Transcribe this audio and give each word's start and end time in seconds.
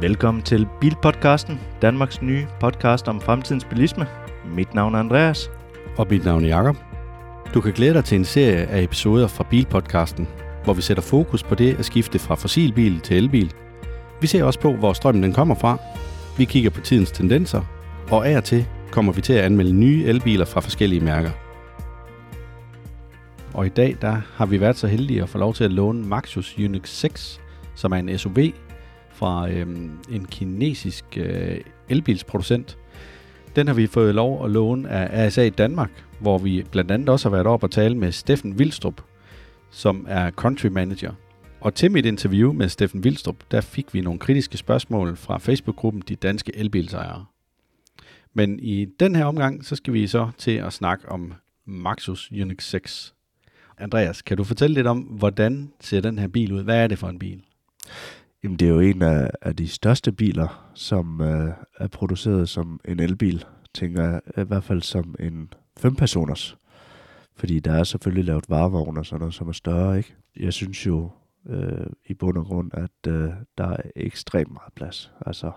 Velkommen 0.00 0.42
til 0.42 0.66
Bilpodcasten, 0.80 1.60
Danmarks 1.82 2.22
nye 2.22 2.46
podcast 2.60 3.08
om 3.08 3.20
fremtidens 3.20 3.64
bilisme. 3.64 4.06
Mit 4.56 4.74
navn 4.74 4.94
er 4.94 4.98
Andreas. 4.98 5.50
Og 5.96 6.06
mit 6.10 6.24
navn 6.24 6.44
er 6.44 6.48
Jakob. 6.48 6.76
Du 7.54 7.60
kan 7.60 7.72
glæde 7.72 7.94
dig 7.94 8.04
til 8.04 8.18
en 8.18 8.24
serie 8.24 8.66
af 8.66 8.82
episoder 8.82 9.28
fra 9.28 9.44
Bilpodcasten, 9.50 10.28
hvor 10.64 10.72
vi 10.72 10.82
sætter 10.82 11.02
fokus 11.02 11.42
på 11.42 11.54
det 11.54 11.78
at 11.78 11.84
skifte 11.84 12.18
fra 12.18 12.34
fossilbil 12.34 13.00
til 13.00 13.16
elbil. 13.16 13.52
Vi 14.20 14.26
ser 14.26 14.44
også 14.44 14.60
på, 14.60 14.72
hvor 14.72 14.92
strømmen 14.92 15.22
den 15.22 15.32
kommer 15.32 15.54
fra. 15.54 15.78
Vi 16.38 16.44
kigger 16.44 16.70
på 16.70 16.80
tidens 16.80 17.10
tendenser, 17.10 17.62
og 18.10 18.28
af 18.28 18.36
og 18.36 18.44
til 18.44 18.66
kommer 18.90 19.12
vi 19.12 19.20
til 19.20 19.32
at 19.32 19.44
anmelde 19.44 19.72
nye 19.72 20.04
elbiler 20.04 20.44
fra 20.44 20.60
forskellige 20.60 21.04
mærker. 21.04 21.30
Og 23.54 23.66
i 23.66 23.68
dag 23.68 23.96
der 24.00 24.16
har 24.34 24.46
vi 24.46 24.60
været 24.60 24.76
så 24.76 24.86
heldige 24.86 25.22
at 25.22 25.28
få 25.28 25.38
lov 25.38 25.54
til 25.54 25.64
at 25.64 25.72
låne 25.72 26.06
Maxus 26.06 26.56
Unix 26.58 26.88
6, 26.88 27.40
som 27.74 27.92
er 27.92 27.96
en 27.96 28.18
SUV 28.18 28.38
fra 29.20 29.50
øh, 29.50 29.66
en 30.10 30.24
kinesisk 30.24 31.04
øh, 31.16 31.60
elbilsproducent. 31.88 32.78
Den 33.56 33.66
har 33.66 33.74
vi 33.74 33.86
fået 33.86 34.14
lov 34.14 34.44
at 34.44 34.50
låne 34.50 34.88
af 34.88 35.26
ASA 35.26 35.42
i 35.42 35.50
Danmark, 35.50 35.90
hvor 36.20 36.38
vi 36.38 36.66
blandt 36.70 36.90
andet 36.90 37.08
også 37.08 37.28
har 37.28 37.36
været 37.36 37.46
op 37.46 37.62
og 37.62 37.70
tale 37.70 37.96
med 37.96 38.12
Steffen 38.12 38.58
Vilstrup, 38.58 39.02
som 39.70 40.06
er 40.08 40.30
country 40.30 40.66
manager. 40.66 41.12
Og 41.60 41.74
til 41.74 41.90
mit 41.90 42.06
interview 42.06 42.52
med 42.52 42.68
Steffen 42.68 43.04
Vilstrup, 43.04 43.36
der 43.50 43.60
fik 43.60 43.94
vi 43.94 44.00
nogle 44.00 44.18
kritiske 44.18 44.56
spørgsmål 44.56 45.16
fra 45.16 45.38
Facebook-gruppen 45.38 46.02
De 46.08 46.16
Danske 46.16 46.56
Elbilsejere. 46.56 47.24
Men 48.34 48.60
i 48.60 48.84
den 48.84 49.16
her 49.16 49.24
omgang, 49.24 49.64
så 49.64 49.76
skal 49.76 49.92
vi 49.92 50.06
så 50.06 50.30
til 50.38 50.50
at 50.50 50.72
snakke 50.72 51.08
om 51.08 51.34
Maxus 51.64 52.30
Unix 52.32 52.64
6. 52.64 53.14
Andreas, 53.78 54.22
kan 54.22 54.36
du 54.36 54.44
fortælle 54.44 54.74
lidt 54.74 54.86
om, 54.86 54.98
hvordan 54.98 55.72
ser 55.80 56.00
den 56.00 56.18
her 56.18 56.28
bil 56.28 56.52
ud? 56.52 56.62
Hvad 56.62 56.76
er 56.76 56.86
det 56.86 56.98
for 56.98 57.08
en 57.08 57.18
bil? 57.18 57.42
Jamen, 58.42 58.56
det 58.58 58.68
er 58.68 58.72
jo 58.72 58.80
en 58.80 59.02
af, 59.02 59.30
af 59.42 59.56
de 59.56 59.68
største 59.68 60.12
biler, 60.12 60.70
som 60.74 61.20
øh, 61.20 61.52
er 61.78 61.88
produceret 61.88 62.48
som 62.48 62.80
en 62.84 63.00
elbil, 63.00 63.44
tænker 63.74 64.04
jeg, 64.04 64.20
i 64.38 64.46
hvert 64.46 64.64
fald 64.64 64.82
som 64.82 65.14
en 65.20 65.52
fempersoners. 65.78 66.56
Fordi 67.36 67.60
der 67.60 67.72
er 67.72 67.84
selvfølgelig 67.84 68.24
lavet 68.24 68.44
varevogne 68.48 69.00
og 69.00 69.06
sådan 69.06 69.20
noget, 69.20 69.34
som 69.34 69.48
er 69.48 69.52
større, 69.52 69.98
ikke? 69.98 70.14
Jeg 70.36 70.52
synes 70.52 70.86
jo 70.86 71.10
øh, 71.46 71.86
i 72.06 72.14
bund 72.14 72.38
og 72.38 72.44
grund, 72.44 72.70
at 72.74 73.12
øh, 73.12 73.30
der 73.58 73.64
er 73.64 73.76
ekstremt 73.96 74.52
meget 74.52 74.72
plads. 74.74 75.12
Altså, 75.26 75.52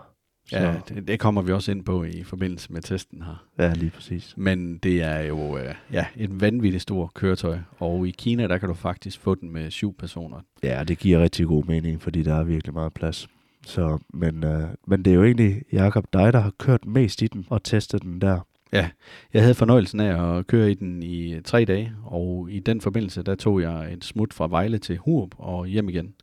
så. 0.45 0.57
Ja, 0.57 0.75
det, 0.89 1.07
det 1.07 1.19
kommer 1.19 1.41
vi 1.41 1.51
også 1.51 1.71
ind 1.71 1.83
på 1.85 2.03
i 2.03 2.23
forbindelse 2.23 2.73
med 2.73 2.81
testen 2.81 3.21
her. 3.21 3.45
Ja, 3.59 3.73
lige 3.73 3.91
præcis. 3.91 4.33
Men 4.37 4.77
det 4.77 5.03
er 5.03 5.19
jo 5.19 5.57
øh, 5.57 5.75
ja, 5.91 6.05
et 6.15 6.41
vanvittigt 6.41 6.81
stort 6.81 7.13
køretøj, 7.13 7.57
og 7.79 8.07
i 8.07 8.11
Kina, 8.11 8.47
der 8.47 8.57
kan 8.57 8.69
du 8.69 8.75
faktisk 8.75 9.19
få 9.19 9.35
den 9.35 9.53
med 9.53 9.71
syv 9.71 9.95
personer. 9.97 10.37
Ja, 10.63 10.83
det 10.83 10.99
giver 10.99 11.19
rigtig 11.19 11.45
god 11.45 11.63
mening, 11.63 12.01
fordi 12.01 12.23
der 12.23 12.35
er 12.35 12.43
virkelig 12.43 12.73
meget 12.73 12.93
plads. 12.93 13.27
Så, 13.65 13.99
men, 14.13 14.43
øh, 14.43 14.63
men 14.87 15.05
det 15.05 15.11
er 15.11 15.15
jo 15.15 15.23
egentlig, 15.23 15.61
Jakob, 15.71 16.05
dig, 16.13 16.33
der 16.33 16.39
har 16.39 16.51
kørt 16.59 16.85
mest 16.85 17.21
i 17.21 17.27
den 17.27 17.45
og 17.49 17.63
testet 17.63 18.01
den 18.01 18.21
der. 18.21 18.39
Ja, 18.73 18.89
jeg 19.33 19.41
havde 19.41 19.55
fornøjelsen 19.55 19.99
af 19.99 20.37
at 20.37 20.47
køre 20.47 20.71
i 20.71 20.73
den 20.73 21.03
i 21.03 21.41
tre 21.41 21.65
dage, 21.65 21.93
og 22.05 22.47
i 22.51 22.59
den 22.59 22.81
forbindelse, 22.81 23.23
der 23.23 23.35
tog 23.35 23.61
jeg 23.61 23.93
et 23.93 24.05
smut 24.05 24.33
fra 24.33 24.47
Vejle 24.47 24.77
til 24.77 24.97
Hurup 24.97 25.29
og 25.37 25.67
hjem 25.67 25.89
igen. 25.89 26.13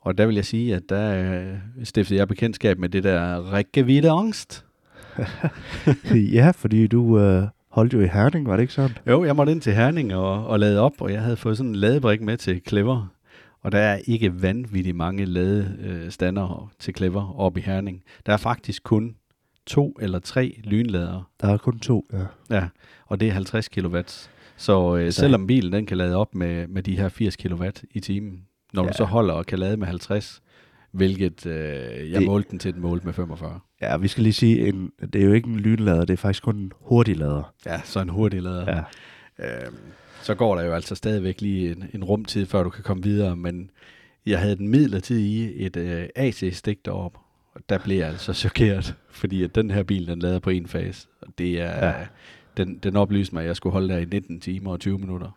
Og 0.00 0.18
der 0.18 0.26
vil 0.26 0.34
jeg 0.34 0.44
sige, 0.44 0.74
at 0.76 0.82
der 0.88 1.40
øh, 1.40 1.58
stiftede 1.84 2.18
jeg 2.18 2.28
bekendtskab 2.28 2.78
med 2.78 2.88
det 2.88 3.04
der 3.04 3.52
rækkevidde 3.52 4.10
angst. 4.10 4.64
ja, 6.38 6.50
fordi 6.50 6.86
du 6.86 7.18
øh, 7.18 7.44
holdt 7.68 7.92
jo 7.92 8.00
i 8.00 8.06
Herning, 8.06 8.46
var 8.46 8.56
det 8.56 8.62
ikke 8.62 8.72
sådan? 8.72 8.96
Jo, 9.06 9.24
jeg 9.24 9.36
måtte 9.36 9.52
ind 9.52 9.60
til 9.60 9.72
Herning 9.72 10.14
og, 10.14 10.46
og 10.46 10.58
lade 10.58 10.80
op, 10.80 10.92
og 11.00 11.12
jeg 11.12 11.22
havde 11.22 11.36
fået 11.36 11.56
sådan 11.56 11.70
en 11.70 11.76
ladebrik 11.76 12.20
med 12.20 12.36
til 12.36 12.60
Clever. 12.68 13.06
Og 13.62 13.72
der 13.72 13.78
er 13.78 13.98
ikke 14.04 14.42
vanvittigt 14.42 14.96
mange 14.96 15.24
ladestander 15.24 16.62
øh, 16.62 16.68
til 16.78 16.94
Clever 16.96 17.40
oppe 17.40 17.60
i 17.60 17.62
Herning. 17.62 18.02
Der 18.26 18.32
er 18.32 18.36
faktisk 18.36 18.82
kun 18.82 19.14
to 19.66 19.96
eller 20.00 20.18
tre 20.18 20.60
lynladere. 20.64 21.24
Der 21.40 21.48
er 21.48 21.56
kun 21.56 21.78
to, 21.78 22.06
ja. 22.12 22.56
Ja, 22.56 22.68
og 23.06 23.20
det 23.20 23.28
er 23.28 23.32
50 23.32 23.68
kW. 23.68 23.98
Så 24.56 24.96
øh, 24.96 25.12
selvom 25.12 25.46
bilen 25.46 25.72
den 25.72 25.86
kan 25.86 25.96
lade 25.96 26.16
op 26.16 26.34
med, 26.34 26.68
med 26.68 26.82
de 26.82 26.96
her 26.96 27.08
80 27.08 27.36
kW 27.36 27.64
i 27.90 28.00
timen, 28.00 28.46
når 28.72 28.82
ja. 28.82 28.88
du 28.88 28.96
så 28.96 29.04
holder 29.04 29.34
og 29.34 29.46
kan 29.46 29.58
lade 29.58 29.76
med 29.76 29.86
50, 29.86 30.42
hvilket 30.90 31.46
øh, 31.46 32.10
jeg 32.10 32.20
det, 32.20 32.26
målte 32.26 32.50
den 32.50 32.58
til, 32.58 32.74
den 32.74 32.82
målte 32.82 33.06
med 33.06 33.14
45. 33.14 33.60
Ja, 33.82 33.96
vi 33.96 34.08
skal 34.08 34.22
lige 34.22 34.32
sige, 34.32 34.68
en, 34.68 34.92
det 35.12 35.22
er 35.22 35.26
jo 35.26 35.32
ikke 35.32 35.48
en 35.48 35.60
lynlader, 35.60 36.04
det 36.04 36.12
er 36.12 36.16
faktisk 36.16 36.42
kun 36.42 36.56
en 36.56 36.72
hurtig 36.80 37.16
lader. 37.16 37.54
Ja, 37.66 37.80
så 37.84 38.00
en 38.00 38.08
hurtig 38.08 38.42
lader. 38.42 38.84
Ja. 39.38 39.64
Øhm, 39.64 39.76
så 40.22 40.34
går 40.34 40.56
der 40.56 40.64
jo 40.64 40.72
altså 40.72 40.94
stadigvæk 40.94 41.40
lige 41.40 41.70
en, 41.70 41.84
en 41.94 42.04
rumtid, 42.04 42.46
før 42.46 42.62
du 42.62 42.70
kan 42.70 42.84
komme 42.84 43.02
videre, 43.02 43.36
men 43.36 43.70
jeg 44.26 44.38
havde 44.40 44.56
den 44.56 44.68
midlertid 44.68 45.18
i 45.18 45.64
et 45.66 45.76
øh, 45.76 46.08
AC-stik 46.16 46.84
deroppe, 46.84 47.18
og 47.54 47.60
der 47.68 47.78
blev 47.78 47.98
jeg 47.98 48.08
altså 48.08 48.32
chokeret, 48.32 48.94
fordi 49.10 49.42
at 49.44 49.54
den 49.54 49.70
her 49.70 49.82
bil, 49.82 50.06
den 50.06 50.18
lader 50.18 50.38
på 50.38 50.50
en 50.50 50.66
fase, 50.66 51.08
og 51.22 51.28
det 51.38 51.60
er, 51.60 51.86
ja. 51.86 51.94
den, 52.56 52.78
den 52.78 52.96
oplyste 52.96 53.34
mig, 53.34 53.40
at 53.40 53.46
jeg 53.46 53.56
skulle 53.56 53.72
holde 53.72 53.88
der 53.88 53.98
i 53.98 54.04
19 54.04 54.40
timer 54.40 54.72
og 54.72 54.80
20 54.80 54.98
minutter. 54.98 55.30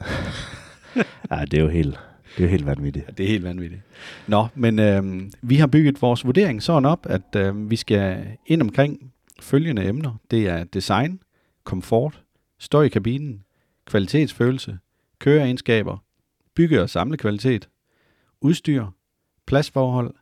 ja, 1.30 1.44
det 1.44 1.54
er 1.54 1.62
jo 1.62 1.68
helt, 1.68 1.98
det 2.38 2.44
er 2.44 2.48
helt 2.48 2.66
vanvittigt. 2.66 3.06
Ja, 3.06 3.12
det 3.12 3.24
er 3.24 3.28
helt 3.28 3.44
vanvittigt. 3.44 3.82
Nå, 4.26 4.46
men 4.54 4.78
øh, 4.78 5.30
vi 5.42 5.56
har 5.56 5.66
bygget 5.66 6.02
vores 6.02 6.24
vurdering 6.24 6.62
sådan 6.62 6.84
op, 6.84 7.06
at 7.10 7.36
øh, 7.36 7.70
vi 7.70 7.76
skal 7.76 8.26
ind 8.46 8.62
omkring 8.62 9.12
følgende 9.40 9.88
emner. 9.88 10.16
Det 10.30 10.48
er 10.48 10.64
design, 10.64 11.20
komfort, 11.64 12.22
støj 12.58 12.84
i 12.84 12.88
kabinen, 12.88 13.44
kvalitetsfølelse, 13.86 14.78
køreegenskaber, 15.18 15.96
bygge- 16.54 16.82
og 16.82 16.90
samlekvalitet, 16.90 17.68
udstyr, 18.40 18.86
pladsforhold, 19.46 20.14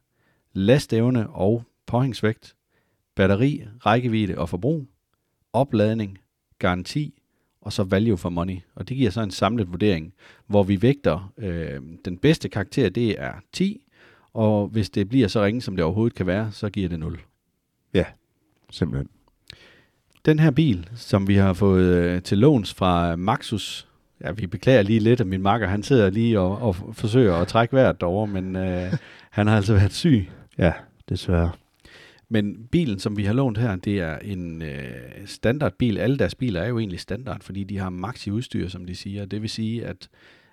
lastevne 0.53 1.31
og 1.31 1.65
påhængsvægt, 1.87 2.55
batteri, 3.15 3.65
rækkevidde 3.87 4.39
og 4.39 4.49
forbrug, 4.49 4.87
opladning, 5.53 6.19
garanti 6.59 7.22
og 7.63 7.73
så 7.73 7.83
value 7.83 8.19
for 8.19 8.29
money. 8.29 8.59
Og 8.75 8.89
det 8.89 8.97
giver 8.97 9.11
så 9.11 9.21
en 9.23 9.31
samlet 9.31 9.73
vurdering, 9.73 10.13
hvor 10.47 10.63
vi 10.63 10.83
vægter 10.83 11.33
øh, 11.39 11.81
den 12.05 12.19
bedste 12.19 12.49
karakter, 12.49 12.89
det 12.89 13.21
er 13.23 13.33
10, 13.53 13.81
og 14.35 14.69
hvis 14.69 14.91
det 14.91 15.09
bliver 15.09 15.29
så 15.29 15.45
ringe, 15.45 15.61
som 15.61 15.77
det 15.77 15.85
overhovedet 15.85 16.17
kan 16.17 16.27
være, 16.27 16.53
så 16.53 16.71
giver 16.71 16.89
det 16.89 16.99
0. 16.99 17.21
Ja, 17.95 18.05
simpelthen. 18.71 19.09
Den 20.25 20.39
her 20.39 20.51
bil, 20.51 20.89
som 20.95 21.29
vi 21.29 21.35
har 21.35 21.53
fået 21.53 21.85
øh, 21.85 22.23
til 22.23 22.39
låns 22.39 22.75
fra 22.75 23.17
Maxus, 23.17 23.89
ja, 24.25 24.31
vi 24.31 24.47
beklager 24.47 24.83
lige 24.83 25.01
lidt, 25.01 25.21
at 25.21 25.27
min 25.27 25.43
makker, 25.43 25.67
han 25.67 25.83
sidder 25.83 26.11
lige 26.11 26.41
og, 26.41 26.63
og 26.63 26.77
forsøger 26.93 27.35
at 27.35 27.49
trække 27.49 27.77
vejret 27.77 28.01
derovre, 28.01 28.27
men 28.27 28.57
øh, 28.57 28.93
han 29.31 29.47
har 29.47 29.57
altså 29.57 29.75
været 29.75 29.93
syg. 29.93 30.29
Ja, 30.59 30.73
desværre. 31.09 31.51
Men 32.33 32.67
bilen, 32.71 32.99
som 32.99 33.17
vi 33.17 33.25
har 33.25 33.33
lånt 33.33 33.59
her, 33.59 33.77
det 33.77 34.01
er 34.01 34.19
en 34.19 34.63
øh, 34.63 35.27
standardbil. 35.27 35.99
Alle 35.99 36.19
deres 36.19 36.35
biler 36.35 36.61
er 36.61 36.69
jo 36.69 36.79
egentlig 36.79 37.01
standard, 37.01 37.43
fordi 37.43 37.65
de 37.65 37.79
har 37.79 37.91
maxi 37.91 38.31
udstyr, 38.31 38.69
som 38.69 38.87
de 38.87 38.95
siger. 38.95 39.25
Det 39.25 39.43
vil 39.43 39.51
sige, 39.51 39.87
at, 39.87 40.09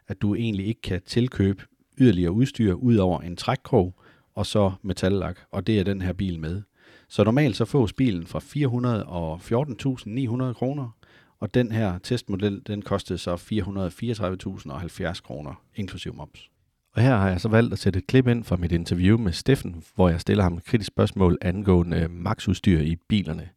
at 0.08 0.22
du 0.22 0.36
egentlig 0.36 0.68
ikke 0.68 0.82
kan 0.82 1.02
tilkøbe 1.06 1.64
yderligere 2.00 2.32
udstyr 2.32 2.74
ud 2.74 2.96
over 2.96 3.22
en 3.22 3.36
trækkrog 3.36 3.96
og 4.36 4.46
så 4.46 4.72
metallak, 4.82 5.40
og 5.52 5.68
det 5.68 5.80
er 5.80 5.84
den 5.84 6.02
her 6.02 6.14
bil 6.14 6.40
med. 6.40 6.62
Så 7.10 7.24
normalt 7.24 7.56
så 7.56 7.66
fås 7.66 7.94
bilen 7.94 8.28
fra 8.28 8.40
414.900 8.40 10.54
kroner, 10.54 10.98
og 11.40 11.54
den 11.54 11.72
her 11.72 11.98
testmodel, 11.98 12.62
den 12.68 12.82
kostede 12.82 13.20
så 13.20 13.36
434.070 13.36 15.22
kroner, 15.22 15.64
inklusiv 15.76 16.16
moms. 16.16 16.50
Og 16.96 17.02
her 17.02 17.16
har 17.18 17.30
jeg 17.30 17.42
så 17.42 17.50
valgt 17.50 17.74
at 17.74 17.80
sætte 17.80 18.00
et 18.00 18.08
klip 18.08 18.28
ind 18.28 18.44
fra 18.44 18.56
mit 18.56 18.72
interview 18.72 19.18
med 19.18 19.32
Steffen, 19.32 19.84
hvor 19.96 20.10
jeg 20.10 20.22
stiller 20.22 20.44
ham 20.44 20.58
et 20.58 20.66
kritisk 20.66 20.88
spørgsmål 20.88 21.38
angående 21.42 21.98
øh, 21.98 22.10
maxudstyr 22.10 22.80
i 22.80 22.96
bilerne. 23.10 23.50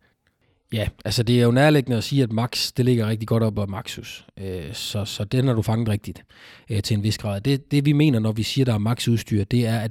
Ja, 0.73 0.89
altså 1.05 1.23
det 1.23 1.41
er 1.41 1.45
jo 1.45 1.51
nærliggende 1.51 1.97
at 1.97 2.05
sige, 2.05 2.23
at 2.23 2.33
Max, 2.33 2.73
det 2.73 2.85
ligger 2.85 3.07
rigtig 3.07 3.29
godt 3.29 3.43
op 3.43 3.59
af 3.59 3.69
Maxus. 3.69 4.27
Øh, 4.39 4.73
så, 4.73 5.05
så 5.05 5.25
den 5.25 5.47
har 5.47 5.55
du 5.55 5.63
fanget 5.63 5.89
rigtigt 5.89 6.25
øh, 6.71 6.83
til 6.83 6.97
en 6.97 7.03
vis 7.03 7.19
grad. 7.19 7.41
Det, 7.41 7.71
det 7.71 7.85
vi 7.85 7.93
mener, 7.93 8.19
når 8.19 8.33
vi 8.33 8.43
siger, 8.43 8.65
der 8.65 8.75
er 8.75 8.79
Max-udstyr, 8.79 9.45
det 9.45 9.67
er, 9.67 9.79
at 9.81 9.91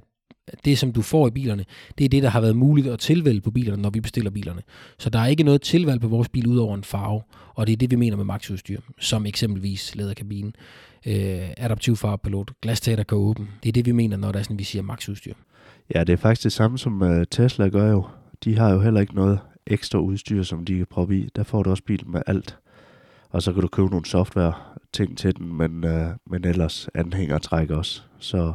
det, 0.65 0.77
som 0.77 0.91
du 0.91 1.01
får 1.01 1.27
i 1.27 1.31
bilerne, 1.31 1.65
det 1.97 2.05
er 2.05 2.09
det, 2.09 2.23
der 2.23 2.29
har 2.29 2.41
været 2.41 2.55
muligt 2.55 2.87
at 2.87 2.99
tilvælge 2.99 3.41
på 3.41 3.51
bilerne, 3.51 3.81
når 3.81 3.89
vi 3.89 3.99
bestiller 4.01 4.31
bilerne. 4.31 4.61
Så 4.99 5.09
der 5.09 5.19
er 5.19 5.27
ikke 5.27 5.43
noget 5.43 5.61
tilvalg 5.61 6.01
på 6.01 6.07
vores 6.07 6.29
bil 6.29 6.47
ud 6.47 6.57
over 6.57 6.75
en 6.75 6.83
farve, 6.83 7.21
og 7.55 7.67
det 7.67 7.73
er 7.73 7.77
det, 7.77 7.91
vi 7.91 7.95
mener 7.95 8.17
med 8.17 8.25
maxudstyr, 8.25 8.79
som 8.99 9.25
eksempelvis 9.25 9.95
læderkabinen 9.95 10.55
øh, 11.07 11.49
adaptiv 11.57 11.95
farvepilot, 11.95 12.51
glastater 12.61 13.03
kan 13.03 13.17
åbne. 13.17 13.47
Det 13.63 13.69
er 13.69 13.73
det, 13.73 13.85
vi 13.85 13.91
mener, 13.91 14.17
når 14.17 14.31
der 14.31 14.39
er 14.39 14.43
sådan, 14.43 14.59
vi 14.59 14.63
siger 14.63 14.83
maxudstyr. 14.83 15.33
Ja, 15.95 16.03
det 16.03 16.13
er 16.13 16.17
faktisk 16.17 16.43
det 16.43 16.51
samme, 16.51 16.77
som 16.77 17.03
øh, 17.03 17.25
Tesla 17.31 17.67
gør 17.67 17.91
jo. 17.91 18.05
De 18.43 18.57
har 18.57 18.73
jo 18.73 18.81
heller 18.81 19.01
ikke 19.01 19.15
noget 19.15 19.39
ekstra 19.67 19.99
udstyr, 19.99 20.43
som 20.43 20.65
de 20.65 20.77
kan 20.77 20.87
proppe 20.89 21.17
i. 21.17 21.29
Der 21.35 21.43
får 21.43 21.63
du 21.63 21.69
også 21.69 21.83
bilen 21.83 22.11
med 22.11 22.21
alt. 22.27 22.57
Og 23.29 23.41
så 23.41 23.53
kan 23.53 23.61
du 23.61 23.67
købe 23.67 23.89
nogle 23.89 24.05
software-ting 24.05 25.17
til 25.17 25.37
den, 25.37 25.57
men, 25.57 25.83
øh, 25.83 26.07
men 26.27 26.45
ellers 26.45 26.89
anhænger 26.95 27.37
træk 27.37 27.69
også. 27.69 28.01
Så 28.19 28.53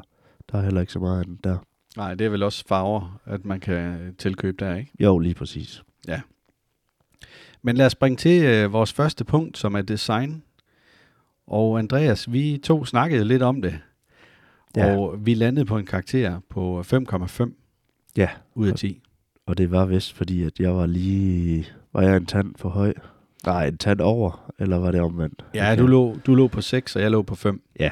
der 0.52 0.58
er 0.58 0.62
heller 0.62 0.80
ikke 0.80 0.92
så 0.92 0.98
meget 0.98 1.24
andet 1.24 1.44
der. 1.44 1.58
Nej, 1.96 2.14
det 2.14 2.24
er 2.24 2.28
vel 2.30 2.42
også 2.42 2.64
farver, 2.68 3.20
at 3.24 3.44
man 3.44 3.60
kan 3.60 4.14
tilkøbe 4.18 4.64
der, 4.64 4.76
ikke? 4.76 4.90
Jo, 5.00 5.18
lige 5.18 5.34
præcis. 5.34 5.82
Ja. 6.08 6.20
Men 7.62 7.76
lad 7.76 7.86
os 7.86 7.92
springe 7.92 8.16
til 8.16 8.64
uh, 8.66 8.72
vores 8.72 8.92
første 8.92 9.24
punkt, 9.24 9.58
som 9.58 9.74
er 9.74 9.82
design. 9.82 10.42
Og 11.46 11.78
Andreas, 11.78 12.32
vi 12.32 12.60
to 12.64 12.84
snakkede 12.84 13.24
lidt 13.24 13.42
om 13.42 13.62
det, 13.62 13.78
ja. 14.76 14.96
og 14.96 15.26
vi 15.26 15.34
landede 15.34 15.66
på 15.66 15.78
en 15.78 15.86
karakter 15.86 16.40
på 16.50 16.80
5,5. 16.80 17.50
Ja, 18.16 18.28
ud 18.54 18.68
af 18.68 18.74
10. 18.74 19.02
og 19.46 19.58
det 19.58 19.70
var 19.70 19.86
vist 19.86 20.12
fordi, 20.12 20.42
at 20.42 20.60
jeg 20.60 20.74
var 20.74 20.86
lige... 20.86 21.66
Var 21.92 22.02
jeg 22.02 22.16
en 22.16 22.26
tand 22.26 22.54
for 22.56 22.68
høj? 22.68 22.94
Nej, 23.46 23.66
en 23.66 23.78
tand 23.78 24.00
over, 24.00 24.52
eller 24.58 24.76
var 24.78 24.90
det 24.90 25.00
omvendt? 25.00 25.44
Ja, 25.54 25.72
Okay. 25.72 25.82
du 25.82 25.86
lå, 25.86 26.16
du 26.26 26.34
lå 26.34 26.48
på 26.48 26.60
6, 26.60 26.96
og 26.96 27.02
jeg 27.02 27.10
lå 27.10 27.22
på 27.22 27.34
5. 27.34 27.62
Ja, 27.80 27.90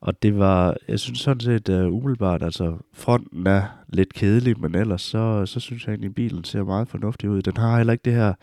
og 0.00 0.22
det 0.22 0.38
var, 0.38 0.76
jeg 0.88 1.00
synes 1.00 1.18
sådan 1.18 1.40
set 1.40 1.68
uh, 1.68 1.94
umiddelbart, 1.94 2.42
altså 2.42 2.76
fronten 2.92 3.46
er 3.46 3.62
lidt 3.88 4.12
kedelig, 4.14 4.60
men 4.60 4.74
ellers 4.74 5.02
så, 5.02 5.46
så 5.46 5.60
synes 5.60 5.84
jeg 5.86 5.92
egentlig, 5.92 6.08
at 6.08 6.14
bilen 6.14 6.44
ser 6.44 6.64
meget 6.64 6.88
fornuftig 6.88 7.30
ud. 7.30 7.42
Den 7.42 7.56
har 7.56 7.76
heller 7.76 7.92
ikke 7.92 8.04
det 8.04 8.12
her 8.12 8.34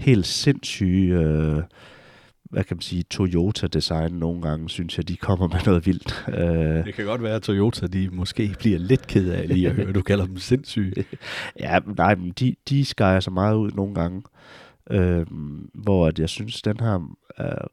helt 0.00 0.26
sindssyge, 0.26 1.18
uh, 1.18 1.62
hvad 2.50 2.64
kan 2.64 2.76
man 2.76 2.80
sige, 2.80 3.04
Toyota-design 3.10 4.12
nogle 4.12 4.42
gange, 4.42 4.68
synes 4.68 4.96
jeg, 4.96 5.08
de 5.08 5.16
kommer 5.16 5.48
med 5.48 5.60
noget 5.66 5.86
vildt. 5.86 6.24
Uh, 6.28 6.86
Det 6.86 6.94
kan 6.94 7.04
godt 7.04 7.22
være, 7.22 7.34
at 7.34 7.42
Toyota 7.42 7.86
de 7.86 8.08
måske 8.12 8.54
bliver 8.58 8.78
lidt 8.78 9.06
ked 9.06 9.30
af 9.30 9.48
lige 9.48 9.68
at 9.68 9.74
høre, 9.74 9.92
du 9.92 10.02
kalder 10.02 10.26
dem 10.26 10.36
sindssyge. 10.38 11.04
ja, 11.60 11.78
nej, 11.96 12.14
men 12.14 12.30
de, 12.30 12.54
de 12.68 12.84
skærer 12.84 13.20
sig 13.20 13.32
meget 13.32 13.54
ud 13.54 13.70
nogle 13.70 13.94
gange, 13.94 14.22
uh, 14.94 15.22
hvor 15.74 16.06
at 16.06 16.18
jeg 16.18 16.28
synes, 16.28 16.62
den 16.62 16.80
her 16.80 17.14
er 17.36 17.66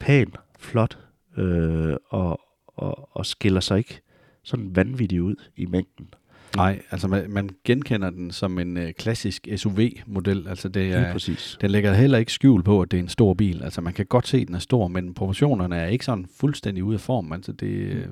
pæn, 0.00 0.32
flot, 0.58 0.98
uh, 1.38 1.94
og, 2.10 2.40
og, 2.76 3.16
og 3.16 3.26
skiller 3.26 3.60
sig 3.60 3.78
ikke 3.78 4.00
sådan 4.42 4.76
vanvittigt 4.76 5.20
ud 5.20 5.34
i 5.56 5.66
mængden. 5.66 6.08
Nej, 6.56 6.82
altså 6.90 7.08
man, 7.08 7.30
man 7.30 7.50
genkender 7.64 8.10
den 8.10 8.30
som 8.30 8.58
en 8.58 8.76
øh, 8.76 8.92
klassisk 8.92 9.48
SUV-model. 9.56 10.48
Altså 10.48 10.68
det 10.68 10.92
er, 10.92 11.12
præcis. 11.12 11.58
den 11.60 11.70
lægger 11.70 11.94
heller 11.94 12.18
ikke 12.18 12.32
skjul 12.32 12.62
på, 12.62 12.82
at 12.82 12.90
det 12.90 12.96
er 12.96 13.02
en 13.02 13.08
stor 13.08 13.34
bil. 13.34 13.62
Altså 13.62 13.80
man 13.80 13.92
kan 13.92 14.06
godt 14.06 14.28
se, 14.28 14.38
at 14.38 14.46
den 14.46 14.54
er 14.54 14.58
stor, 14.58 14.88
men 14.88 15.14
proportionerne 15.14 15.76
er 15.76 15.86
ikke 15.86 16.04
sådan 16.04 16.26
fuldstændig 16.40 16.84
ude 16.84 16.94
af 16.94 17.00
form. 17.00 17.32
Altså 17.32 17.52
det, 17.52 17.66
øh, 17.66 18.06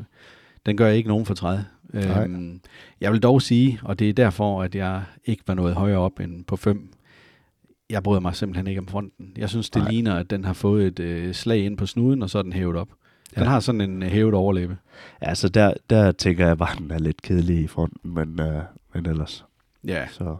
den 0.66 0.76
gør 0.76 0.88
ikke 0.88 1.08
nogen 1.08 1.26
fortræd. 1.26 1.58
Nej. 1.92 2.24
Øhm, 2.24 2.60
jeg 3.00 3.12
vil 3.12 3.22
dog 3.22 3.42
sige, 3.42 3.80
og 3.82 3.98
det 3.98 4.08
er 4.08 4.12
derfor, 4.12 4.62
at 4.62 4.74
jeg 4.74 5.02
ikke 5.24 5.42
var 5.46 5.54
noget 5.54 5.74
højere 5.74 5.98
op 5.98 6.20
end 6.20 6.44
på 6.44 6.56
5. 6.56 6.92
Jeg 7.90 8.02
bryder 8.02 8.20
mig 8.20 8.36
simpelthen 8.36 8.66
ikke 8.66 8.80
om 8.80 8.88
fronten. 8.88 9.32
Jeg 9.36 9.48
synes, 9.48 9.70
det 9.70 9.82
Nej. 9.82 9.90
ligner, 9.90 10.14
at 10.14 10.30
den 10.30 10.44
har 10.44 10.52
fået 10.52 10.86
et 10.86 11.00
øh, 11.00 11.34
slag 11.34 11.64
ind 11.64 11.76
på 11.76 11.86
snuden, 11.86 12.22
og 12.22 12.30
så 12.30 12.38
er 12.38 12.42
den 12.42 12.52
hævet 12.52 12.76
op. 12.76 12.88
Den 13.34 13.42
Ja. 13.42 13.48
har 13.48 13.60
sådan 13.60 13.80
en 13.80 14.02
øh, 14.02 14.08
hævet 14.08 14.34
overlæbe. 14.34 14.76
Altså, 15.20 15.48
der, 15.48 15.74
der 15.90 16.12
tænker 16.12 16.46
jeg 16.46 16.58
bare, 16.58 16.72
at 16.72 16.78
den 16.78 16.90
er 16.90 16.98
lidt 16.98 17.22
kedelig 17.22 17.60
i 17.60 17.66
fronten, 17.66 18.14
men, 18.14 18.40
øh, 18.40 18.62
men 18.94 19.06
ellers. 19.06 19.44
Ja, 19.84 20.06
Så 20.08 20.36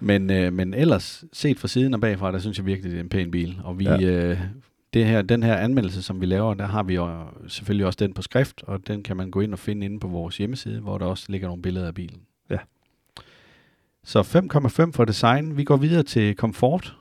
Men, 0.00 0.30
øh, 0.30 0.52
men 0.52 0.74
ellers, 0.74 1.24
set 1.32 1.58
fra 1.58 1.68
siden 1.68 1.94
og 1.94 2.00
bagfra, 2.00 2.32
der 2.32 2.38
synes 2.38 2.58
jeg 2.58 2.66
virkelig, 2.66 2.90
det 2.92 2.96
er 2.98 3.02
en 3.02 3.08
pæn 3.08 3.30
bil. 3.30 3.60
Og 3.64 3.78
vi, 3.78 3.84
Ja. 3.84 3.96
ja. 4.00 4.06
øh, 4.06 4.40
det 4.94 5.06
her, 5.06 5.22
den 5.22 5.42
her 5.42 5.56
anmeldelse, 5.56 6.02
som 6.02 6.20
vi 6.20 6.26
laver, 6.26 6.54
der 6.54 6.66
har 6.66 6.82
vi 6.82 6.94
jo 6.94 7.24
selvfølgelig 7.48 7.86
også 7.86 7.96
den 7.96 8.12
på 8.14 8.22
skrift, 8.22 8.62
og 8.62 8.86
den 8.86 9.02
kan 9.02 9.16
man 9.16 9.30
gå 9.30 9.40
ind 9.40 9.52
og 9.52 9.58
finde 9.58 9.84
inde 9.86 10.00
på 10.00 10.08
vores 10.08 10.36
hjemmeside, 10.36 10.80
hvor 10.80 10.98
der 10.98 11.06
også 11.06 11.24
ligger 11.28 11.48
nogle 11.48 11.62
billeder 11.62 11.86
af 11.86 11.94
bilen. 11.94 12.20
Ja. 12.50 12.56
Så 14.04 14.22
5,5 14.86 14.92
for 14.92 15.04
design. 15.04 15.56
Vi 15.56 15.64
går 15.64 15.76
videre 15.76 16.02
til 16.02 16.36
komfort. 16.36 16.96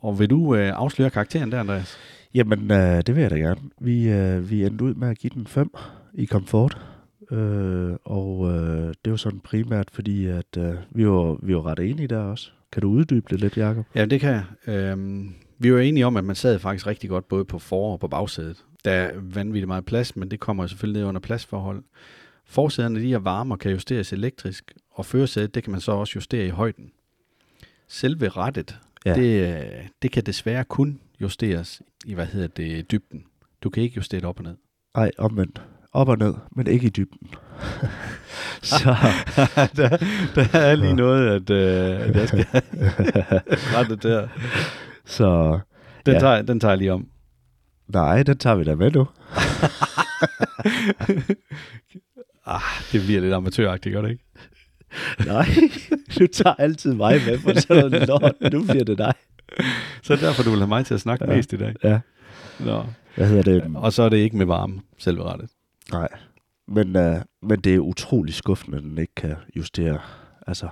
Og 0.00 0.18
vil 0.18 0.30
du 0.30 0.54
øh, 0.54 0.72
afsløre 0.76 1.10
karakteren 1.10 1.52
der, 1.52 1.60
Andreas? 1.60 1.96
Jamen, 2.34 2.70
øh, 2.70 3.02
det 3.06 3.14
vil 3.14 3.20
jeg 3.22 3.30
da 3.30 3.36
gerne. 3.36 3.60
Vi, 3.80 4.08
øh, 4.08 4.50
vi 4.50 4.64
endte 4.64 4.84
ud 4.84 4.94
med 4.94 5.08
at 5.08 5.18
give 5.18 5.30
den 5.34 5.46
5 5.46 5.70
i 6.14 6.24
komfort. 6.24 6.78
Øh, 7.30 7.92
og 8.04 8.50
øh, 8.52 8.94
det 9.04 9.10
var 9.10 9.16
sådan 9.16 9.40
primært, 9.40 9.88
fordi 9.92 10.26
at, 10.26 10.56
øh, 10.58 10.74
vi, 10.90 11.08
var, 11.08 11.38
vi 11.46 11.54
var 11.54 11.66
ret 11.66 11.78
enige 11.78 12.08
der 12.08 12.18
også. 12.18 12.50
Kan 12.72 12.82
du 12.82 12.88
uddybe 12.88 13.26
det 13.30 13.40
lidt, 13.40 13.56
Jacob? 13.56 13.84
Ja, 13.94 14.04
det 14.04 14.20
kan 14.20 14.30
jeg. 14.66 14.74
Øhm, 14.74 15.34
vi 15.58 15.72
var 15.74 15.80
enige 15.80 16.06
om, 16.06 16.16
at 16.16 16.24
man 16.24 16.36
sad 16.36 16.58
faktisk 16.58 16.86
rigtig 16.86 17.10
godt 17.10 17.28
både 17.28 17.44
på 17.44 17.58
for- 17.58 17.92
og 17.92 18.00
på 18.00 18.08
bagsædet. 18.08 18.64
Der 18.84 18.90
er 18.92 19.10
vanvittigt 19.20 19.66
meget 19.68 19.84
plads, 19.84 20.16
men 20.16 20.30
det 20.30 20.40
kommer 20.40 20.64
jo 20.64 20.68
selvfølgelig 20.68 21.00
ned 21.00 21.08
under 21.08 21.20
pladsforhold. 21.20 21.82
Forsæderne 22.46 23.00
de 23.00 23.14
er 23.14 23.18
varme 23.18 23.54
og 23.54 23.58
kan 23.58 23.70
justeres 23.72 24.12
elektrisk, 24.12 24.72
og 24.90 25.06
førersædet 25.06 25.54
det 25.54 25.62
kan 25.64 25.70
man 25.70 25.80
så 25.80 25.92
også 25.92 26.12
justere 26.14 26.46
i 26.46 26.50
højden. 26.50 26.90
Selve 27.88 28.28
rettet, 28.28 28.78
Ja. 29.06 29.10
ja. 29.10 29.20
det, 29.22 29.56
øh, 29.64 29.88
det 30.02 30.10
kan 30.12 30.22
desværre 30.22 30.64
kun 30.64 31.00
justeres 31.20 31.82
i, 32.06 32.14
hvad 32.14 32.26
hedder 32.26 32.48
det, 32.48 32.90
dybden. 32.90 33.24
Du 33.62 33.70
kan 33.70 33.82
ikke 33.82 33.96
justere 33.96 34.24
op 34.24 34.38
og 34.38 34.44
ned. 34.44 34.56
Ej, 34.94 35.10
omvendt. 35.18 35.62
Op 35.92 36.08
og 36.08 36.18
ned, 36.18 36.34
men 36.56 36.66
ikke 36.66 36.86
i 36.86 36.90
dybden. 36.90 37.28
så 38.62 38.96
der, 39.76 39.96
der 40.34 40.46
er 40.58 40.74
lige 40.74 40.94
noget, 40.94 41.28
at, 41.28 41.50
øh, 41.50 42.08
at 42.08 42.16
jeg 42.16 42.28
skal 42.28 42.46
rette 43.76 43.96
der. 43.96 44.28
så 45.04 45.58
Den, 46.06 46.12
Ja. 46.12 46.12
ja. 46.12 46.18
tager, 46.20 46.42
den 46.42 46.60
tager 46.60 46.72
jeg 46.72 46.78
lige 46.78 46.92
om. 46.92 47.06
nej, 47.88 48.22
den 48.22 48.38
tager 48.38 48.56
vi 48.56 48.64
da 48.64 48.74
med 48.74 48.90
nu. 48.90 49.06
Ah, 52.46 52.60
det 52.92 53.02
bliver 53.06 53.20
lidt 53.20 53.34
amatøragtigt, 53.34 53.92
gør 53.92 54.02
det 54.02 54.10
ikke? 54.10 54.24
Nej, 55.26 55.46
du 56.18 56.26
tager 56.26 56.54
altid 56.58 56.94
mig 56.94 57.20
med 57.26 57.38
på 57.38 57.60
sådan 57.60 57.90
noget 57.90 58.08
lort. 58.08 58.52
Nu 58.52 58.62
bliver 58.64 58.84
det 58.84 58.98
dig. 58.98 59.12
Så 60.02 60.12
er 60.12 60.16
det 60.16 60.26
derfor, 60.26 60.42
du 60.42 60.50
vil 60.50 60.58
have 60.58 60.68
mig 60.68 60.86
til 60.86 60.94
at 60.94 61.00
snakke 61.00 61.24
Ja. 61.30 61.36
mest 61.36 61.52
i 61.52 61.56
dag. 61.56 61.74
Ja, 61.84 62.00
Nå. 62.60 62.82
hvad 63.16 63.28
hedder 63.28 63.42
det? 63.42 63.76
Og 63.76 63.92
så 63.92 64.02
er 64.02 64.08
det 64.08 64.16
ikke 64.16 64.36
med 64.36 64.46
varme, 64.46 64.80
selve 64.98 65.22
rettet. 65.24 65.50
Nej, 65.92 66.08
men, 66.68 66.96
øh, 66.96 67.16
men 67.42 67.60
det 67.60 67.74
er 67.74 67.78
utrolig 67.78 68.34
skuffende, 68.34 68.76
at 68.76 68.82
den 68.82 68.98
ikke 68.98 69.14
kan 69.14 69.34
justere 69.56 69.98
altså 70.46 70.68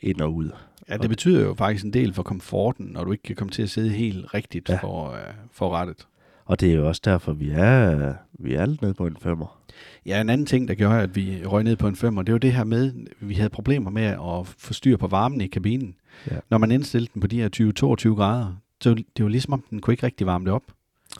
ind 0.00 0.20
og 0.20 0.34
ud. 0.34 0.50
Ja, 0.88 0.96
det 0.96 1.08
betyder 1.10 1.44
jo 1.44 1.54
faktisk 1.54 1.84
en 1.84 1.92
del 1.92 2.14
for 2.14 2.22
komforten, 2.22 2.86
når 2.86 3.04
du 3.04 3.12
ikke 3.12 3.22
kan 3.22 3.36
komme 3.36 3.50
til 3.50 3.62
at 3.62 3.70
sidde 3.70 3.88
helt 3.90 4.34
rigtigt 4.34 4.68
Ja. 4.68 4.74
ja. 4.74 4.80
for, 4.80 5.10
øh, 5.12 5.18
for 5.52 5.70
rettet. 5.76 6.06
Og 6.44 6.60
det 6.60 6.70
er 6.70 6.74
jo 6.74 6.88
også 6.88 7.00
derfor, 7.04 7.32
vi 7.32 7.50
er, 7.50 8.14
vi 8.32 8.54
er 8.54 8.66
lidt 8.66 8.82
nede 8.82 8.94
på 8.94 9.06
en 9.06 9.16
femmer. 9.20 9.57
Ja, 10.06 10.20
en 10.20 10.30
anden 10.30 10.46
ting, 10.46 10.68
der 10.68 10.74
gjorde, 10.74 11.00
at 11.00 11.16
vi 11.16 11.42
røg 11.46 11.64
ned 11.64 11.76
på 11.76 11.88
en 11.88 11.96
femmer, 11.96 12.22
det 12.22 12.32
var 12.32 12.38
det 12.38 12.52
her 12.52 12.64
med, 12.64 12.92
at 13.20 13.28
vi 13.28 13.34
havde 13.34 13.50
problemer 13.50 13.90
med 13.90 14.02
at 14.04 14.46
få 14.58 14.72
styr 14.72 14.96
på 14.96 15.06
varmen 15.06 15.40
i 15.40 15.46
kabinen. 15.46 15.94
Ja. 16.30 16.36
Når 16.50 16.58
man 16.58 16.70
indstillede 16.70 17.10
den 17.14 17.20
på 17.20 17.26
de 17.26 17.40
her 17.40 18.10
20-22 18.12 18.16
grader, 18.16 18.56
så 18.80 18.94
det 18.94 19.22
var 19.24 19.28
ligesom 19.28 19.52
om, 19.52 19.64
den 19.70 19.80
kunne 19.80 19.92
ikke 19.94 20.06
rigtig 20.06 20.26
varme 20.26 20.44
det 20.44 20.52
op. 20.52 20.62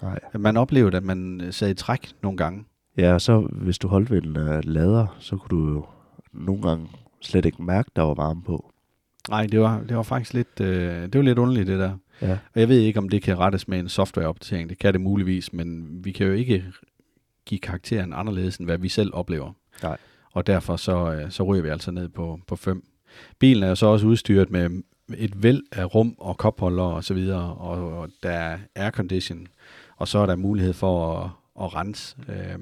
Nej. 0.03 0.19
Man 0.39 0.57
oplevede, 0.57 0.97
at 0.97 1.05
man 1.05 1.41
øh, 1.41 1.53
sad 1.53 1.71
i 1.71 1.75
træk 1.75 2.11
nogle 2.23 2.37
gange. 2.37 2.65
Ja, 2.97 3.15
og 3.15 3.21
så 3.21 3.41
hvis 3.41 3.79
du 3.79 3.89
holdt 3.89 4.11
ved 4.11 4.23
en 4.23 4.37
uh, 4.37 4.61
lader, 4.65 5.17
så 5.19 5.37
kunne 5.37 5.59
du 5.59 5.73
jo 5.73 5.87
nogle 6.33 6.63
gange 6.63 6.89
slet 7.21 7.45
ikke 7.45 7.63
mærke, 7.63 7.91
der 7.97 8.03
var 8.03 8.15
varme 8.15 8.43
på. 8.43 8.73
Nej, 9.31 9.47
det 9.47 9.61
var, 9.61 9.81
det 9.89 9.97
var 9.97 10.03
faktisk 10.03 10.35
lidt, 10.35 10.61
øh, 10.61 11.03
det 11.03 11.15
var 11.15 11.23
lidt 11.23 11.39
underligt, 11.39 11.67
det 11.67 11.79
der. 11.79 11.97
Ja. 12.23 12.33
Og 12.33 12.61
jeg 12.61 12.69
ved 12.69 12.79
ikke, 12.79 12.99
om 12.99 13.09
det 13.09 13.23
kan 13.23 13.39
rettes 13.39 13.69
med 13.69 13.79
en 13.79 13.89
softwareopdatering. 13.89 14.69
Det 14.69 14.79
kan 14.79 14.93
det 14.93 15.01
muligvis, 15.01 15.53
men 15.53 15.99
vi 16.05 16.13
kan 16.13 16.27
jo 16.27 16.33
ikke 16.33 16.65
give 17.49 17.59
karakteren 17.59 18.13
anderledes, 18.13 18.57
end 18.57 18.67
hvad 18.67 18.79
vi 18.79 18.89
selv 18.89 19.11
oplever. 19.15 19.53
Nej. 19.83 19.97
Og 20.33 20.47
derfor 20.47 20.77
så, 20.77 21.13
øh, 21.13 21.31
så 21.31 21.43
ryger 21.43 21.63
vi 21.63 21.69
altså 21.69 21.91
ned 21.91 22.09
på, 22.09 22.41
på 22.47 22.57
5. 22.57 22.85
Bilen 23.39 23.63
er 23.63 23.69
jo 23.69 23.75
så 23.75 23.87
også 23.87 24.07
udstyret 24.07 24.51
med 24.51 24.71
et 25.17 25.43
væld 25.43 25.63
af 25.73 25.95
rum 25.95 26.15
og 26.19 26.37
kopholder 26.37 26.83
og 26.83 27.05
så 27.05 27.15
videre, 27.15 27.55
og, 27.55 27.99
og 27.99 28.09
der 28.23 28.31
er 28.31 28.59
aircondition, 28.75 29.47
og 29.97 30.09
så 30.09 30.19
er 30.19 30.27
der 30.27 30.37
mulighed 30.37 30.73
for 30.73 31.17
at, 31.21 31.31
at 31.65 31.75
rense 31.75 32.17
øh, 32.29 32.59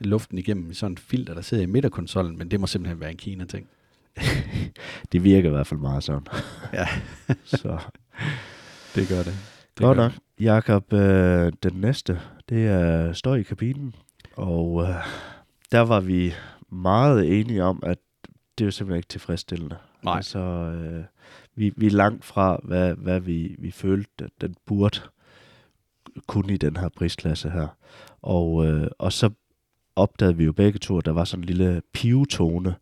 luften 0.00 0.38
igennem 0.38 0.74
sådan 0.74 0.92
et 0.92 1.00
filter, 1.00 1.34
der 1.34 1.40
sidder 1.40 1.62
i 1.62 1.66
midterkonsollen, 1.66 2.38
men 2.38 2.50
det 2.50 2.60
må 2.60 2.66
simpelthen 2.66 3.00
være 3.00 3.10
en 3.10 3.16
Kina-ting. 3.16 3.68
Det 5.12 5.24
virker 5.24 5.48
i 5.48 5.52
hvert 5.52 5.66
fald 5.66 5.80
meget 5.80 6.04
sådan. 6.04 6.26
Ja. 6.72 6.88
så 7.44 7.78
Det 8.94 9.08
gør 9.08 9.16
det. 9.22 9.34
det 9.78 9.84
godt 9.84 9.96
gør 9.96 10.04
nok. 10.04 10.12
Jakob, 10.40 10.92
øh, 10.92 11.52
den 11.62 11.72
næste, 11.74 12.20
det 12.48 12.66
er 12.66 13.12
støj 13.12 13.36
i 13.36 13.42
kabinen. 13.42 13.94
Og 14.36 14.82
øh, 14.82 14.94
der 15.72 15.80
var 15.80 16.00
vi 16.00 16.32
meget 16.70 17.40
enige 17.40 17.64
om, 17.64 17.80
at 17.82 17.98
det 18.58 18.64
er 18.64 18.66
jo 18.66 18.70
simpelthen 18.70 18.96
ikke 18.98 19.08
tilfredsstillende. 19.08 19.76
Nej. 20.04 20.16
Altså, 20.16 20.38
øh, 20.38 21.04
vi, 21.54 21.72
vi 21.76 21.86
er 21.86 21.90
langt 21.90 22.24
fra, 22.24 22.60
hvad, 22.64 22.94
hvad 22.94 23.20
vi, 23.20 23.56
vi 23.58 23.70
følte, 23.70 24.10
at 24.24 24.30
den 24.40 24.54
burde 24.66 25.00
kunne 26.26 26.52
i 26.54 26.56
den 26.56 26.76
her 26.76 26.88
prisklasse 26.88 27.50
her. 27.50 27.68
Og, 28.22 28.66
øh, 28.66 28.86
og 28.98 29.12
så 29.12 29.30
opdagede 29.96 30.36
vi 30.36 30.44
jo 30.44 30.52
begge 30.52 30.78
to, 30.78 30.98
at 30.98 31.04
der 31.04 31.12
var 31.12 31.24
sådan 31.24 31.42
en 31.42 31.46
lille 31.46 31.82
pivetone 31.92 32.74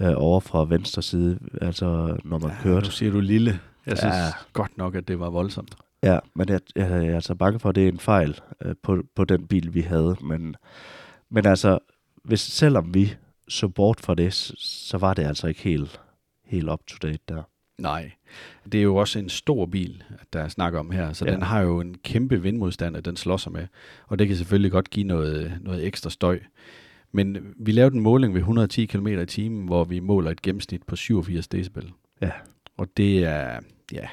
øh, 0.00 0.12
over 0.16 0.40
fra 0.40 0.64
venstre 0.64 1.02
side, 1.02 1.38
altså 1.60 2.16
når 2.24 2.38
man 2.38 2.50
Ja, 2.50 2.56
kørte. 2.62 2.86
Nu 2.86 2.90
siger 2.90 3.12
du 3.12 3.20
lille. 3.20 3.60
Jeg 3.86 3.98
synes 3.98 4.14
Ja. 4.14 4.30
godt 4.52 4.78
nok, 4.78 4.94
at 4.94 5.08
det 5.08 5.20
var 5.20 5.30
voldsomt. 5.30 5.74
Ja, 6.02 6.18
men 6.34 6.48
jeg, 6.48 6.60
jeg, 6.76 6.90
jeg 6.90 7.06
er 7.06 7.14
altså 7.14 7.34
bange 7.34 7.60
for, 7.60 7.68
at 7.68 7.74
det 7.74 7.84
er 7.84 7.88
en 7.88 7.98
fejl 7.98 8.40
øh, 8.64 8.74
på, 8.82 9.02
på 9.14 9.24
den 9.24 9.46
bil, 9.46 9.74
vi 9.74 9.80
havde. 9.80 10.16
Men, 10.20 10.56
men 11.30 11.46
altså, 11.46 11.78
hvis, 12.24 12.40
selvom 12.40 12.94
vi 12.94 13.14
så 13.48 13.68
bort 13.68 14.00
fra 14.00 14.14
det, 14.14 14.32
så, 14.34 14.54
så 14.58 14.98
var 14.98 15.14
det 15.14 15.24
altså 15.24 15.46
ikke 15.46 15.62
helt, 15.62 16.00
helt 16.44 16.70
up 16.70 16.80
to 16.86 17.08
date 17.08 17.22
der. 17.28 17.42
Nej. 17.78 18.12
Det 18.72 18.78
er 18.78 18.82
jo 18.82 18.96
også 18.96 19.18
en 19.18 19.28
stor 19.28 19.66
bil, 19.66 20.02
der 20.32 20.40
er 20.40 20.48
snak 20.48 20.74
om 20.74 20.90
her, 20.90 21.12
så 21.12 21.24
ja. 21.24 21.32
den 21.32 21.42
har 21.42 21.60
jo 21.60 21.80
en 21.80 21.96
kæmpe 22.04 22.42
vindmodstand, 22.42 22.96
at 22.96 23.04
den 23.04 23.16
slår 23.16 23.36
sig 23.36 23.52
med. 23.52 23.66
Og 24.06 24.18
det 24.18 24.28
kan 24.28 24.36
selvfølgelig 24.36 24.72
godt 24.72 24.90
give 24.90 25.06
noget, 25.06 25.58
noget 25.60 25.86
ekstra 25.86 26.10
støj. 26.10 26.40
Men 27.12 27.54
vi 27.56 27.72
lavede 27.72 27.94
en 27.94 28.00
måling 28.00 28.34
ved 28.34 28.40
110 28.40 28.86
km 28.86 29.06
i 29.06 29.26
timen, 29.26 29.66
hvor 29.66 29.84
vi 29.84 30.00
måler 30.00 30.30
et 30.30 30.42
gennemsnit 30.42 30.82
på 30.82 30.96
87 30.96 31.48
decibel. 31.48 31.92
Ja. 32.20 32.30
Og 32.76 32.88
det 32.96 33.24
er, 33.24 33.60
ja, 33.92 34.08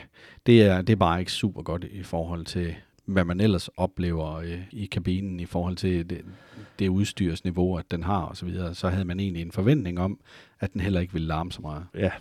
det 0.46 0.62
er, 0.62 0.82
det 0.82 0.94
er 0.94 0.98
bare 0.98 1.20
ikke 1.20 1.32
super 1.32 1.62
godt 1.62 1.84
i 1.84 2.04
forhold 2.04 2.46
til 2.46 2.76
hvad 3.06 3.26
man 3.26 3.40
ellers 3.40 3.68
oplever 3.68 4.36
øh, 4.36 4.62
i 4.72 4.86
kabinen 4.86 5.40
i 5.40 5.46
forhold 5.46 5.76
til 5.76 6.10
det, 6.10 6.22
det 6.80 6.90
udstyrsniveau, 6.90 7.78
at 7.78 7.92
den 7.92 8.04
har 8.04 8.26
osv., 8.26 8.36
så, 8.36 8.46
videre, 8.46 8.76
så 8.76 8.90
havde 8.90 9.06
man 9.06 9.20
egentlig 9.20 9.42
en 9.42 9.52
forventning 9.52 10.00
om, 10.00 10.20
at 10.60 10.74
den 10.74 10.82
heller 10.82 11.00
ikke 11.00 11.14
ville 11.14 11.28
larme 11.28 11.52
så 11.52 11.62
meget. 11.62 11.86
Ja, 11.96 12.12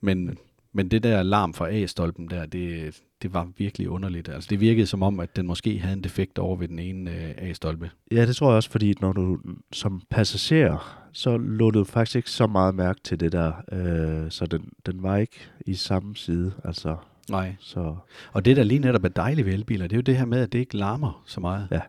Men, 0.00 0.38
men 0.76 0.88
det 0.88 1.02
der 1.02 1.22
larm 1.22 1.54
fra 1.54 1.68
A-stolpen 1.70 2.30
der, 2.30 2.46
det, 2.46 3.00
det 3.22 3.34
var 3.34 3.48
virkelig 3.58 3.88
underligt. 3.88 4.28
Altså 4.28 4.46
det 4.50 4.60
virkede 4.60 4.86
som 4.86 5.02
om, 5.02 5.20
at 5.20 5.36
den 5.36 5.46
måske 5.46 5.78
havde 5.78 5.92
en 5.92 6.04
defekt 6.04 6.38
over 6.38 6.56
ved 6.56 6.68
den 6.68 6.78
ene 6.78 7.10
øh, 7.10 7.34
A-stolpe. 7.36 7.90
Ja, 8.12 8.26
det 8.26 8.36
tror 8.36 8.48
jeg 8.48 8.56
også, 8.56 8.70
fordi 8.70 8.94
når 9.00 9.12
du 9.12 9.38
som 9.72 10.02
passager, 10.10 11.06
så 11.12 11.36
lå 11.36 11.70
du 11.70 11.84
faktisk 11.84 12.16
ikke 12.16 12.30
så 12.30 12.46
meget 12.46 12.74
mærke 12.74 13.00
til 13.04 13.20
det 13.20 13.32
der, 13.32 13.52
øh, 13.72 14.30
så 14.30 14.46
den, 14.46 14.68
den 14.86 15.02
var 15.02 15.16
ikke 15.16 15.36
i 15.66 15.74
samme 15.74 16.16
side, 16.16 16.52
altså, 16.64 16.96
Nej. 17.30 17.54
så 17.60 17.96
Og 18.32 18.44
det, 18.44 18.56
der 18.56 18.64
lige 18.64 18.78
netop 18.78 19.04
er 19.04 19.08
dejligt 19.08 19.46
ved 19.46 19.54
elbiler, 19.54 19.86
det 19.86 19.92
er 19.92 19.98
jo 19.98 20.02
det 20.02 20.16
her 20.16 20.24
med, 20.24 20.40
at 20.40 20.52
det 20.52 20.58
ikke 20.58 20.76
larmer 20.76 21.22
så 21.26 21.40
meget. 21.40 21.68
Ja. 21.70 21.80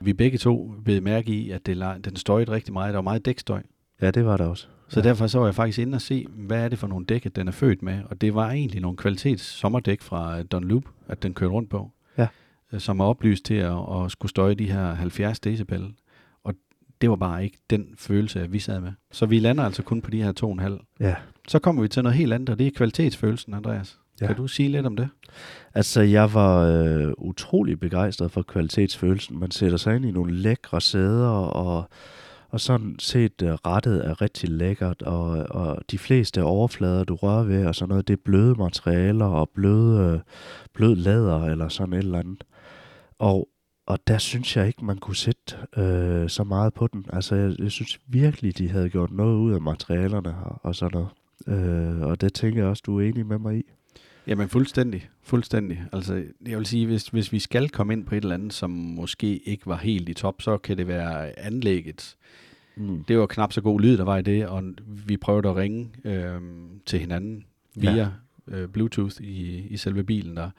Vi 0.00 0.12
begge 0.12 0.38
to 0.38 0.74
ved 0.84 1.00
mærke 1.00 1.32
i, 1.32 1.50
at 1.50 1.66
det, 1.66 2.04
den 2.04 2.16
støjede 2.16 2.50
rigtig 2.50 2.72
meget. 2.72 2.92
Der 2.92 2.96
var 2.96 3.02
meget 3.02 3.24
dækstøj. 3.24 3.62
ja, 4.00 4.10
det 4.10 4.24
var 4.24 4.36
der 4.36 4.46
også. 4.46 4.68
Så 4.94 5.00
Ja. 5.00 5.08
derfor 5.08 5.26
så 5.26 5.38
var 5.38 5.46
jeg 5.46 5.54
faktisk 5.54 5.78
inde 5.78 5.96
og 5.96 6.00
se, 6.02 6.26
hvad 6.28 6.64
er 6.64 6.68
det 6.68 6.78
for 6.78 6.86
nogle 6.86 7.04
dæk, 7.06 7.26
at 7.26 7.36
den 7.36 7.48
er 7.48 7.52
født 7.52 7.82
med. 7.82 7.98
Og 8.10 8.20
det 8.20 8.34
var 8.34 8.50
egentlig 8.50 8.80
nogle 8.80 8.96
kvalitets 8.96 9.42
sommerdæk 9.44 10.02
fra 10.02 10.38
øh, 10.38 10.44
Dunlop, 10.52 10.82
at 11.08 11.22
den 11.22 11.34
kørte 11.34 11.52
rundt 11.52 11.70
på. 11.70 11.90
Ja. 12.18 12.26
Øh, 12.72 12.80
Som 12.80 13.00
er 13.00 13.04
oplyst 13.04 13.44
til 13.44 13.54
at, 13.54 13.76
at 14.04 14.10
skulle 14.10 14.30
støje 14.30 14.54
de 14.54 14.72
her 14.72 14.94
70 14.94 15.40
decibel. 15.40 15.92
Og 16.44 16.54
det 17.00 17.10
var 17.10 17.16
bare 17.16 17.44
ikke 17.44 17.58
den 17.70 17.86
følelse, 17.98 18.50
vi 18.50 18.58
sad 18.58 18.80
med. 18.80 18.92
Så 19.12 19.26
vi 19.26 19.38
lander 19.38 19.64
altså 19.64 19.82
kun 19.82 20.02
på 20.02 20.10
de 20.10 20.22
her 20.22 20.32
2,5. 20.80 20.96
Ja, 21.00 21.14
Så 21.48 21.58
kommer 21.58 21.82
vi 21.82 21.88
til 21.88 22.02
noget 22.02 22.18
helt 22.18 22.32
andet, 22.32 22.48
og 22.50 22.58
det 22.58 22.66
er 22.66 22.70
kvalitetsfølelsen, 22.76 23.54
Andreas. 23.54 23.98
Ja. 24.20 24.26
Kan 24.26 24.36
du 24.36 24.46
sige 24.48 24.68
lidt 24.68 24.86
om 24.86 24.96
det? 24.96 25.08
altså 25.74 26.02
jeg 26.02 26.34
var 26.34 26.60
øh, 26.62 27.12
utrolig 27.18 27.80
begejstret 27.80 28.30
for 28.30 28.42
kvalitetsfølelsen. 28.42 29.38
Man 29.38 29.50
sætter 29.50 29.78
sig 29.78 29.96
ind 29.96 30.04
i 30.04 30.10
nogle 30.10 30.32
lækre 30.34 30.80
sæder, 30.80 31.28
og, 31.28 31.88
og 32.54 32.60
sådan 32.60 32.96
set 32.98 33.42
øh, 33.42 33.50
rettet 33.50 34.06
er 34.06 34.20
rigtig 34.20 34.48
lækkert, 34.48 35.02
og, 35.02 35.28
og 35.50 35.78
de 35.90 35.98
fleste 35.98 36.42
overflader, 36.42 37.04
du 37.04 37.14
rører 37.14 37.44
ved, 37.44 37.66
og 37.66 37.74
sådan 37.74 37.88
noget, 37.88 38.08
det 38.08 38.14
er 38.14 38.22
bløde 38.24 38.54
materialer 38.54 39.26
og 39.26 39.48
bløde, 39.54 40.14
øh, 40.14 40.20
blød 40.74 40.96
læder 40.96 41.44
eller 41.44 41.68
sådan 41.68 41.92
et 41.92 41.98
eller 41.98 42.18
andet. 42.18 42.44
Og, 43.18 43.48
og 43.86 43.98
der 44.06 44.18
synes 44.18 44.56
jeg 44.56 44.66
ikke, 44.66 44.84
man 44.84 44.98
kunne 44.98 45.16
sætte 45.16 45.56
øh, 45.76 46.28
så 46.28 46.44
meget 46.44 46.74
på 46.74 46.86
den. 46.86 47.06
Altså, 47.12 47.34
jeg, 47.34 47.54
jeg 47.58 47.70
synes 47.70 48.00
virkelig, 48.06 48.58
de 48.58 48.68
havde 48.68 48.90
gjort 48.90 49.10
noget 49.12 49.36
ud 49.36 49.52
af 49.52 49.60
materialerne 49.60 50.36
og, 50.44 50.60
og 50.62 50.74
sådan 50.74 51.00
noget. 51.00 51.10
Øh, 51.60 52.00
og 52.00 52.20
det 52.20 52.34
tænker 52.34 52.60
jeg 52.60 52.68
også, 52.70 52.82
du 52.86 53.00
er 53.00 53.08
enig 53.08 53.26
med 53.26 53.38
mig 53.38 53.56
i. 53.56 53.62
Jamen 54.26 54.48
fuldstændig, 54.48 55.08
fuldstændig. 55.22 55.82
Altså, 55.92 56.24
jeg 56.46 56.58
vil 56.58 56.66
sige, 56.66 56.86
hvis, 56.86 57.08
hvis 57.08 57.32
vi 57.32 57.38
skal 57.38 57.68
komme 57.68 57.92
ind 57.92 58.04
på 58.04 58.14
et 58.14 58.22
eller 58.22 58.34
andet, 58.34 58.52
som 58.52 58.70
måske 58.70 59.38
ikke 59.38 59.66
var 59.66 59.76
helt 59.76 60.08
i 60.08 60.14
top, 60.14 60.42
så 60.42 60.58
kan 60.58 60.78
det 60.78 60.88
være 60.88 61.38
anlægget. 61.38 62.16
Mm. 62.76 63.04
Det 63.04 63.18
var 63.18 63.26
knap 63.26 63.52
så 63.52 63.60
god 63.60 63.80
lyd, 63.80 63.96
der 63.98 64.04
var 64.04 64.16
i 64.18 64.22
det, 64.22 64.46
og 64.46 64.62
vi 65.06 65.16
prøvede 65.16 65.48
at 65.48 65.56
ringe 65.56 65.90
øh, 66.04 66.40
til 66.86 66.98
hinanden 66.98 67.44
via 67.76 67.94
Ja. 67.94 68.08
øh, 68.48 68.68
Bluetooth 68.68 69.20
i, 69.20 69.66
i 69.70 69.76
selve 69.76 70.04
bilen 70.04 70.36
der, 70.36 70.50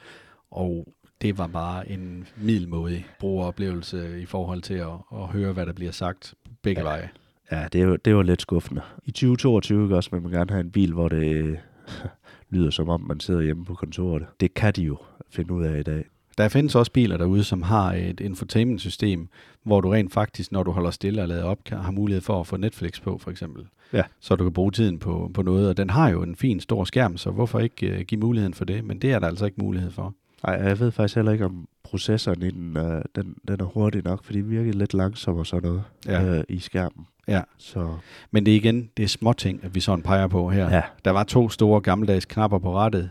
og 0.51 0.87
det 1.21 1.37
var 1.37 1.47
bare 1.47 1.89
en 1.91 2.27
middelmådig 2.37 3.05
brugeroplevelse 3.19 4.21
i 4.21 4.25
forhold 4.25 4.61
til 4.61 4.73
at, 4.73 4.87
at 5.13 5.27
høre, 5.27 5.53
hvad 5.53 5.65
der 5.65 5.73
bliver 5.73 5.91
sagt 5.91 6.33
begge 6.61 6.81
Ja. 6.81 6.87
ja. 6.87 6.91
veje. 6.95 7.09
Ja, 7.51 7.67
det, 7.73 7.83
jo- 7.83 7.95
det 7.95 8.15
var 8.15 8.23
lidt 8.23 8.41
skuffende. 8.41 8.81
I 9.05 9.11
2022 9.11 9.83
ikke 9.83 9.95
også, 9.95 10.11
vil 10.11 10.21
man 10.21 10.31
gerne 10.31 10.51
have 10.51 10.61
en 10.61 10.71
bil, 10.71 10.93
hvor 10.93 11.09
det 11.09 11.59
lyder 12.49 12.69
som 12.69 12.89
om, 12.89 13.01
man 13.01 13.19
sidder 13.19 13.41
hjemme 13.41 13.65
på 13.65 13.73
kontoret. 13.73 14.25
Det 14.39 14.53
kan 14.53 14.73
de 14.73 14.81
jo 14.83 14.97
finde 15.29 15.53
ud 15.53 15.63
af 15.63 15.79
i 15.79 15.83
dag. 15.83 16.05
Der 16.37 16.47
findes 16.49 16.75
også 16.75 16.91
biler 16.91 17.17
derude, 17.17 17.43
som 17.43 17.61
har 17.61 17.93
et 17.93 18.19
infotainment-system, 18.19 19.27
hvor 19.63 19.81
du 19.81 19.89
rent 19.89 20.13
faktisk, 20.13 20.51
når 20.51 20.63
du 20.63 20.71
holder 20.71 20.91
stille 20.91 21.21
og 21.21 21.27
lader 21.27 21.43
op, 21.43 21.63
kan, 21.65 21.77
har 21.77 21.91
mulighed 21.91 22.21
for 22.21 22.39
at 22.39 22.47
få 22.47 22.57
Netflix 22.57 23.01
på, 23.01 23.17
for 23.17 23.31
eksempel. 23.31 23.63
Ja. 23.93 24.01
Så 24.19 24.35
du 24.35 24.43
kan 24.43 24.53
bruge 24.53 24.71
tiden 24.71 24.99
på, 24.99 25.31
på 25.33 25.41
noget, 25.41 25.69
og 25.69 25.77
den 25.77 25.89
har 25.89 26.09
jo 26.09 26.23
en 26.23 26.35
fin 26.35 26.59
stor 26.59 26.83
skærm, 26.83 27.17
så 27.17 27.31
hvorfor 27.31 27.59
ikke 27.59 27.93
uh, 27.95 28.01
give 28.01 28.21
muligheden 28.21 28.53
for 28.53 28.65
det? 28.65 28.83
Men 28.83 28.99
det 28.99 29.11
er 29.11 29.19
der 29.19 29.27
altså 29.27 29.45
ikke 29.45 29.61
mulighed 29.61 29.91
for. 29.91 30.13
Nej, 30.47 30.55
jeg 30.55 30.79
ved 30.79 30.91
faktisk 30.91 31.15
heller 31.15 31.31
ikke, 31.31 31.45
om 31.45 31.67
processoren 31.83 32.41
i 32.41 32.49
den, 32.51 32.77
øh, 32.77 33.01
den, 33.15 33.35
den 33.47 33.59
er 33.61 33.63
hurtig 33.65 34.01
nok, 34.05 34.23
fordi 34.23 34.41
den 34.41 34.49
virker 34.49 34.73
lidt 34.73 34.93
langsom 34.93 35.37
og 35.37 35.45
sådan 35.47 35.69
noget 35.69 35.83
Ja. 36.05 36.23
øh, 36.37 36.43
i 36.49 36.59
skærmen. 36.59 37.05
Ja. 37.27 37.41
Så 37.57 37.95
Men 38.31 38.45
det 38.45 38.51
er 38.51 38.55
igen, 38.55 38.89
det 38.97 39.03
er 39.03 39.07
små 39.07 39.33
ting, 39.33 39.59
at 39.63 39.75
vi 39.75 39.79
sådan 39.79 40.03
peger 40.03 40.27
på 40.27 40.49
her. 40.49 40.69
ja, 40.75 40.81
Der 41.05 41.11
var 41.11 41.23
to 41.23 41.49
store 41.49 41.81
gammeldags 41.81 42.25
knapper 42.25 42.57
på 42.59 42.75
rettet, 42.75 43.09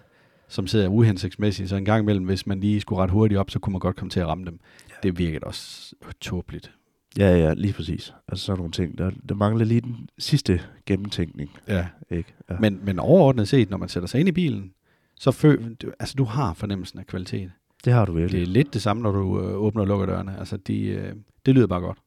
som 0.48 0.66
sidder 0.66 0.88
uhensigtsmæssigt, 0.88 1.68
så 1.68 1.76
en 1.76 1.84
gang 1.84 2.02
imellem, 2.02 2.24
hvis 2.24 2.46
man 2.46 2.60
lige 2.60 2.80
skulle 2.80 3.02
ret 3.02 3.10
hurtigt 3.10 3.38
op, 3.38 3.50
så 3.50 3.58
kunne 3.58 3.72
man 3.72 3.80
godt 3.80 3.96
komme 3.96 4.10
til 4.10 4.20
at 4.20 4.26
ramme 4.26 4.44
dem. 4.44 4.60
Ja. 4.88 4.94
Det 5.02 5.18
virkede 5.18 5.44
også 5.44 5.94
tåbeligt. 6.20 6.72
ja, 7.18 7.36
ja, 7.36 7.54
lige 7.54 7.72
præcis. 7.72 8.14
Altså 8.28 8.44
sådan 8.44 8.58
nogle 8.58 8.72
ting. 8.72 8.98
Der, 8.98 9.10
der 9.28 9.34
mangler 9.34 9.64
lige 9.64 9.80
den 9.80 10.08
sidste 10.18 10.60
gennemtænkning, 10.86 11.50
Ja. 11.68 11.86
ikke? 12.10 12.34
Ja. 12.50 12.56
Men, 12.60 12.80
men 12.84 12.98
overordnet 12.98 13.48
set, 13.48 13.70
når 13.70 13.76
man 13.76 13.88
sætter 13.88 14.06
sig 14.06 14.20
ind 14.20 14.28
i 14.28 14.32
bilen, 14.32 14.72
så 15.20 15.56
du, 15.82 15.92
altså, 16.00 16.14
du 16.18 16.24
har 16.24 16.54
fornemmelsen 16.54 16.98
af 16.98 17.06
kvalitet. 17.06 17.50
det 17.84 17.92
har 17.92 18.04
du 18.04 18.12
virkelig. 18.12 18.40
Det 18.40 18.48
er 18.48 18.52
lidt 18.52 18.74
det 18.74 18.82
samme, 18.82 19.02
når 19.02 19.12
du 19.12 19.40
øh, 19.40 19.54
åbner 19.56 19.82
og 19.82 19.88
lukker 19.88 20.06
dørene. 20.06 20.38
Altså, 20.38 20.56
de, 20.56 20.86
øh, 20.86 21.12
det 21.46 21.54
lyder 21.54 21.66
bare 21.66 21.80
godt. 21.80 21.98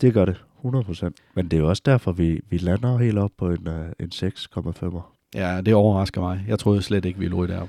Det 0.00 0.14
gør 0.14 0.24
det, 0.24 0.44
100%. 0.64 1.10
Men 1.34 1.44
det 1.48 1.52
er 1.56 1.60
jo 1.60 1.68
også 1.68 1.82
derfor, 1.86 2.12
vi, 2.12 2.40
vi 2.50 2.58
lander 2.58 2.98
helt 2.98 3.18
op 3.18 3.30
på 3.38 3.50
en, 3.50 3.68
uh, 3.68 3.74
en 4.00 4.10
6,5'er. 4.14 5.13
Ja, 5.34 5.60
det 5.60 5.74
overrasker 5.74 6.20
mig. 6.20 6.44
Jeg 6.48 6.58
troede 6.58 6.82
slet 6.82 7.04
ikke, 7.04 7.18
vi 7.18 7.24
ville 7.24 7.36
ryge 7.36 7.52
derop. 7.52 7.68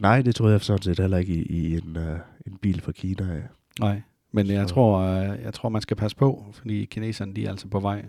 Nej, 0.00 0.22
det 0.22 0.34
troede 0.34 0.52
jeg 0.52 0.60
sådan 0.60 0.82
set 0.82 0.98
heller 1.00 1.18
ikke 1.18 1.32
i, 1.32 1.42
i 1.42 1.72
en, 1.74 1.96
uh, 1.96 2.02
en 2.46 2.56
bil 2.62 2.80
fra 2.80 2.92
Kina. 2.92 3.24
Ja. 3.34 3.40
Nej, 3.80 4.02
men 4.32 4.46
jeg 4.50 4.66
tror, 4.66 4.98
øh, 4.98 5.38
jeg 5.44 5.54
tror, 5.54 5.68
man 5.68 5.82
skal 5.82 5.96
passe 5.96 6.16
på, 6.16 6.44
fordi 6.52 6.84
kineserne, 6.84 7.34
de 7.34 7.46
er 7.46 7.50
altså 7.50 7.68
på 7.68 7.80
vej. 7.80 7.94
Man, 7.96 8.04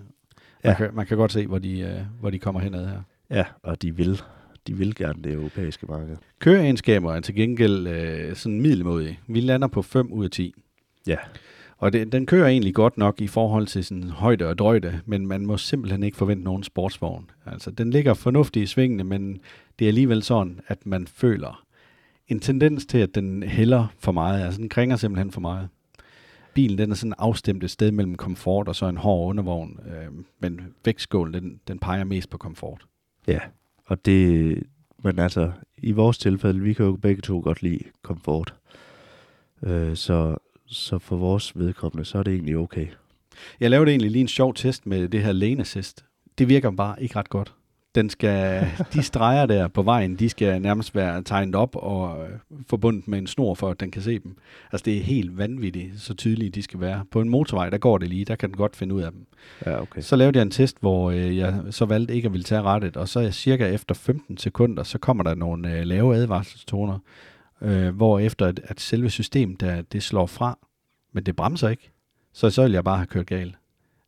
Ja. 0.63 0.73
kan, 0.73 0.89
man 0.93 1.05
kan 1.05 1.17
godt 1.17 1.31
se, 1.31 1.47
hvor 1.47 1.59
de, 1.59 1.79
øh, 1.79 1.99
hvor 2.19 2.29
de 2.29 2.39
kommer 2.39 2.61
henad 2.61 2.87
her. 2.87 3.01
ja, 3.29 3.43
og 3.63 3.81
de 3.81 3.95
vil, 3.95 4.21
de 4.67 4.77
vil 4.77 4.95
gerne 4.95 5.23
det 5.23 5.33
europæiske 5.33 5.85
marked. 5.85 6.17
Køreegenskaber 6.39 7.13
er 7.13 7.19
til 7.19 7.35
gengæld 7.35 7.87
øh, 7.87 8.35
sådan 8.35 8.61
middelmodige. 8.61 9.19
Vi 9.27 9.39
lander 9.39 9.67
på 9.67 9.81
5 9.81 10.11
ud 10.11 10.25
af 10.25 10.31
10. 10.31 10.53
Ja, 11.07 11.15
og 11.77 11.93
det, 11.93 12.12
den 12.12 12.25
kører 12.25 12.48
egentlig 12.48 12.75
godt 12.75 12.98
nok 12.98 13.22
i 13.22 13.27
forhold 13.27 13.67
til 13.67 13.84
sådan 13.84 14.10
højde 14.10 14.48
og 14.48 14.57
drøjde, 14.57 15.01
men 15.05 15.27
man 15.27 15.46
må 15.46 15.57
simpelthen 15.57 16.03
ikke 16.03 16.17
forvente 16.17 16.43
nogen 16.43 16.63
sportsvogn. 16.63 17.29
Altså, 17.46 17.72
den 17.72 17.89
ligger 17.89 18.13
fornuftigt 18.13 18.63
i 18.63 18.65
svingene, 18.65 19.03
men 19.03 19.39
det 19.79 19.86
er 19.86 19.89
alligevel 19.89 20.24
sådan, 20.24 20.60
at 20.67 20.86
man 20.86 21.07
føler 21.07 21.63
en 22.27 22.39
tendens 22.39 22.86
til, 22.86 22.98
at 22.98 23.15
den 23.15 23.43
hælder 23.43 23.88
for 24.00 24.12
meget. 24.12 24.46
Altså, 24.46 24.62
den 24.62 24.69
kringer 24.69 24.96
simpelthen 24.96 25.31
for 25.31 25.41
meget. 25.41 25.69
Bilen 26.53 26.77
den 26.77 26.91
er 26.91 26.96
sådan 26.96 27.13
afstemt 27.17 27.63
et 27.63 27.72
sted 27.72 27.91
mellem 27.91 28.15
komfort 28.15 28.67
og 28.67 28.75
så 28.75 28.86
en 28.86 28.98
hård 28.98 29.29
undervogn, 29.29 29.79
øh, 29.88 30.24
men 30.39 30.62
vægtskålen 30.86 31.34
den, 31.34 31.60
den 31.67 31.79
peger 31.79 32.03
mest 32.03 32.29
på 32.29 32.38
komfort. 32.38 32.86
ja. 33.27 33.39
Og 33.86 34.05
det, 34.05 34.63
men 35.03 35.19
altså, 35.19 35.51
i 35.77 35.91
vores 35.91 36.17
tilfælde, 36.17 36.60
vi 36.60 36.74
kan 36.74 36.86
jo 36.86 36.96
begge 36.96 37.22
to 37.22 37.39
godt 37.39 37.62
lide 37.62 37.79
komfort. 38.01 38.53
Øh, 39.63 39.96
så, 39.96 40.38
så 40.67 41.00
for 41.00 41.15
vores 41.15 41.59
vedkommende, 41.59 42.05
så 42.05 42.17
er 42.17 42.24
det 42.24 42.33
egentlig 42.33 42.57
okay. 42.57 42.88
Jeg 43.59 43.69
lavede 43.69 43.89
egentlig 43.89 44.12
lige 44.12 44.21
en 44.21 44.27
sjov 44.27 44.53
test 44.53 44.86
med 44.86 45.09
det 45.09 45.24
her 45.24 45.31
lane 45.31 45.62
assist. 45.62 46.05
Det 46.38 46.50
virker 46.50 46.71
bare 46.71 47.03
ikke 47.03 47.15
ret 47.15 47.29
godt. 47.29 47.53
Den 47.95 48.09
skal, 48.09 48.67
de 48.93 49.03
streger 49.03 49.45
der 49.45 49.67
på 49.67 49.81
vejen, 49.81 50.15
de 50.15 50.29
skal 50.29 50.62
nærmest 50.62 50.95
være 50.95 51.24
tegnet 51.24 51.55
op 51.55 51.75
og 51.75 52.24
øh, 52.24 52.29
forbundet 52.69 53.07
med 53.07 53.19
en 53.19 53.27
snor, 53.27 53.53
for 53.53 53.69
at 53.69 53.79
den 53.79 53.91
kan 53.91 54.01
se 54.01 54.19
dem. 54.19 54.38
Altså 54.71 54.86
det 54.86 54.97
er 54.97 55.01
helt 55.01 55.38
vanvittigt, 55.38 56.01
så 56.01 56.13
tydelige 56.13 56.50
de 56.50 56.63
skal 56.63 56.79
være. 56.79 57.05
På 57.12 57.21
en 57.21 57.29
motorvej, 57.29 57.69
der 57.69 57.77
går 57.77 57.97
det 57.97 58.09
lige, 58.09 58.25
der 58.25 58.36
kan 58.36 58.50
den 58.50 58.57
godt 58.57 58.75
finde 58.75 58.95
ud 58.95 59.01
af 59.01 59.12
dem. 59.12 59.25
Ja, 59.65 59.81
okay. 59.81 60.01
Så 60.01 60.15
lavede 60.15 60.38
jeg 60.38 60.41
en 60.41 60.51
test, 60.51 60.77
hvor 60.79 61.12
øh, 61.12 61.38
jeg 61.38 61.62
så 61.69 61.86
valgte 61.86 62.15
ikke 62.15 62.25
at 62.25 62.33
ville 62.33 62.43
tage 62.43 62.62
rettet, 62.62 62.97
og 62.97 63.09
så 63.09 63.31
cirka 63.31 63.67
efter 63.67 63.95
15 63.95 64.38
sekunder, 64.38 64.83
så 64.83 64.97
kommer 64.97 65.24
der 65.24 65.36
nogle 65.36 65.74
øh, 65.74 65.86
lave 65.86 66.15
advarselstoner, 66.15 67.00
øh, 67.61 67.95
hvor 67.95 68.19
efter 68.19 68.45
at, 68.45 68.59
at 68.63 68.79
selve 68.79 69.09
systemet, 69.09 69.59
der, 69.61 69.81
det 69.81 70.03
slår 70.03 70.25
fra, 70.25 70.57
men 71.13 71.23
det 71.23 71.35
bremser 71.35 71.69
ikke, 71.69 71.91
så 72.33 72.49
så 72.49 72.63
vil 72.63 72.71
jeg 72.71 72.83
bare 72.83 72.97
have 72.97 73.07
kørt 73.07 73.25
galt. 73.27 73.55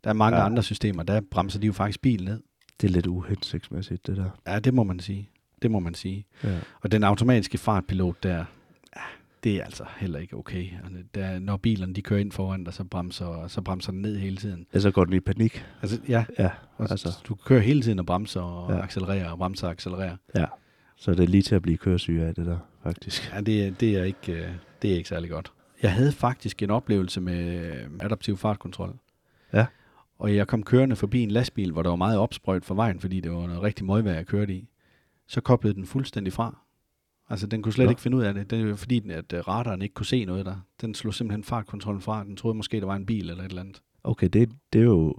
Der 0.04 0.10
er 0.10 0.14
mange 0.14 0.38
Ja. 0.38 0.46
andre 0.46 0.64
systemer, 0.64 1.04
der 1.04 1.22
bremser 1.32 1.60
de 1.60 1.68
jo 1.68 1.74
faktisk 1.74 2.02
bilen 2.02 2.26
ned. 2.26 2.42
Det 2.82 2.88
er 2.88 2.92
lidt 2.92 3.08
uhensigtsmæssigt, 3.08 4.08
det 4.08 4.18
der. 4.18 4.30
Ja, 4.48 4.60
det 4.60 4.74
må 4.74 4.84
man 4.84 5.00
sige. 5.00 5.30
Det 5.62 5.72
må 5.72 5.80
man 5.80 5.94
sige. 5.94 6.26
Ja. 6.44 6.58
Og 6.82 6.92
den 6.92 7.04
automatiske 7.04 7.58
fartpilot 7.58 8.24
der, 8.24 8.46
ja, 8.96 9.02
det 9.44 9.56
er 9.56 9.64
altså 9.64 9.84
heller 9.98 10.20
ikke 10.20 10.36
okay. 10.38 10.68
Altså, 10.84 11.04
Der, 11.16 11.40
når 11.40 11.58
bilerne 11.58 11.94
de 11.94 12.02
kører 12.02 12.20
ind 12.20 12.32
foran 12.32 12.64
dig, 12.64 12.74
så 12.74 12.84
bremser, 12.84 13.48
så 13.48 13.62
bremser 13.62 13.92
den 13.92 14.02
ned 14.02 14.18
hele 14.18 14.38
tiden. 14.38 14.66
Ja, 14.74 14.80
så 14.80 14.92
går 14.92 15.06
den 15.06 15.14
i 15.14 15.20
panik. 15.20 15.66
Altså, 15.82 16.00
ja, 16.08 16.26
Ja, 16.40 16.50
altså. 16.80 17.20
du 17.28 17.36
kører 17.36 17.62
hele 17.62 17.82
tiden 17.82 18.00
og 18.00 18.06
bremser 18.06 18.42
og 18.42 18.72
ja. 18.74 18.82
accelererer 18.84 19.32
og 19.32 19.38
bremser 19.38 19.68
og 19.68 19.72
accelererer. 19.72 20.18
ja. 20.36 20.46
Så 21.00 21.12
det 21.12 21.20
er 21.24 21.28
lige 21.28 21.42
til 21.44 21.56
at 21.56 21.62
blive 21.62 21.78
køresyge 21.78 22.26
af 22.26 22.36
det 22.36 22.46
der, 22.46 22.58
faktisk. 22.84 23.32
Ja, 23.36 23.42
det, 23.42 23.66
er- 23.68 23.72
det, 23.72 23.98
er 23.98 24.04
ikke, 24.04 24.34
øh, 24.34 24.50
det 24.82 24.92
er 24.92 24.96
ikke 24.96 25.10
særlig 25.10 25.30
godt. 25.30 25.52
Jeg 25.84 25.94
havde 25.94 26.12
faktisk 26.12 26.64
en 26.64 26.70
oplevelse 26.70 27.22
med 27.22 27.66
øh, 27.66 27.86
adaptiv 28.00 28.38
fartkontrol. 28.38 28.96
Ja. 29.54 29.66
Og 30.20 30.36
jeg 30.36 30.48
kom 30.48 30.64
kørende 30.64 30.96
forbi 30.96 31.22
en 31.22 31.32
lastbil, 31.32 31.72
hvor 31.72 31.82
der 31.84 31.90
var 31.90 31.96
meget 31.96 32.18
opsprøjt 32.20 32.66
for 32.66 32.76
vejen, 32.76 33.00
fordi 33.00 33.20
det 33.20 33.32
var 33.32 33.48
noget 33.48 33.62
rigtig 33.62 33.86
møgvejr, 33.86 34.16
jeg 34.16 34.26
kørte 34.26 34.54
i. 34.54 34.68
Så 35.28 35.42
koblede 35.42 35.74
den 35.76 35.86
fuldstændig 35.86 36.34
fra. 36.34 36.58
Altså, 37.30 37.48
den 37.48 37.62
kunne 37.62 37.74
slet 37.74 37.86
Nå. 37.86 37.90
ikke 37.90 38.02
finde 38.02 38.18
ud 38.18 38.24
af 38.24 38.34
det. 38.34 38.50
Det 38.52 38.62
jo 38.70 38.76
fordi, 38.76 39.00
den- 39.00 39.12
at 39.12 39.34
øh, 39.34 39.48
radaren 39.48 39.82
ikke 39.82 39.94
kunne 39.94 40.06
se 40.06 40.26
noget 40.26 40.46
der. 40.46 40.56
Den 40.82 40.94
slog 40.96 41.14
simpelthen 41.14 41.44
fartkontrollen 41.44 42.02
fra. 42.02 42.24
Den 42.24 42.36
troede 42.36 42.58
måske, 42.58 42.80
der 42.80 42.86
var 42.86 42.96
en 42.96 43.06
bil 43.06 43.30
eller 43.30 43.44
et 43.44 43.50
eller 43.50 43.62
andet. 43.62 43.82
Okay, 44.04 44.28
det, 44.34 44.50
det 44.74 44.80
er 44.80 44.86
jo 44.86 45.14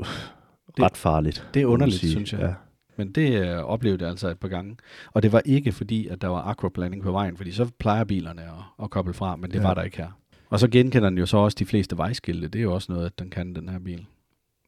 Det- 0.77 0.85
ret 0.85 0.97
farligt. 0.97 1.49
det 1.55 1.63
er 1.63 1.67
underligt, 1.67 2.01
synes 2.01 2.33
jeg. 2.33 2.41
Ja. 2.41 2.55
Men 3.01 3.13
det 3.13 3.43
øh, 3.49 3.57
oplevede 3.57 4.03
jeg 4.03 4.11
altså 4.11 4.29
et 4.29 4.39
par 4.39 4.49
gange. 4.49 4.77
Og 5.13 5.23
det 5.23 5.33
var 5.33 5.43
ikke 5.45 5.73
fordi, 5.73 6.07
at 6.07 6.21
der 6.23 6.29
var 6.29 6.43
aquaplaning 6.43 7.03
på 7.03 7.13
vejen, 7.13 7.37
fordi 7.37 7.53
så 7.53 7.71
plejer 7.79 8.05
bilerne 8.05 8.43
at, 8.43 8.49
at 8.83 8.91
koble 8.91 9.15
fra, 9.15 9.37
men 9.37 9.51
det 9.51 9.57
Ja. 9.59 9.63
var 9.63 9.75
der 9.75 9.83
ikke 9.83 9.97
her. 9.97 10.19
Og 10.51 10.61
så 10.61 10.69
genkender 10.69 11.09
den 11.09 11.19
jo 11.19 11.27
så 11.27 11.37
også 11.37 11.57
de 11.59 11.67
fleste 11.67 11.97
vejskilte. 11.97 12.49
Det 12.49 12.59
er 12.59 12.63
jo 12.63 12.75
også 12.75 12.93
noget, 12.93 13.07
at 13.07 13.19
den 13.19 13.31
kan, 13.31 13.55
den 13.55 13.69
her 13.69 13.79
bil. 13.79 14.07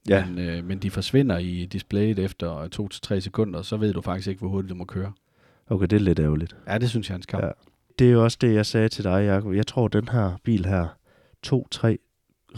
ja. 0.08 0.26
Men, 0.26 0.38
øh, 0.38 0.64
men 0.64 0.78
de 0.78 0.90
forsvinder 0.90 1.38
i 1.38 1.68
displayet 1.72 2.18
efter 2.18 2.68
2-3 3.16 3.20
sekunder, 3.20 3.62
så 3.62 3.76
ved 3.76 3.92
du 3.92 4.00
faktisk 4.00 4.28
ikke, 4.28 4.38
hvor 4.38 4.48
hurtigt 4.48 4.70
du 4.70 4.74
må 4.74 4.84
køre. 4.84 5.12
Okay, 5.70 5.86
det 5.86 5.96
er 5.96 6.00
lidt 6.00 6.18
ærgerligt. 6.18 6.56
Ja, 6.68 6.78
det 6.78 6.90
synes 6.90 7.08
jeg 7.08 7.14
er 7.14 7.16
en 7.18 7.22
skam. 7.22 7.40
Ja. 7.44 7.50
Det 7.98 8.06
er 8.06 8.10
jo 8.12 8.24
også 8.24 8.38
det, 8.40 8.54
jeg 8.54 8.66
sagde 8.66 8.88
til 8.88 9.04
dig, 9.04 9.24
Jacob. 9.26 9.54
Jeg 9.54 9.66
tror, 9.66 9.88
den 9.88 10.08
her 10.08 10.32
bil 10.44 10.66
her, 10.66 10.86
to-tre 11.42 11.98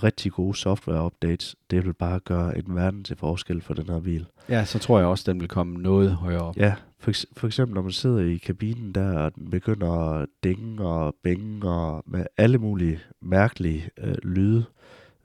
rigtig 0.03 0.33
gode 0.33 0.57
software-updates, 0.59 1.55
det 1.71 1.85
vil 1.87 1.93
bare 1.95 2.21
gøre 2.21 2.59
en 2.59 2.75
verden 2.75 3.05
til 3.05 3.17
forskel 3.17 3.61
for 3.63 3.75
den 3.75 3.87
her 3.89 4.01
bil. 4.01 4.27
Ja, 4.49 4.65
så 4.65 4.79
tror 4.79 4.99
jeg 4.99 5.07
også, 5.09 5.33
den 5.33 5.41
vil 5.41 5.49
komme 5.49 5.79
noget 5.79 6.11
højere 6.11 6.41
op. 6.41 6.57
Ja, 6.57 6.75
for, 6.99 7.13
for 7.37 7.47
eksempel 7.47 7.75
når 7.75 7.83
man 7.83 7.93
sidder 7.93 8.19
i 8.21 8.37
kabinen 8.37 8.93
der, 8.93 9.19
og 9.19 9.35
den 9.35 9.51
begynder 9.51 9.91
at 9.93 10.29
dænge 10.45 10.83
og 10.87 11.15
bænge 11.23 11.69
og 11.71 12.03
med 12.07 12.27
alle 12.37 12.59
mulige 12.59 13.01
mærkelige 13.21 13.91
øh, 13.99 14.15
lyde. 14.23 14.65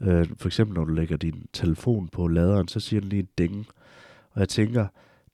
Øh, 0.02 0.28
for 0.38 0.48
eksempel 0.48 0.76
når 0.76 0.86
du 0.86 0.94
lægger 0.94 1.18
din 1.18 1.46
telefon 1.54 2.08
på 2.08 2.28
laderen, 2.28 2.68
så 2.68 2.80
siger 2.80 3.00
den 3.00 3.10
lige 3.10 3.20
en 3.20 3.28
dænge. 3.38 3.66
Og 4.32 4.40
jeg 4.40 4.50
tænker, 4.50 4.88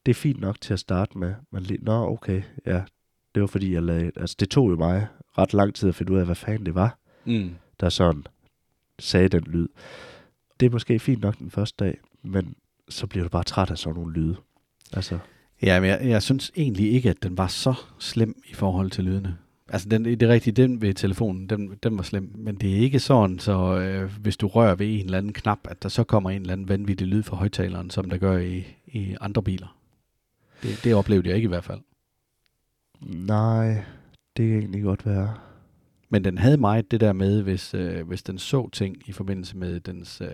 det 0.05 0.09
er 0.11 0.15
fint 0.15 0.41
nok 0.41 0.61
til 0.61 0.73
at 0.73 0.79
starte 0.79 1.17
med. 1.17 1.33
Men 1.51 1.63
lige, 1.63 1.79
nå 1.83 2.11
okay, 2.11 2.41
ja, 2.65 2.81
det 3.35 3.41
var 3.41 3.47
fordi 3.47 3.73
jeg 3.73 3.83
lagde, 3.83 4.11
altså 4.15 4.35
det 4.39 4.49
tog 4.49 4.69
jo 4.69 4.75
mig 4.75 5.07
ret 5.37 5.53
lang 5.53 5.75
tid 5.75 5.89
at 5.89 5.95
finde 5.95 6.13
ud 6.13 6.17
af, 6.17 6.25
hvad 6.25 6.35
fanden 6.35 6.65
det 6.65 6.75
var, 6.75 6.97
Mm. 7.25 7.49
der 7.79 7.89
sådan 7.89 8.23
sagde 8.99 9.27
den 9.27 9.43
lyd. 9.43 9.67
Det 10.59 10.65
er 10.65 10.69
måske 10.69 10.99
fint 10.99 11.21
nok 11.21 11.39
den 11.39 11.51
første 11.51 11.85
dag, 11.85 11.97
men 12.23 12.55
så 12.89 13.07
bliver 13.07 13.23
du 13.23 13.29
bare 13.29 13.43
træt 13.43 13.71
af 13.71 13.77
sådan 13.77 13.95
nogle 13.95 14.13
lyde. 14.13 14.35
Altså, 14.93 15.19
Ja, 15.61 15.79
men 15.79 15.89
jeg, 15.89 15.99
jeg 16.03 16.23
synes 16.23 16.51
egentlig 16.55 16.93
ikke, 16.93 17.09
at 17.09 17.23
den 17.23 17.37
var 17.37 17.47
så 17.47 17.73
slem 17.99 18.41
i 18.47 18.53
forhold 18.53 18.91
til 18.91 19.03
lydene. 19.03 19.37
Altså, 19.69 19.89
den, 19.89 20.05
det 20.05 20.23
er 20.23 20.27
rigtigt, 20.27 20.57
den 20.57 20.81
ved 20.81 20.93
telefonen, 20.93 21.49
den, 21.49 21.77
den 21.83 21.97
var 21.97 22.03
slem. 22.03 22.31
Men 22.35 22.55
det 22.55 22.71
er 22.71 22.77
ikke 22.77 22.99
sådan, 22.99 23.39
så 23.39 23.77
øh, 23.77 24.11
hvis 24.21 24.37
du 24.37 24.47
rører 24.47 24.75
ved 24.75 24.87
en 24.87 25.05
eller 25.05 25.17
anden 25.17 25.33
knap, 25.33 25.59
at 25.63 25.83
der 25.83 25.89
så 25.89 26.03
kommer 26.03 26.29
en 26.29 26.41
eller 26.41 26.53
anden 26.53 26.69
vanvittig 26.69 27.07
lyd 27.07 27.23
fra 27.23 27.37
højtaleren, 27.37 27.89
som 27.89 28.09
der 28.09 28.17
gør 28.17 28.37
i, 28.37 28.65
i 28.87 29.15
andre 29.21 29.43
biler. 29.43 29.77
Det, 30.63 30.79
det 30.83 30.95
oplevede 30.95 31.27
jeg 31.27 31.35
ikke 31.35 31.45
i 31.45 31.49
hvert 31.49 31.63
fald. 31.63 31.79
nej, 33.01 33.83
det 34.37 34.49
kan 34.49 34.59
egentlig 34.59 34.83
godt 34.83 35.05
være. 35.05 35.33
Men 36.15 36.23
den 36.23 36.37
havde 36.37 36.57
meget 36.57 36.91
det 36.91 36.99
der 36.99 37.13
med, 37.13 37.41
hvis, 37.41 37.73
øh, 37.73 38.07
hvis 38.07 38.23
den 38.23 38.37
så 38.37 38.69
ting 38.69 38.97
i 39.05 39.11
forbindelse 39.11 39.57
med 39.57 39.79
dens 39.79 40.21
øh, 40.21 40.29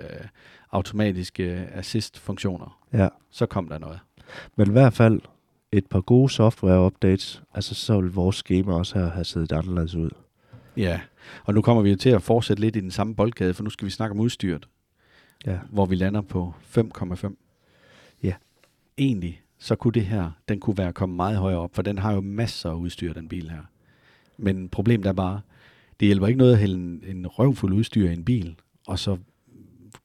automatiske 0.71 1.43
assist-funktioner, 1.73 2.79
Ja. 2.93 3.07
så 3.31 3.45
kom 3.45 3.67
der 3.67 3.77
noget. 3.77 3.99
Men 4.55 4.67
i 4.67 4.71
hvert 4.71 4.93
fald 4.93 5.21
et 5.71 5.85
par 5.85 6.01
gode 6.01 6.29
software-updates, 6.33 7.41
altså 7.53 7.75
så 7.75 8.01
vil 8.01 8.11
vores 8.13 8.35
schema 8.35 8.73
også 8.73 8.99
her 8.99 9.09
have 9.11 9.23
set 9.23 9.51
anderledes 9.51 9.95
ud. 9.95 10.09
Ja, 10.77 11.01
og 11.43 11.53
nu 11.53 11.61
kommer 11.61 11.83
vi 11.83 11.89
jo 11.89 11.95
til 11.95 12.09
at 12.09 12.21
fortsætte 12.21 12.61
lidt 12.61 12.75
i 12.75 12.79
den 12.79 12.91
samme 12.91 13.15
boldgade, 13.15 13.53
for 13.53 13.63
nu 13.63 13.69
skal 13.69 13.85
vi 13.85 13.91
snakke 13.91 14.13
om 14.13 14.19
udstyret. 14.19 14.67
Ja. 15.45 15.59
hvor 15.69 15.85
vi 15.85 15.95
lander 15.95 16.21
på 16.21 16.53
5,5. 16.77 17.35
Ja. 18.23 18.33
Egentlig, 18.97 19.41
så 19.59 19.75
kunne 19.75 19.93
det 19.93 20.05
her, 20.05 20.31
den 20.49 20.59
kunne 20.59 20.77
være 20.77 20.93
kommet 20.93 21.15
meget 21.15 21.37
højere 21.37 21.59
op, 21.59 21.75
for 21.75 21.81
den 21.81 21.97
har 21.97 22.13
jo 22.13 22.21
masser 22.21 22.69
af 22.69 22.75
udstyr, 22.75 23.13
den 23.13 23.27
bil 23.27 23.49
her. 23.49 23.61
Men 24.37 24.69
problemet 24.69 25.05
er 25.07 25.13
bare, 25.13 25.41
det 26.01 26.07
hjælper 26.07 26.27
ikke 26.27 26.37
noget 26.37 26.53
at 26.53 26.59
hælde 26.59 26.75
en, 26.75 27.03
en 27.07 27.27
røvfuld 27.27 27.73
udstyr 27.73 28.09
i 28.09 28.13
en 28.13 28.25
bil, 28.25 28.55
og 28.87 28.99
så 28.99 29.17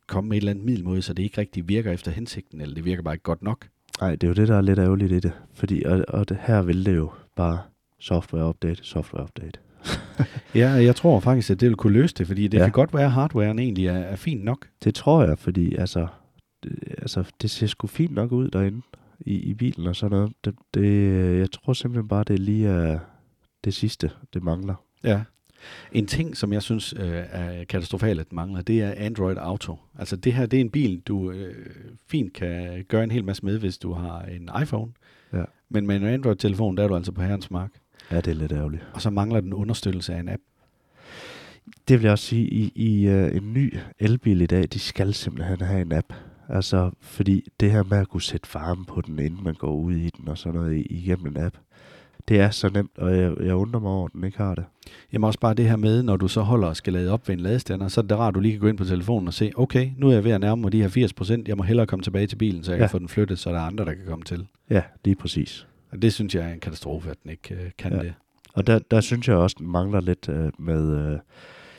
komme 0.07 0.29
med 0.29 0.37
et 0.37 0.41
eller 0.41 0.51
andet 0.51 0.65
middelmåde, 0.65 1.03
så 1.03 1.15
det 1.15 1.23
ikke 1.23 1.41
rigtig 1.41 1.69
virker 1.69 1.93
efter 1.93 2.11
hensigten, 2.11 2.61
eller 2.61 2.75
det 2.75 2.85
virker 2.85 3.03
bare 3.03 3.15
ikke 3.15 3.23
godt 3.23 3.43
nok. 3.43 3.69
Nej, 4.01 4.11
det 4.11 4.25
er 4.25 4.29
jo 4.29 4.35
det, 4.35 4.49
der 4.49 4.57
er 4.57 4.61
lidt 4.61 4.79
ærgerligt 4.79 5.13
i 5.13 5.19
det. 5.19 5.33
Fordi, 5.55 5.83
og, 5.83 6.05
og 6.09 6.29
det, 6.29 6.39
her 6.41 6.63
vil 6.63 6.87
det 6.87 6.97
jo 6.97 7.11
bare 7.37 7.59
software-update, 7.99 8.85
software-update. 8.85 9.61
Ja, 10.55 10.69
jeg 10.69 10.97
tror 10.97 11.21
faktisk, 11.21 11.51
at 11.51 11.61
det 11.61 11.69
vil 11.69 11.77
kunne 11.77 11.93
løse 11.93 12.15
det, 12.15 12.27
fordi 12.27 12.49
det 12.49 12.59
ja. 12.59 12.65
kan 12.65 12.73
godt 12.73 12.95
være, 12.95 13.05
at 13.05 13.13
hardwaren 13.13 13.59
egentlig 13.59 13.87
er, 13.87 13.99
er 13.99 14.17
fint 14.17 14.45
nok. 14.45 14.69
Det 14.85 14.95
tror 14.95 15.25
jeg, 15.25 15.39
fordi 15.39 15.75
altså, 15.75 16.07
det, 16.63 16.79
altså, 16.99 17.25
det 17.43 17.51
ser 17.51 17.67
sgu 17.67 17.87
fint 17.87 18.15
nok 18.15 18.33
ud 18.33 18.51
derinde 18.51 18.81
i, 19.21 19.35
i 19.35 19.55
bilen 19.55 19.87
og 19.87 19.97
sådan 19.97 20.17
noget. 20.19 20.33
Det, 20.45 20.55
det, 20.75 21.39
jeg 21.39 21.51
tror 21.51 21.73
simpelthen 21.73 22.09
bare, 22.09 22.25
det 22.25 22.39
lige 22.39 22.69
er 22.69 22.99
det 23.65 23.75
sidste, 23.75 24.11
det 24.35 24.43
mangler. 24.43 24.75
Ja. 25.05 25.23
En 25.93 26.07
ting, 26.07 26.37
som 26.37 26.53
jeg 26.53 26.63
synes 26.63 26.95
øh, 26.99 27.23
er 27.31 27.65
katastrofalt, 27.65 28.21
at 28.21 28.33
mangler, 28.33 28.63
det 28.63 28.83
er 28.83 28.95
Android 28.97 29.37
Auto. 29.37 29.77
Altså 29.99 30.17
det 30.17 30.33
her, 30.33 30.47
det 30.47 30.57
er 30.57 30.61
en 30.61 30.71
bil, 30.71 31.01
du 31.01 31.31
øh, 31.31 31.55
fint 32.07 32.33
kan 32.33 32.85
gøre 32.89 33.05
en 33.05 33.11
hel 33.11 33.25
masse 33.25 33.45
med, 33.45 33.59
hvis 33.59 33.79
du 33.79 33.93
har 33.93 34.23
en 34.23 34.51
iPhone. 34.63 34.93
Ja. 35.33 35.45
Men 35.69 35.87
med 35.87 35.97
en 35.97 36.05
Android-telefon, 36.05 36.77
der 36.77 36.85
er 36.85 36.89
du 36.89 36.97
altså 36.97 37.13
på 37.13 37.23
herrens 37.23 37.51
mark. 37.51 37.71
Ja, 38.11 38.17
det 38.17 38.29
er 38.29 38.35
lidt 38.35 38.53
ærgerligt. 38.53 38.87
Og 38.95 39.03
så 39.03 39.11
mangler 39.11 39.41
den 39.41 39.53
understøttelse 39.53 40.15
af 40.15 40.21
en 40.21 40.29
app. 40.29 40.43
Det 41.89 41.97
vil 41.99 42.03
jeg 42.03 42.13
også 42.13 42.25
sige, 42.25 42.47
i, 42.49 42.73
i 42.75 43.09
uh, 43.09 43.37
en 43.37 43.53
ny 43.53 43.77
elbil 43.99 44.41
i 44.41 44.47
dag, 44.47 44.65
de 44.73 44.79
skal 44.79 45.15
simpelthen 45.15 45.61
have 45.61 45.81
en 45.83 45.93
app. 45.93 46.13
Altså, 46.49 46.91
fordi 47.01 47.49
det 47.61 47.71
her 47.73 47.83
med 47.83 47.99
at 47.99 48.09
kunne 48.09 48.23
sætte 48.23 48.49
varme 48.55 48.85
på 48.85 49.01
den, 49.01 49.19
inden 49.19 49.45
man 49.45 49.55
går 49.55 49.75
ud 49.75 49.93
i 49.95 50.11
den 50.11 50.29
og 50.29 50.39
sådan 50.39 50.61
noget 50.61 50.77
i- 50.77 50.87
igennem 50.97 51.27
en 51.27 51.37
app, 51.37 51.57
det 52.29 52.41
er 52.41 52.51
så 52.51 52.69
nemt, 52.69 52.99
og 52.99 53.17
jeg, 53.17 53.35
jeg 53.41 53.55
undrer 53.55 53.81
mig 53.81 53.91
over, 53.91 54.07
at 54.07 54.13
den 54.13 54.25
ikke 54.25 54.39
har 54.39 54.55
det. 54.55 54.65
Jamen 55.13 55.25
også 55.27 55.41
bare 55.41 55.55
det 55.55 55.69
her 55.69 55.77
med, 55.77 56.03
når 56.03 56.17
du 56.17 56.29
så 56.29 56.41
holder 56.41 56.69
og 56.69 56.77
skal 56.77 56.93
lade 56.93 57.11
op 57.13 57.29
ved 57.29 57.35
en 57.35 57.41
ladestander, 57.41 57.89
så 57.89 58.01
er 58.01 58.05
det 58.05 58.19
rart, 58.19 58.29
at 58.29 58.35
du 58.35 58.41
lige 58.41 58.53
kan 58.53 58.61
gå 58.61 58.67
ind 58.67 58.79
på 58.79 58.85
telefonen 58.85 59.29
og 59.29 59.35
se, 59.35 59.53
okay, 59.57 59.91
nu 59.97 60.09
er 60.09 60.13
jeg 60.13 60.25
ved 60.25 60.31
at 60.31 60.41
nærme 60.41 60.63
mig 60.63 60.73
de 60.73 60.83
her 60.83 61.09
80%, 61.41 61.43
jeg 61.49 61.57
må 61.57 61.63
hellere 61.63 61.87
komme 61.87 62.03
tilbage 62.03 62.27
til 62.27 62.37
bilen, 62.37 62.65
så 62.65 62.73
jeg 62.73 62.79
Ja. 62.79 62.83
kan 62.87 62.91
få 62.91 62.99
den 62.99 63.09
flyttet, 63.09 63.39
så 63.39 63.51
der 63.51 63.57
er 63.57 63.61
andre, 63.63 63.85
der 63.85 63.95
kan 63.95 64.05
komme 64.09 64.25
til. 64.25 64.47
Ja, 64.71 64.83
lige 65.05 65.15
præcis. 65.17 65.67
Og 65.91 66.03
det 66.03 66.13
synes 66.13 66.35
jeg 66.35 66.49
er 66.49 66.53
en 66.53 66.61
katastrofe, 66.61 67.11
at 67.11 67.17
den 67.23 67.31
ikke 67.31 67.55
øh, 67.55 67.71
kan 67.79 67.93
Ja. 67.93 67.99
det. 68.03 68.15
Og 68.55 68.67
der, 68.67 68.79
der 68.91 69.01
synes 69.01 69.29
jeg 69.29 69.37
også, 69.37 69.57
den 69.59 69.69
mangler 69.69 70.01
lidt 70.01 70.29
øh, 70.29 70.53
med... 70.59 71.13
Øh, 71.13 71.19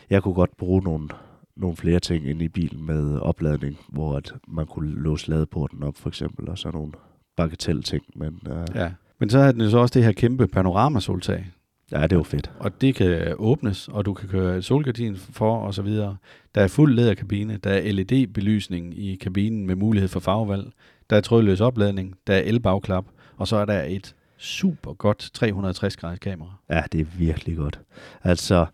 jeg 0.10 0.24
kunne 0.24 0.34
godt 0.34 0.58
bruge 0.58 0.82
nogle, 0.84 1.10
nogle 1.56 1.78
flere 1.78 2.00
ting 2.00 2.30
ind 2.30 2.42
i 2.42 2.48
bilen 2.48 2.86
med 2.86 3.20
opladning, 3.20 3.78
hvor 3.90 4.18
at 4.18 4.34
man 4.48 4.66
kunne 4.66 5.02
låse 5.02 5.30
ladeporten 5.30 5.84
op, 5.84 5.98
for 5.98 6.10
eksempel, 6.10 6.50
og 6.50 6.58
sådan 6.58 6.78
nogle 6.78 6.92
bagatell-ting. 7.36 8.04
Men 8.16 8.40
øh, 8.50 8.66
ja. 8.76 8.92
Men 9.20 9.30
så 9.30 9.40
er 9.40 9.52
den 9.52 9.62
jo 9.62 9.70
så 9.70 9.78
også 9.78 9.94
det 9.94 10.04
her 10.04 10.12
kæmpe 10.12 10.48
panoramasoltag. 10.48 11.46
ja, 11.92 12.08
det 12.08 12.18
var 12.18 12.24
fedt. 12.24 12.52
Og 12.60 12.82
det 12.82 12.96
kan 12.96 13.34
åbnes, 13.38 13.88
og 13.88 14.06
du 14.06 14.14
kan 14.14 14.30
køre 14.30 14.62
solgardin 14.62 15.16
for 15.16 15.58
og 15.58 15.74
så 15.74 15.82
videre. 15.82 16.18
Der 16.56 16.62
er 16.62 16.68
fuld 16.68 16.94
læderkabine, 16.94 17.58
der 17.64 17.70
er 17.70 17.92
LED-belysning 17.92 19.00
i 19.00 19.16
kabinen 19.16 19.68
med 19.68 19.76
mulighed 19.76 20.10
for 20.10 20.20
farvevalg. 20.20 20.72
Der 21.10 21.18
er 21.18 21.22
trådløs 21.22 21.62
opladning, 21.62 22.16
der 22.28 22.34
er 22.34 22.40
elbagklap, 22.42 23.06
og 23.38 23.48
så 23.48 23.56
er 23.56 23.66
der 23.66 23.84
et 23.84 24.16
super 24.38 24.94
godt 24.94 25.30
360 25.34 25.98
graders 25.98 26.20
kamera. 26.20 26.50
Ja, 26.70 26.84
det 26.92 27.02
er 27.02 27.06
virkelig 27.18 27.58
godt. 27.58 27.80
Altså, 28.24 28.66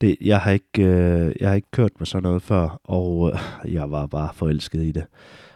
det, 0.00 0.16
jeg, 0.20 0.40
har 0.40 0.50
ikke, 0.50 0.82
øh, 0.82 1.32
jeg 1.40 1.48
har 1.48 1.54
ikke 1.54 1.70
kørt 1.70 1.92
med 1.98 2.06
sådan 2.06 2.22
noget 2.22 2.42
før, 2.42 2.80
og 2.84 3.32
øh, 3.64 3.74
jeg 3.74 3.90
var 3.90 4.06
bare 4.06 4.28
forelsket 4.34 4.82
i 4.82 4.92
det. 4.92 5.04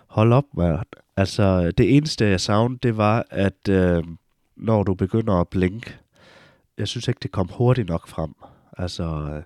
Hold 0.07 0.33
op, 0.33 0.45
man. 0.57 0.79
Altså, 1.17 1.71
det 1.71 1.97
eneste, 1.97 2.25
jeg 2.27 2.41
savnede, 2.41 2.79
det 2.83 2.97
var, 2.97 3.25
at 3.31 3.69
øh, 3.71 4.05
når 4.57 4.83
du 4.83 4.95
begynder 4.95 5.35
at 5.35 5.49
blinke, 5.49 5.97
jeg 6.79 6.89
synes 6.89 7.09
ikke, 7.09 7.19
det 7.23 7.31
kom 7.33 7.49
hurtigt 7.53 7.89
nok 7.89 8.09
frem. 8.09 8.35
Altså, 8.79 9.43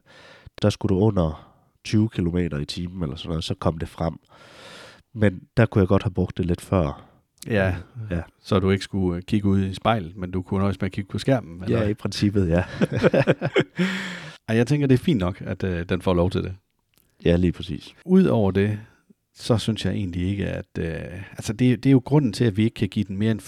der 0.63 0.71
skulle 0.71 0.95
du 0.97 1.01
under 1.01 1.57
20 1.85 2.09
km 2.09 2.37
i 2.37 2.65
timen 2.65 3.03
eller 3.03 3.17
sådan 3.17 3.29
noget, 3.29 3.45
så 3.45 3.55
kom 3.55 3.79
det 3.79 3.89
frem. 3.89 4.15
Men 5.13 5.43
der 5.57 5.67
kunne 5.67 5.81
jeg 5.81 5.89
godt 5.89 6.03
have 6.03 6.11
brugt 6.15 6.37
det 6.39 6.47
lidt 6.47 6.61
før. 6.61 7.07
Ja, 7.47 7.75
Ja. 8.11 8.21
så 8.43 8.59
du 8.59 8.71
ikke 8.71 8.85
skulle 8.85 9.17
øh, 9.17 9.23
kigge 9.23 9.49
ud 9.49 9.61
i 9.65 9.75
spejlet, 9.75 10.17
men 10.17 10.31
du 10.31 10.43
kunne 10.43 10.61
nøjes 10.61 10.81
med 10.81 10.87
at 10.87 10.93
kigge 10.93 11.09
på 11.09 11.19
skærmen. 11.19 11.65
Ja, 11.69 11.83
i 11.89 11.95
princippet, 11.95 12.49
ja. 12.49 12.65
Ej, 14.49 14.57
jeg 14.57 14.67
tænker, 14.67 14.87
det 14.87 14.95
er 14.95 14.99
fint 15.05 15.19
nok, 15.21 15.41
at 15.41 15.65
øh, 15.65 15.89
den 15.89 16.03
får 16.03 16.15
lov 16.15 16.31
til 16.31 16.43
det. 16.43 16.55
ja, 17.25 17.37
lige 17.37 17.53
præcis. 17.53 17.95
Udover 18.05 18.51
det, 18.51 18.81
så 19.41 19.59
synes 19.59 19.85
jeg 19.85 19.93
egentlig 19.93 20.29
ikke, 20.29 20.47
at... 20.47 20.67
Øh, 20.79 21.23
altså, 21.31 21.53
det, 21.53 21.85
det 21.85 21.91
er 21.91 21.93
jo 21.93 22.03
grunden 22.05 22.33
til, 22.33 22.45
at 22.45 22.57
vi 22.57 22.65
ikke 22.65 22.75
kan 22.75 22.89
give 22.89 23.05
den 23.05 23.19
mere 23.19 23.31
end 23.31 23.41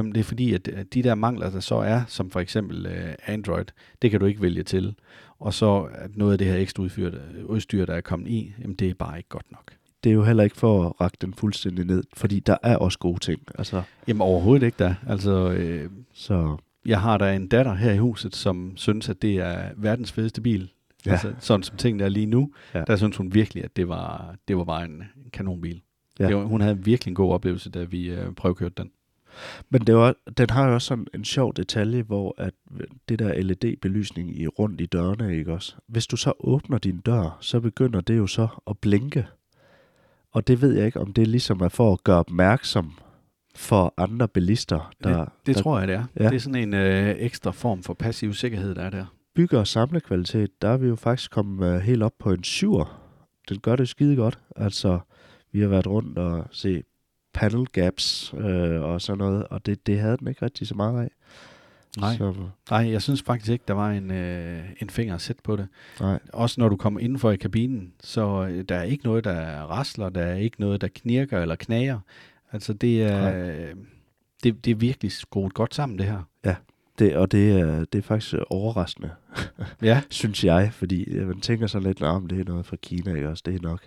5,5. 0.00 0.12
Det 0.12 0.16
er 0.16 0.24
fordi, 0.24 0.54
at, 0.54 0.68
at 0.68 0.94
de 0.94 1.02
der 1.02 1.14
mangler, 1.14 1.50
der 1.50 1.60
så 1.60 1.74
er, 1.74 2.02
som 2.08 2.30
for 2.30 2.40
eksempel 2.40 2.86
øh, 2.86 3.14
Android, 3.26 3.64
det 4.02 4.10
kan 4.10 4.20
du 4.20 4.26
ikke 4.26 4.42
vælge 4.42 4.62
til. 4.62 4.94
Og 5.38 5.54
så 5.54 5.88
at 5.94 6.16
noget 6.16 6.32
af 6.32 6.38
det 6.38 6.46
her 6.46 6.56
ekstra 6.56 6.82
udstyr, 6.82 7.10
udstyr, 7.44 7.86
der 7.86 7.94
er 7.94 8.00
kommet 8.00 8.28
i, 8.28 8.54
jamen, 8.62 8.76
det 8.76 8.90
er 8.90 8.94
bare 8.94 9.16
ikke 9.16 9.28
godt 9.28 9.52
nok. 9.52 9.72
det 10.04 10.10
er 10.10 10.14
jo 10.14 10.24
heller 10.24 10.44
ikke 10.44 10.56
for 10.56 10.86
at 10.86 11.00
række 11.00 11.16
den 11.20 11.34
fuldstændig 11.34 11.84
ned, 11.84 12.04
fordi 12.14 12.40
der 12.40 12.56
er 12.62 12.76
også 12.76 12.98
gode 12.98 13.18
ting. 13.18 13.42
Altså, 13.58 13.82
Jamen 14.08 14.20
overhovedet 14.20 14.66
ikke 14.66 14.76
da. 14.78 14.96
Altså, 15.06 15.50
øh, 15.50 15.90
så 16.12 16.56
jeg 16.86 17.00
har 17.00 17.18
da 17.18 17.34
en 17.34 17.48
datter 17.48 17.74
her 17.74 17.92
i 17.92 17.98
huset, 17.98 18.36
som 18.36 18.72
synes, 18.76 19.08
at 19.08 19.22
det 19.22 19.36
er 19.36 19.68
verdens 19.76 20.12
fedeste 20.12 20.40
bil. 20.40 20.70
Ja. 21.06 21.10
Altså, 21.10 21.34
sådan 21.38 21.62
som 21.62 21.76
tingene 21.76 22.04
er 22.04 22.08
lige 22.08 22.26
nu, 22.26 22.52
Ja. 22.74 22.84
der 22.86 22.96
synes 22.96 23.16
hun 23.16 23.34
virkelig, 23.34 23.64
at 23.64 23.76
det 23.76 23.88
var, 23.88 24.34
det 24.48 24.56
var 24.56 24.64
bare 24.64 24.84
en, 24.84 25.02
kanonbil. 25.32 25.82
Ja. 26.18 26.26
Det 26.28 26.36
var, 26.36 26.42
hun 26.44 26.60
havde 26.60 26.84
virkelig 26.84 27.10
en 27.10 27.14
god 27.14 27.32
oplevelse, 27.32 27.70
da 27.70 27.84
vi 27.84 28.10
øh, 28.10 28.32
prøvekørte 28.32 28.74
den. 28.76 28.90
Men 29.70 29.80
det 29.82 29.94
var, 29.96 30.14
den 30.38 30.50
har 30.50 30.68
jo 30.68 30.74
også 30.74 30.86
sådan 30.86 31.06
en 31.14 31.24
sjov 31.24 31.54
detalje, 31.54 32.02
hvor 32.02 32.34
at 32.38 32.54
det 33.08 33.18
der 33.18 33.42
LED-belysning 33.42 34.40
i 34.40 34.46
rundt 34.46 34.80
i 34.80 34.86
dørene, 34.86 35.36
ikke 35.36 35.52
også? 35.52 35.74
Hvis 35.86 36.06
du 36.06 36.16
så 36.16 36.32
åbner 36.40 36.78
din 36.78 36.98
dør, 36.98 37.38
så 37.40 37.60
begynder 37.60 38.00
det 38.00 38.16
jo 38.16 38.26
så 38.26 38.48
at 38.66 38.78
blinke. 38.78 39.26
Og 40.32 40.46
det 40.46 40.60
ved 40.62 40.74
jeg 40.76 40.86
ikke, 40.86 41.00
om 41.00 41.12
det 41.12 41.28
ligesom 41.28 41.60
er 41.60 41.68
for 41.68 41.92
at 41.92 42.04
gøre 42.04 42.18
opmærksom 42.18 42.92
for 43.56 43.94
andre 43.96 44.28
bilister, 44.28 44.92
der, 45.04 45.18
det, 45.18 45.28
det 45.46 45.56
der 45.56 45.62
tror 45.62 45.78
jeg, 45.78 45.88
det 45.88 45.96
er. 45.96 46.04
Ja. 46.20 46.28
Det 46.28 46.34
er 46.34 46.38
sådan 46.40 46.62
en 46.62 46.74
øh, 46.74 47.16
ekstra 47.18 47.50
form 47.50 47.82
for 47.82 47.94
passiv 47.94 48.34
sikkerhed, 48.34 48.74
der 48.74 48.82
er 48.82 48.90
der. 48.90 49.06
Bygger 49.34 49.58
og 49.58 49.66
samlekvalitet, 49.66 50.62
der 50.62 50.68
er 50.68 50.76
vi 50.76 50.86
jo 50.88 50.96
faktisk 50.96 51.30
kommet 51.30 51.74
øh, 51.74 51.80
helt 51.80 52.02
op 52.02 52.14
på 52.18 52.32
en 52.32 52.44
syver. 52.44 53.10
Den 53.48 53.58
gør 53.60 53.76
det 53.76 53.88
skide 53.88 54.16
godt. 54.16 54.38
Altså, 54.56 54.98
vi 55.52 55.60
har 55.60 55.68
været 55.68 55.86
rundt 55.86 56.18
og 56.18 56.46
se 56.50 56.82
panel 57.32 57.66
gaps 57.66 58.34
øh, 58.38 58.82
og 58.82 59.00
sådan 59.00 59.18
noget, 59.18 59.44
og 59.44 59.66
det, 59.66 59.86
det 59.86 60.00
havde 60.00 60.16
den 60.16 60.28
ikke 60.28 60.44
rigtig 60.44 60.66
så 60.66 60.74
meget 60.74 61.02
af. 61.02 61.10
Nej. 61.98 62.16
Så, 62.16 62.34
Nej, 62.70 62.90
jeg 62.90 63.02
synes 63.02 63.22
faktisk 63.22 63.50
ikke, 63.52 63.64
der 63.68 63.74
var 63.74 63.90
en, 63.90 64.10
øh, 64.10 64.64
en 64.80 64.90
finger 64.90 65.14
at 65.14 65.20
sætte 65.20 65.42
på 65.42 65.56
det. 65.56 65.68
nej. 66.00 66.18
Også 66.32 66.60
når 66.60 66.68
du 66.68 66.76
kommer 66.76 67.00
indenfor 67.00 67.30
i 67.30 67.36
kabinen, 67.36 67.92
så 68.00 68.46
øh, 68.50 68.64
der 68.68 68.74
er 68.74 68.82
ikke 68.82 69.04
noget, 69.04 69.24
der 69.24 69.62
rasler, 69.62 70.08
der 70.08 70.22
er 70.22 70.36
ikke 70.36 70.60
noget, 70.60 70.80
der 70.80 70.88
knirker 70.94 71.42
eller 71.42 71.54
knager. 71.54 72.00
Altså 72.52 72.72
det 72.72 73.02
er, 73.02 73.44
øh, 73.44 73.74
det, 74.42 74.64
det 74.64 74.70
er 74.70 74.74
virkelig 74.74 75.12
skruet 75.12 75.54
godt 75.54 75.74
sammen, 75.74 75.98
det 75.98 76.06
her. 76.06 76.22
Det, 77.00 77.16
og 77.16 77.32
det 77.32 77.60
er, 77.60 77.84
det 77.84 77.98
er 77.98 78.02
faktisk 78.02 78.34
overraskende, 78.50 79.10
Ja, 79.82 80.02
synes 80.10 80.44
jeg, 80.44 80.70
fordi 80.72 81.14
man 81.24 81.40
tænker 81.40 81.66
så 81.66 81.78
lidt, 81.80 82.02
om 82.02 82.26
det 82.26 82.40
er 82.40 82.44
noget 82.44 82.66
fra 82.66 82.76
Kina, 82.82 83.14
ikke 83.14 83.28
også? 83.28 83.42
Det 83.46 83.54
er 83.54 83.58
nok, 83.62 83.80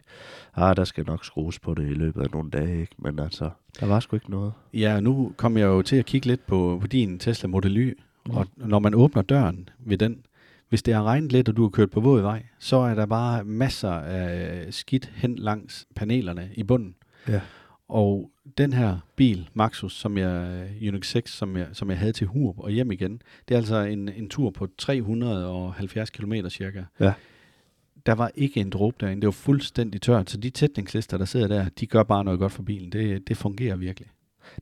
ah, 0.55 0.75
der 0.75 0.83
skal 0.83 1.05
nok 1.05 1.25
skrues 1.25 1.59
på 1.59 1.73
det 1.73 1.83
i 1.89 1.93
løbet 1.93 2.21
af 2.21 2.27
nogle 2.33 2.49
dage, 2.51 2.81
ikke? 2.81 2.95
Men 2.97 3.19
altså, 3.19 3.49
der 3.79 3.85
var 3.85 3.99
sgu 3.99 4.15
ikke 4.15 4.31
noget. 4.31 4.53
ja 4.73 4.99
nu 4.99 5.31
kom 5.37 5.57
jeg 5.57 5.65
jo 5.65 5.81
til 5.81 5.95
at 5.95 6.05
kigge 6.05 6.27
lidt 6.27 6.47
på, 6.47 6.77
på 6.81 6.87
din 6.87 7.19
Tesla 7.19 7.47
Model 7.47 7.77
Y, 7.77 7.97
Mm. 8.25 8.35
og 8.35 8.47
når 8.57 8.79
man 8.79 8.93
åbner 8.95 9.21
døren 9.21 9.69
ved 9.79 9.97
den, 9.97 10.25
hvis 10.69 10.83
det 10.83 10.93
har 10.93 11.03
regnet 11.03 11.31
lidt, 11.31 11.49
og 11.49 11.57
du 11.57 11.61
har 11.61 11.69
kørt 11.69 11.89
på 11.91 11.99
våd 12.01 12.21
vej, 12.21 12.43
så 12.59 12.77
er 12.77 12.95
der 12.95 13.05
bare 13.05 13.43
masser 13.43 13.91
af 13.91 14.65
skidt 14.73 15.11
hen 15.15 15.35
langs 15.35 15.87
panelerne 15.95 16.49
i 16.53 16.63
bunden. 16.63 16.95
Ja. 17.27 17.41
Og 17.93 18.31
den 18.57 18.73
her 18.73 18.97
bil, 19.15 19.49
Maxus, 19.53 19.93
som 19.93 20.17
jeg, 20.17 20.67
Unix 20.87 21.07
6, 21.07 21.31
som 21.31 21.57
jeg, 21.57 21.67
som 21.73 21.89
jeg 21.89 21.99
havde 21.99 22.11
til 22.11 22.27
Hurup 22.27 22.59
og 22.59 22.71
hjem 22.71 22.91
igen, 22.91 23.21
det 23.47 23.55
er 23.55 23.57
altså 23.57 23.75
en, 23.75 24.09
en 24.09 24.29
tur 24.29 24.49
på 24.49 24.67
370 24.77 26.09
km 26.09 26.33
cirka. 26.49 26.83
Ja. 26.99 27.13
Der 28.05 28.13
var 28.13 28.31
ikke 28.35 28.59
en 28.59 28.69
dråbe 28.69 28.97
derinde. 28.99 29.21
Det 29.21 29.27
var 29.27 29.31
fuldstændig 29.31 30.01
tørt. 30.01 30.29
Så 30.29 30.37
de 30.37 30.49
tætningslister, 30.49 31.17
der 31.17 31.25
sidder 31.25 31.47
der, 31.47 31.69
de 31.79 31.87
gør 31.87 32.03
bare 32.03 32.23
noget 32.23 32.39
godt 32.39 32.51
for 32.51 32.63
bilen. 32.63 32.91
Det, 32.91 33.27
det 33.27 33.37
fungerer 33.37 33.75
virkelig. 33.75 34.09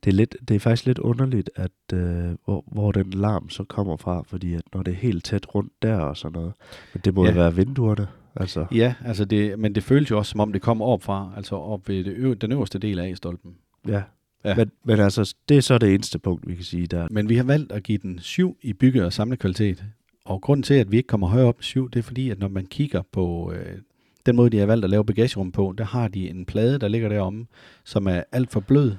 Det 0.04 0.10
er, 0.10 0.16
lidt, 0.16 0.36
det 0.48 0.56
er 0.56 0.60
faktisk 0.60 0.86
lidt 0.86 1.00
underligt, 1.00 1.50
at 1.56 1.94
øh, 1.94 2.36
hvor, 2.46 2.64
hvor 2.72 2.92
den 2.92 3.12
larm 3.12 3.50
så 3.50 3.64
kommer 3.64 3.98
fra, 3.98 4.24
fordi 4.28 4.54
at 4.54 4.62
når 4.74 4.84
det 4.84 4.92
er 4.92 4.96
helt 4.96 5.24
tæt 5.26 5.56
rundt 5.56 5.74
der 5.82 5.98
og 5.98 6.18
sådan 6.18 6.34
noget, 6.34 6.54
men 6.94 7.02
det 7.06 7.14
må 7.14 7.24
ja. 7.24 7.30
Ja. 7.30 7.36
være 7.36 7.56
vinduerne, 7.56 8.08
altså. 8.36 8.66
Ja, 8.72 8.94
altså 9.06 9.26
det, 9.26 9.60
men 9.60 9.76
det 9.76 9.84
føles 9.84 10.12
jo 10.12 10.18
også, 10.18 10.30
som 10.32 10.40
om 10.40 10.54
det 10.54 10.62
kommer 10.62 10.86
op 10.86 11.04
fra, 11.04 11.34
altså 11.38 11.56
op 11.56 11.90
ved 11.90 12.04
det 12.04 12.14
øv, 12.16 12.36
den 12.36 12.52
øverste 12.52 12.80
del 12.80 13.00
af 13.00 13.10
A-stolpen. 13.10 13.56
Ja. 13.88 13.94
ja. 13.94 14.02
Ja. 14.46 14.56
Men, 14.56 14.72
men 14.84 15.00
altså, 15.00 15.36
det 15.50 15.58
er 15.58 15.62
så 15.62 15.78
det 15.78 15.94
eneste 15.94 16.20
punkt, 16.20 16.48
vi 16.48 16.56
kan 16.56 16.64
sige 16.64 16.88
der. 16.88 17.08
Men 17.12 17.30
vi 17.30 17.36
har 17.36 17.44
valgt 17.44 17.72
at 17.72 17.84
give 17.84 17.98
den 17.98 18.20
7 18.20 18.58
i 18.62 18.74
bygge- 18.74 19.06
og 19.06 19.14
samlekvalitet. 19.14 19.84
Og 20.26 20.42
grunden 20.42 20.64
til, 20.64 20.74
at 20.74 20.92
vi 20.92 20.98
ikke 20.98 21.08
kommer 21.08 21.28
højere 21.28 21.48
op 21.48 21.58
7, 21.60 21.90
det 21.90 22.00
er 22.00 22.04
fordi, 22.04 22.30
at 22.30 22.40
når 22.40 22.48
man 22.48 22.66
kigger 22.66 23.02
på 23.12 23.54
øh, 23.56 23.78
den 24.26 24.36
måde, 24.36 24.50
de 24.50 24.58
har 24.58 24.66
valgt 24.66 24.84
at 24.84 24.90
lave 24.90 25.06
bagagerum 25.06 25.52
på, 25.52 25.74
der 25.78 25.84
har 25.84 26.08
de 26.08 26.30
en 26.30 26.46
plade, 26.46 26.80
der 26.80 26.88
ligger 26.88 27.10
deromme, 27.10 27.46
som 27.84 28.08
er 28.08 28.24
alt 28.32 28.52
for 28.52 28.60
blød. 28.60 28.96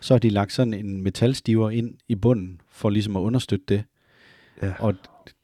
Så 0.00 0.14
har 0.14 0.18
de 0.18 0.30
lagt 0.30 0.52
sådan 0.52 0.74
en 0.74 1.02
metalstiver 1.02 1.70
ind 1.70 1.94
i 2.08 2.14
bunden, 2.14 2.60
for 2.70 2.90
ligesom 2.90 3.16
at 3.16 3.20
understøtte 3.20 3.64
det. 3.68 3.84
Ja. 4.62 4.72
Og 4.78 4.94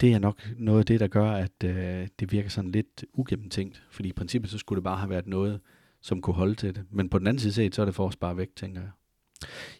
det 0.01 0.13
er 0.13 0.19
nok 0.19 0.49
noget 0.57 0.79
af 0.79 0.85
det, 0.85 0.99
der 0.99 1.07
gør, 1.07 1.31
at 1.31 1.63
øh, 1.63 2.07
det 2.19 2.31
virker 2.31 2.49
sådan 2.49 2.71
lidt 2.71 3.05
ugennemtænkt. 3.13 3.83
Fordi 3.91 4.09
i 4.09 4.13
princippet, 4.13 4.51
så 4.51 4.57
skulle 4.57 4.77
det 4.77 4.83
bare 4.83 4.97
have 4.97 5.09
været 5.09 5.27
noget, 5.27 5.59
som 6.01 6.21
kunne 6.21 6.33
holde 6.33 6.55
til 6.55 6.75
det. 6.75 6.83
Men 6.91 7.09
på 7.09 7.19
den 7.19 7.27
anden 7.27 7.39
side 7.39 7.53
set, 7.53 7.75
så 7.75 7.81
er 7.81 7.85
det 7.85 7.95
for 7.95 8.07
at 8.07 8.13
spare 8.13 8.37
vægt, 8.37 8.55
tænker 8.55 8.81
jeg. 8.81 8.89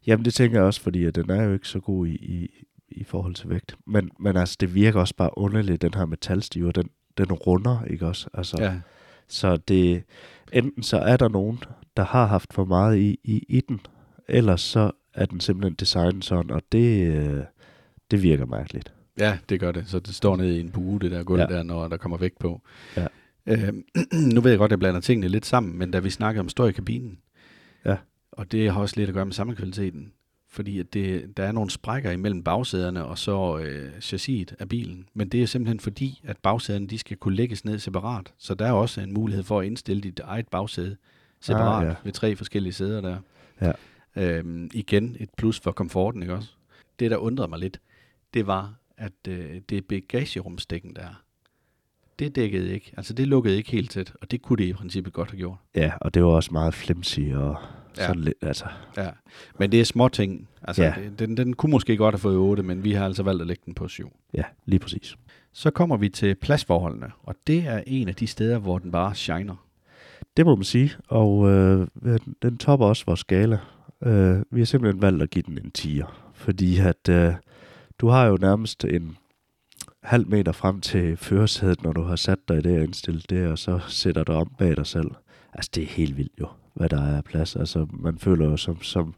Jamen, 0.08 0.26
det 0.26 0.34
tænker 0.34 0.58
jeg 0.58 0.66
også, 0.66 0.82
fordi 0.82 1.06
at 1.06 1.16
den 1.16 1.30
er 1.30 1.44
jo 1.44 1.54
ikke 1.54 1.68
så 1.68 1.80
god 1.80 2.08
i, 2.08 2.16
i, 2.16 2.50
i 2.88 3.04
forhold 3.04 3.36
til 3.36 3.50
vægt. 3.50 3.76
Men, 3.88 4.12
men 4.20 4.38
altså, 4.38 4.58
det 4.60 4.76
virker 4.76 5.00
også 5.00 5.16
bare 5.16 5.38
underligt, 5.38 5.82
den 5.82 5.94
her 5.94 6.06
metalstiver, 6.06 6.72
den, 6.72 6.90
den 7.18 7.32
runder, 7.32 7.84
ikke 7.84 8.08
også? 8.08 8.30
Altså, 8.34 8.58
Ja, 8.60 8.80
Så 9.28 9.58
det, 9.58 10.04
enten 10.54 10.84
så 10.84 10.98
er 10.98 11.18
der 11.18 11.30
nogen, 11.30 11.60
der 11.98 12.04
har 12.04 12.26
haft 12.26 12.54
for 12.54 12.66
meget 12.66 12.98
i, 12.98 13.20
i, 13.24 13.46
i 13.50 13.62
den, 13.62 13.82
ellers 14.28 14.62
så 14.62 14.92
er 15.14 15.26
den 15.26 15.40
simpelthen 15.40 15.74
designet 15.74 16.26
sådan, 16.26 16.52
og 16.52 16.62
det, 16.72 17.08
øh, 17.08 17.44
det 18.12 18.24
virker 18.24 18.46
mærkeligt. 18.46 18.94
Ja, 19.20 19.38
det 19.50 19.60
gør 19.60 19.72
det. 19.72 19.84
Så 19.88 20.00
det 20.00 20.16
står 20.16 20.36
nede 20.36 20.58
i 20.58 20.60
en 20.60 20.72
bue, 20.72 21.00
det 21.00 21.12
der 21.12 21.24
gulv 21.24 21.40
Ja. 21.42 21.46
der, 21.46 21.64
når 21.64 21.88
der 21.88 21.98
kommer 21.98 22.18
vægt 22.18 22.40
på. 22.40 22.62
Ja. 22.98 23.08
Øhm, 23.46 23.84
nu 24.34 24.42
ved 24.42 24.52
jeg 24.52 24.58
godt, 24.58 24.70
at 24.70 24.72
jeg 24.72 24.80
blander 24.80 25.02
tingene 25.02 25.28
lidt 25.28 25.46
sammen, 25.46 25.78
men 25.78 25.92
da 25.92 26.00
vi 26.00 26.10
snakkede 26.10 26.40
om 26.40 26.50
støj 26.50 26.68
i 26.68 26.72
kabinen, 26.72 27.18
Ja. 27.86 27.98
og 28.32 28.52
det 28.52 28.72
har 28.72 28.82
også 28.82 28.96
lidt 28.98 29.10
at 29.10 29.14
gøre 29.14 29.26
med 29.26 29.34
sammenkvaliteten, 29.34 30.14
fordi 30.50 30.80
at 30.80 30.94
det, 30.94 31.38
der 31.38 31.44
er 31.44 31.52
nogle 31.52 31.70
sprækker 31.70 32.12
imellem 32.12 32.44
bagsæderne 32.44 33.06
og 33.06 33.18
så 33.18 33.58
øh, 33.58 33.92
chassiset 34.02 34.56
af 34.60 34.70
bilen. 34.70 35.06
Men 35.14 35.30
det 35.30 35.42
er 35.44 35.46
simpelthen 35.48 35.80
fordi, 35.80 36.22
at 36.24 36.38
bagsæderne 36.38 36.88
de 36.88 36.98
skal 36.98 37.18
kunne 37.18 37.36
lægges 37.36 37.66
ned 37.66 37.80
separat. 37.80 38.34
Så 38.38 38.54
der 38.56 38.66
er 38.66 38.72
også 38.72 39.02
en 39.02 39.14
mulighed 39.14 39.44
for 39.44 39.60
at 39.60 39.66
indstille 39.66 40.02
dit 40.02 40.20
eget 40.20 40.48
bagsæde 40.48 40.96
separat 41.42 41.84
Ah, 41.84 41.90
ja. 41.90 41.96
ved 42.04 42.12
tre 42.12 42.36
forskellige 42.36 42.74
sæder 42.74 43.02
der. 43.02 43.18
Ja. 43.62 43.72
Øhm, 44.16 44.70
igen 44.74 45.18
et 45.20 45.30
plus 45.38 45.60
for 45.60 45.72
komforten, 45.72 46.22
ikke 46.22 46.34
også? 46.34 46.50
Det, 47.00 47.12
der 47.12 47.18
undrede 47.18 47.48
mig 47.50 47.60
lidt, 47.60 47.80
det 48.34 48.48
var, 48.48 48.74
at 49.04 49.28
øh, 49.28 49.62
det 49.70 49.78
er 49.78 49.82
bagagerumsdækken, 49.90 50.96
der 50.96 51.02
er. 51.02 51.22
Det 52.20 52.36
dækkede 52.36 52.74
ikke, 52.74 52.92
altså 52.98 53.14
det 53.14 53.28
lukkede 53.28 53.58
ikke 53.58 53.72
helt 53.72 53.92
tæt, 53.92 54.14
og 54.22 54.32
det 54.32 54.42
kunne 54.42 54.58
det 54.58 54.64
i 54.70 54.74
princippet 54.74 55.14
godt 55.14 55.32
have 55.32 55.38
gjort. 55.38 55.58
Ja, 55.76 55.92
og 56.02 56.14
det 56.14 56.24
var 56.24 56.30
også 56.30 56.50
meget 56.52 56.74
flimsy 56.74 57.20
og 57.20 57.56
Ja. 57.98 58.06
sådan 58.08 58.22
lidt, 58.22 58.36
altså. 58.42 58.66
Ja, 58.98 59.10
men 59.60 59.72
det 59.72 59.82
er 59.82 59.86
små 59.86 60.08
ting. 60.08 60.48
Altså, 60.62 60.84
Ja. 60.84 60.94
ja. 61.00 61.10
den, 61.20 61.38
den 61.38 61.54
kunne 61.54 61.70
måske 61.72 61.98
godt 61.98 62.14
have 62.16 62.20
fået 62.20 62.38
8, 62.38 62.64
men 62.64 62.84
vi 62.84 62.92
har 62.92 63.06
altså 63.06 63.24
valgt 63.24 63.42
at 63.42 63.48
lægge 63.48 63.62
den 63.66 63.74
på 63.74 63.88
7. 63.88 64.12
Ja, 64.34 64.44
lige 64.66 64.80
præcis. 64.80 65.16
Så 65.54 65.72
kommer 65.72 65.98
vi 65.98 66.10
til 66.10 66.36
pladsforholdene, 66.36 67.12
og 67.24 67.36
det 67.48 67.64
er 67.68 67.84
en 67.88 68.08
af 68.08 68.16
de 68.16 68.28
steder, 68.28 68.58
hvor 68.60 68.80
den 68.80 68.92
bare 68.92 69.16
shiner. 69.16 69.68
Det 70.38 70.46
må 70.46 70.56
man 70.56 70.64
sige, 70.64 70.92
og 71.08 71.50
øh, 71.52 71.88
den- 72.04 72.36
den 72.42 72.58
topper 72.58 72.86
også 72.86 73.04
vores 73.06 73.20
skala. 73.20 73.58
Øh, 74.04 74.38
vi 74.52 74.60
har 74.60 74.66
simpelthen 74.66 75.02
valgt 75.02 75.24
at 75.24 75.30
give 75.30 75.44
den 75.48 75.58
en 75.58 75.72
10'er, 75.78 76.12
fordi 76.34 76.78
at 76.80 77.10
øh, 77.10 77.34
du 78.00 78.08
har 78.08 78.26
jo 78.26 78.38
nærmest 78.42 78.86
en 78.86 79.18
halv 80.04 80.28
meter 80.28 80.52
frem 80.52 80.82
til 80.82 81.18
førersædet, 81.18 81.84
når 81.84 81.94
du 81.94 82.02
har 82.02 82.16
sat 82.16 82.40
dig 82.48 82.58
i 82.58 82.62
det 82.62 82.78
og 82.78 82.84
indstillet 82.84 83.30
det, 83.30 83.48
og 83.48 83.58
så 83.58 83.80
sætter 83.88 84.24
du 84.24 84.32
om 84.32 84.52
bag 84.58 84.76
dig 84.76 84.88
selv. 84.88 85.12
Altså, 85.54 85.72
det 85.76 85.84
er 85.84 85.88
helt 85.88 86.18
vildt 86.18 86.40
jo, 86.40 86.48
hvad 86.74 86.90
der 86.90 87.02
er 87.02 87.18
af 87.18 87.24
plads. 87.24 87.56
Altså, 87.56 87.88
man 87.94 88.18
føler 88.18 88.46
jo 88.46 88.58
som, 88.58 88.82
som 88.82 89.16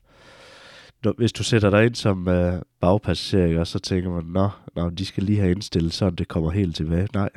når, 1.04 1.14
hvis 1.18 1.34
du 1.34 1.44
sætter 1.44 1.70
dig 1.70 1.86
ind 1.86 1.96
som 1.96 2.28
øh, 2.28 2.62
bagpassager, 2.80 3.48
ikke, 3.48 3.66
så 3.66 3.80
tænker 3.80 4.10
man, 4.10 4.24
nå, 4.24 4.50
nå, 4.76 4.90
de 4.90 5.06
skal 5.06 5.24
lige 5.24 5.40
have 5.40 5.52
indstillet, 5.52 5.94
så 5.94 6.10
det 6.10 6.28
kommer 6.28 6.52
helt 6.52 6.76
tilbage. 6.76 7.08
Nej, 7.14 7.30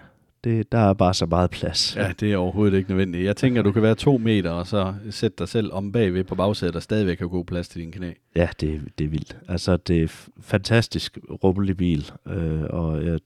det, 0.49 0.73
der 0.73 0.79
er 0.79 0.95
bare 0.95 1.15
så 1.15 1.27
meget 1.27 1.51
plads. 1.51 1.97
Ja, 1.97 2.13
det 2.21 2.33
er 2.33 2.37
overhovedet 2.37 2.77
ikke 2.77 2.91
nødvendigt. 2.91 3.25
Jeg 3.25 3.37
tænker, 3.37 3.63
du 3.63 3.73
kan 3.73 3.83
være 3.83 3.95
to 3.95 4.19
meter, 4.19 4.51
og 4.51 4.67
så 4.67 4.95
sætte 5.11 5.37
dig 5.39 5.49
selv 5.49 5.73
om 5.73 5.93
bagved 5.93 6.25
på 6.25 6.35
bagsædet, 6.35 6.77
og 6.77 6.83
stadigvæk 6.83 7.19
have 7.19 7.29
god 7.29 7.45
plads 7.45 7.69
til 7.69 7.81
din 7.81 7.93
knæ. 7.93 8.13
Ja, 8.37 8.49
det, 8.61 8.83
det 8.99 9.05
er 9.05 9.09
vildt. 9.09 9.37
Altså, 9.49 9.77
det 9.77 10.03
er 10.03 10.29
fantastisk 10.41 11.19
rummelig 11.45 11.77
bil, 11.77 12.11
øh, 12.29 12.63
og 12.71 13.05
jeg 13.05 13.19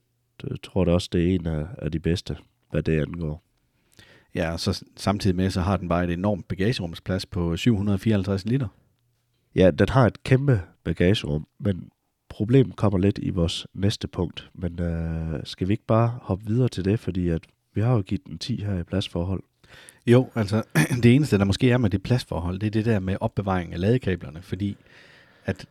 tror 0.63 0.85
da 0.85 0.91
også, 0.91 1.09
det 1.11 1.29
er 1.29 1.35
en 1.35 1.47
af, 1.47 1.65
af 1.77 1.91
de 1.91 1.99
bedste, 1.99 2.37
hvad 2.71 2.83
det 2.83 3.01
angår. 3.01 3.43
Ja, 4.35 4.51
og 4.51 4.59
så 4.59 4.83
samtidig 4.95 5.35
med, 5.35 5.49
så 5.49 5.61
har 5.61 5.77
den 5.77 5.89
bare 5.89 6.03
et 6.03 6.09
enormt 6.09 6.47
bagagerumsplads 6.47 7.25
på 7.25 7.57
754 7.57 8.45
liter. 8.45 8.67
Ja, 9.55 9.71
den 9.71 9.89
har 9.89 10.07
et 10.07 10.23
kæmpe 10.23 10.61
bagagerum, 10.83 11.47
men 11.59 11.89
problemet 12.33 12.75
kommer 12.75 12.99
lidt 12.99 13.19
i 13.21 13.29
vores 13.29 13.67
næste 13.73 14.07
punkt. 14.07 14.49
Men 14.53 14.79
øh, 14.79 15.39
skal 15.43 15.67
vi 15.67 15.73
ikke 15.73 15.85
bare 15.85 16.17
hoppe 16.21 16.45
videre 16.45 16.67
til 16.67 16.85
det, 16.85 16.99
fordi 16.99 17.29
at 17.29 17.41
vi 17.73 17.81
har 17.81 17.93
jo 17.93 18.01
givet 18.01 18.25
den 18.25 18.37
10 18.37 18.63
her 18.63 18.79
i 18.79 18.83
pladsforhold. 18.83 19.43
Jo, 20.07 20.29
altså 20.35 20.63
det 21.03 21.15
eneste, 21.15 21.37
der 21.37 21.45
måske 21.45 21.71
er 21.71 21.77
med 21.77 21.89
det 21.89 22.03
pladsforhold, 22.03 22.59
det 22.59 22.67
er 22.67 22.71
det 22.71 22.85
der 22.85 22.99
med 22.99 23.17
opbevaring 23.19 23.73
af 23.73 23.79
ladekablerne, 23.79 24.41
fordi 24.41 24.77
at 25.45 25.65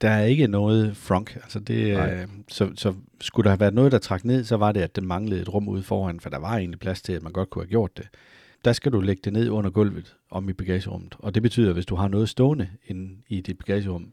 der 0.00 0.10
er 0.10 0.24
ikke 0.24 0.46
noget 0.46 0.96
frunk. 0.96 1.36
Altså 1.36 1.58
det, 1.58 1.98
øh, 1.98 2.28
så, 2.48 2.70
så 2.74 2.94
skulle 3.20 3.44
der 3.44 3.50
have 3.50 3.60
været 3.60 3.74
noget, 3.74 3.92
der 3.92 3.98
trak 3.98 4.24
ned, 4.24 4.44
så 4.44 4.56
var 4.56 4.72
det, 4.72 4.80
at 4.80 4.96
den 4.96 5.06
manglede 5.06 5.42
et 5.42 5.54
rum 5.54 5.68
ude 5.68 5.82
foran, 5.82 6.20
for 6.20 6.30
der 6.30 6.38
var 6.38 6.56
egentlig 6.56 6.80
plads 6.80 7.02
til, 7.02 7.12
at 7.12 7.22
man 7.22 7.32
godt 7.32 7.50
kunne 7.50 7.62
have 7.62 7.70
gjort 7.70 7.96
det. 7.96 8.08
Der 8.64 8.72
skal 8.72 8.92
du 8.92 9.00
lægge 9.00 9.20
det 9.24 9.32
ned 9.32 9.48
under 9.48 9.70
gulvet 9.70 10.16
om 10.30 10.48
i 10.48 10.52
bagagerummet, 10.52 11.14
og 11.18 11.34
det 11.34 11.42
betyder, 11.42 11.68
at 11.68 11.74
hvis 11.74 11.86
du 11.86 11.94
har 11.94 12.08
noget 12.08 12.28
stående 12.28 12.68
inde 12.86 13.16
i 13.28 13.40
dit 13.40 13.58
bagagerum, 13.58 14.12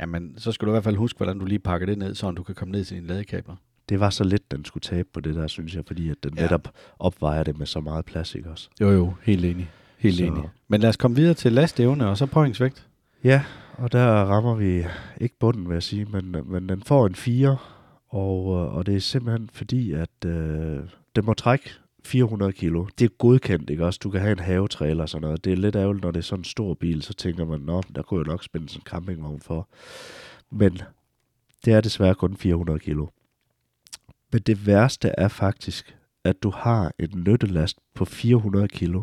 jamen 0.00 0.34
så 0.38 0.52
skal 0.52 0.66
du 0.66 0.70
i 0.70 0.74
hvert 0.74 0.84
fald 0.84 0.96
huske, 0.96 1.16
hvordan 1.16 1.38
du 1.38 1.44
lige 1.44 1.58
pakker 1.58 1.86
det 1.86 1.98
ned, 1.98 2.14
så 2.14 2.30
du 2.30 2.42
kan 2.42 2.54
komme 2.54 2.72
ned 2.72 2.84
til 2.84 2.96
dine 2.96 3.06
ladekabler. 3.08 3.56
Det 3.88 4.00
var 4.00 4.10
så 4.10 4.24
lidt, 4.24 4.50
den 4.50 4.64
skulle 4.64 4.80
tabe 4.82 5.08
på 5.12 5.20
det 5.20 5.34
der, 5.34 5.46
synes 5.46 5.74
jeg, 5.74 5.82
fordi 5.86 6.10
at 6.10 6.16
den 6.22 6.32
Ja. 6.36 6.42
netop 6.42 6.68
opvejer 6.98 7.42
det 7.42 7.58
med 7.58 7.66
så 7.66 7.80
meget 7.80 8.04
plads, 8.04 8.34
ikke 8.34 8.50
også? 8.50 8.68
Jo 8.80 8.90
jo, 8.90 9.14
helt 9.22 9.44
enig. 9.44 9.70
Helt 9.98 10.16
Så- 10.16 10.24
enig. 10.24 10.42
Men 10.68 10.80
lad 10.80 10.88
os 10.88 10.96
komme 10.96 11.16
videre 11.16 11.34
til 11.34 11.52
lastevne 11.52 12.08
og 12.08 12.16
så 12.18 12.26
påhængsvægt. 12.26 12.86
Ja, 13.24 13.42
og 13.72 13.92
der 13.92 14.06
rammer 14.06 14.54
vi 14.54 14.84
ikke 15.20 15.34
bunden, 15.40 15.68
vil 15.68 15.74
jeg 15.74 15.82
sige, 15.82 16.04
men, 16.04 16.36
men 16.44 16.68
den 16.68 16.82
får 16.82 17.06
en 17.06 17.14
4, 17.14 17.56
og, 18.08 18.56
øh, 18.56 18.74
og 18.74 18.86
det 18.86 18.96
er 18.96 19.00
simpelthen 19.00 19.50
fordi, 19.52 19.92
at 19.92 20.24
øh, 20.26 20.78
den 21.16 21.24
må 21.24 21.34
trække 21.34 21.70
400 22.04 22.52
kilo. 22.52 22.86
Det 22.98 23.04
er 23.04 23.08
godkendt, 23.18 23.70
ikke 23.70 23.86
også? 23.86 24.00
Du 24.02 24.10
kan 24.10 24.20
have 24.20 24.32
en 24.32 24.38
havetrailer 24.38 25.02
og 25.02 25.08
sådan 25.08 25.22
noget. 25.22 25.44
Det 25.44 25.52
er 25.52 25.56
lidt 25.56 25.76
ærgerligt, 25.76 26.04
når 26.04 26.10
det 26.10 26.18
er 26.18 26.22
sådan 26.22 26.40
en 26.40 26.44
stor 26.44 26.74
bil, 26.74 27.02
så 27.02 27.14
tænker 27.14 27.44
man, 27.44 27.60
nå, 27.60 27.82
der 27.94 28.02
kunne 28.02 28.18
jo 28.18 28.24
nok 28.24 28.44
spænde 28.44 28.68
sådan 28.68 28.80
en 28.80 28.84
campingvogn 28.84 29.40
for. 29.40 29.68
Men 30.50 30.78
det 31.64 31.72
er 31.72 31.80
desværre 31.80 32.14
kun 32.14 32.36
400 32.36 32.78
kilo. 32.78 33.06
Men 34.32 34.42
det 34.42 34.66
værste 34.66 35.08
er 35.08 35.28
faktisk, 35.28 35.96
at 36.24 36.42
du 36.42 36.50
har 36.50 36.92
en 36.98 37.24
nyttelast 37.26 37.78
på 37.94 38.04
400 38.04 38.68
kilo. 38.68 39.02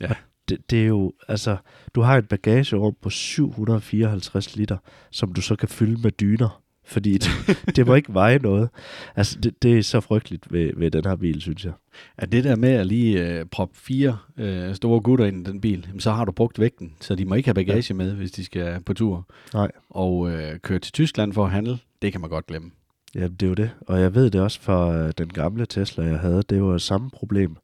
Ja. 0.00 0.10
Og 0.10 0.16
Det, 0.48 0.70
det 0.70 0.82
er 0.82 0.86
jo, 0.86 1.12
altså, 1.28 1.56
du 1.94 2.00
har 2.00 2.18
et 2.18 2.28
bagagerum 2.28 2.96
på 3.02 3.10
754 3.10 4.56
liter, 4.56 4.76
som 5.10 5.32
du 5.32 5.40
så 5.40 5.56
kan 5.56 5.68
fylde 5.68 6.02
med 6.02 6.10
dyner, 6.10 6.62
fordi 6.86 7.18
det, 7.18 7.30
det 7.76 7.86
må 7.86 7.94
ikke 7.94 8.14
veje 8.14 8.38
noget. 8.38 8.68
Altså, 9.16 9.40
det, 9.40 9.62
det 9.62 9.78
er 9.78 9.82
så 9.82 10.00
frygteligt 10.00 10.52
ved, 10.52 10.70
ved 10.76 10.90
den 10.90 11.04
her 11.04 11.16
bil, 11.16 11.40
synes 11.40 11.64
jeg. 11.64 11.72
At 12.18 12.32
det 12.32 12.44
der 12.44 12.56
med 12.56 12.70
at 12.70 12.86
lige 12.86 13.28
øh, 13.28 13.44
proppe 13.44 13.78
fire 13.78 14.18
øh, 14.36 14.74
store 14.74 15.00
gutter 15.00 15.26
ind 15.26 15.48
i 15.48 15.50
den 15.50 15.60
bil, 15.60 15.84
jamen, 15.88 16.00
så 16.00 16.10
har 16.10 16.24
du 16.24 16.32
brugt 16.32 16.58
vægten, 16.58 16.94
så 17.00 17.14
de 17.14 17.24
må 17.24 17.34
ikke 17.34 17.46
have 17.46 17.54
bagage 17.54 17.94
med, 17.94 18.12
hvis 18.12 18.30
de 18.30 18.44
skal 18.44 18.80
på 18.80 18.94
tur. 18.94 19.26
Nej. 19.54 19.70
Og 19.90 20.30
øh, 20.30 20.58
køre 20.58 20.78
til 20.78 20.92
Tyskland 20.92 21.32
for 21.32 21.44
at 21.44 21.50
handle, 21.50 21.78
det 22.02 22.12
kan 22.12 22.20
man 22.20 22.30
godt 22.30 22.46
glemme. 22.46 22.70
Ja, 23.14 23.28
det 23.28 23.42
er 23.42 23.46
jo 23.46 23.54
det. 23.54 23.70
Og 23.80 24.00
jeg 24.00 24.14
ved 24.14 24.30
det 24.30 24.40
også 24.40 24.60
fra 24.60 24.96
øh, 24.96 25.12
den 25.18 25.28
gamle 25.28 25.66
Tesla, 25.66 26.04
jeg 26.04 26.18
havde. 26.18 26.42
Det 26.42 26.62
var 26.62 26.78
samme 26.78 27.10
problem. 27.10 27.56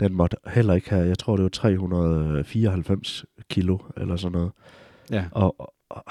Den 0.00 0.14
måtte 0.14 0.36
heller 0.46 0.74
ikke 0.74 0.90
have, 0.90 1.06
jeg 1.06 1.18
tror 1.18 1.36
det 1.36 1.42
var 1.42 1.48
394 1.48 3.24
kilo 3.50 3.78
eller 3.96 4.16
sådan 4.16 4.32
noget. 4.32 4.50
Ja. 5.10 5.24
Og, 5.30 5.72
og 5.88 6.04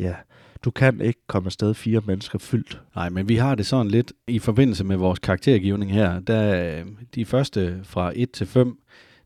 ja, 0.00 0.14
du 0.64 0.70
kan 0.70 1.00
ikke 1.00 1.20
komme 1.26 1.46
afsted 1.46 1.74
fire 1.74 2.00
mennesker 2.06 2.38
fyldt. 2.38 2.80
Nej, 2.94 3.08
men 3.08 3.28
vi 3.28 3.36
har 3.36 3.54
det 3.54 3.66
sådan 3.66 3.90
lidt 3.90 4.12
i 4.26 4.38
forbindelse 4.38 4.84
med 4.84 4.96
vores 4.96 5.18
karaktergivning 5.18 5.92
her. 5.92 6.20
Der, 6.20 6.78
øh, 6.80 6.86
de 7.14 7.24
første 7.24 7.80
fra 7.84 8.12
1 8.14 8.30
til 8.30 8.46
5, 8.46 8.78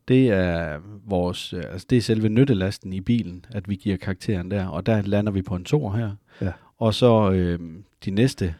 det 0.09 0.29
er, 0.29 0.79
vores, 1.07 1.53
øh, 1.53 1.63
altså 1.73 1.87
det 1.91 1.99
er 1.99 2.03
selve 2.03 2.29
nyttelasten 2.29 2.93
i 2.93 3.01
bilen, 3.01 3.45
at 3.51 3.69
vi 3.69 3.75
giver 3.75 3.97
karakteren 3.97 4.51
der. 4.51 4.67
Og 4.67 4.87
der 4.87 5.03
lander 5.03 5.33
vi 5.33 5.43
på 5.43 5.55
en 5.55 5.65
2 5.65 5.91
her. 5.91 6.11
Ja. 6.41 6.53
Og 6.79 6.95
så 6.95 7.31
øh, 7.31 7.59
de 8.05 8.11
næste 8.11 8.55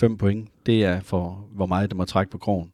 5 0.00 0.18
point, 0.18 0.48
det 0.66 0.84
er 0.84 1.00
for, 1.00 1.48
hvor 1.52 1.66
meget 1.66 1.90
det 1.90 1.96
må 1.96 2.04
trække 2.04 2.30
på 2.30 2.38
krogen. 2.38 2.71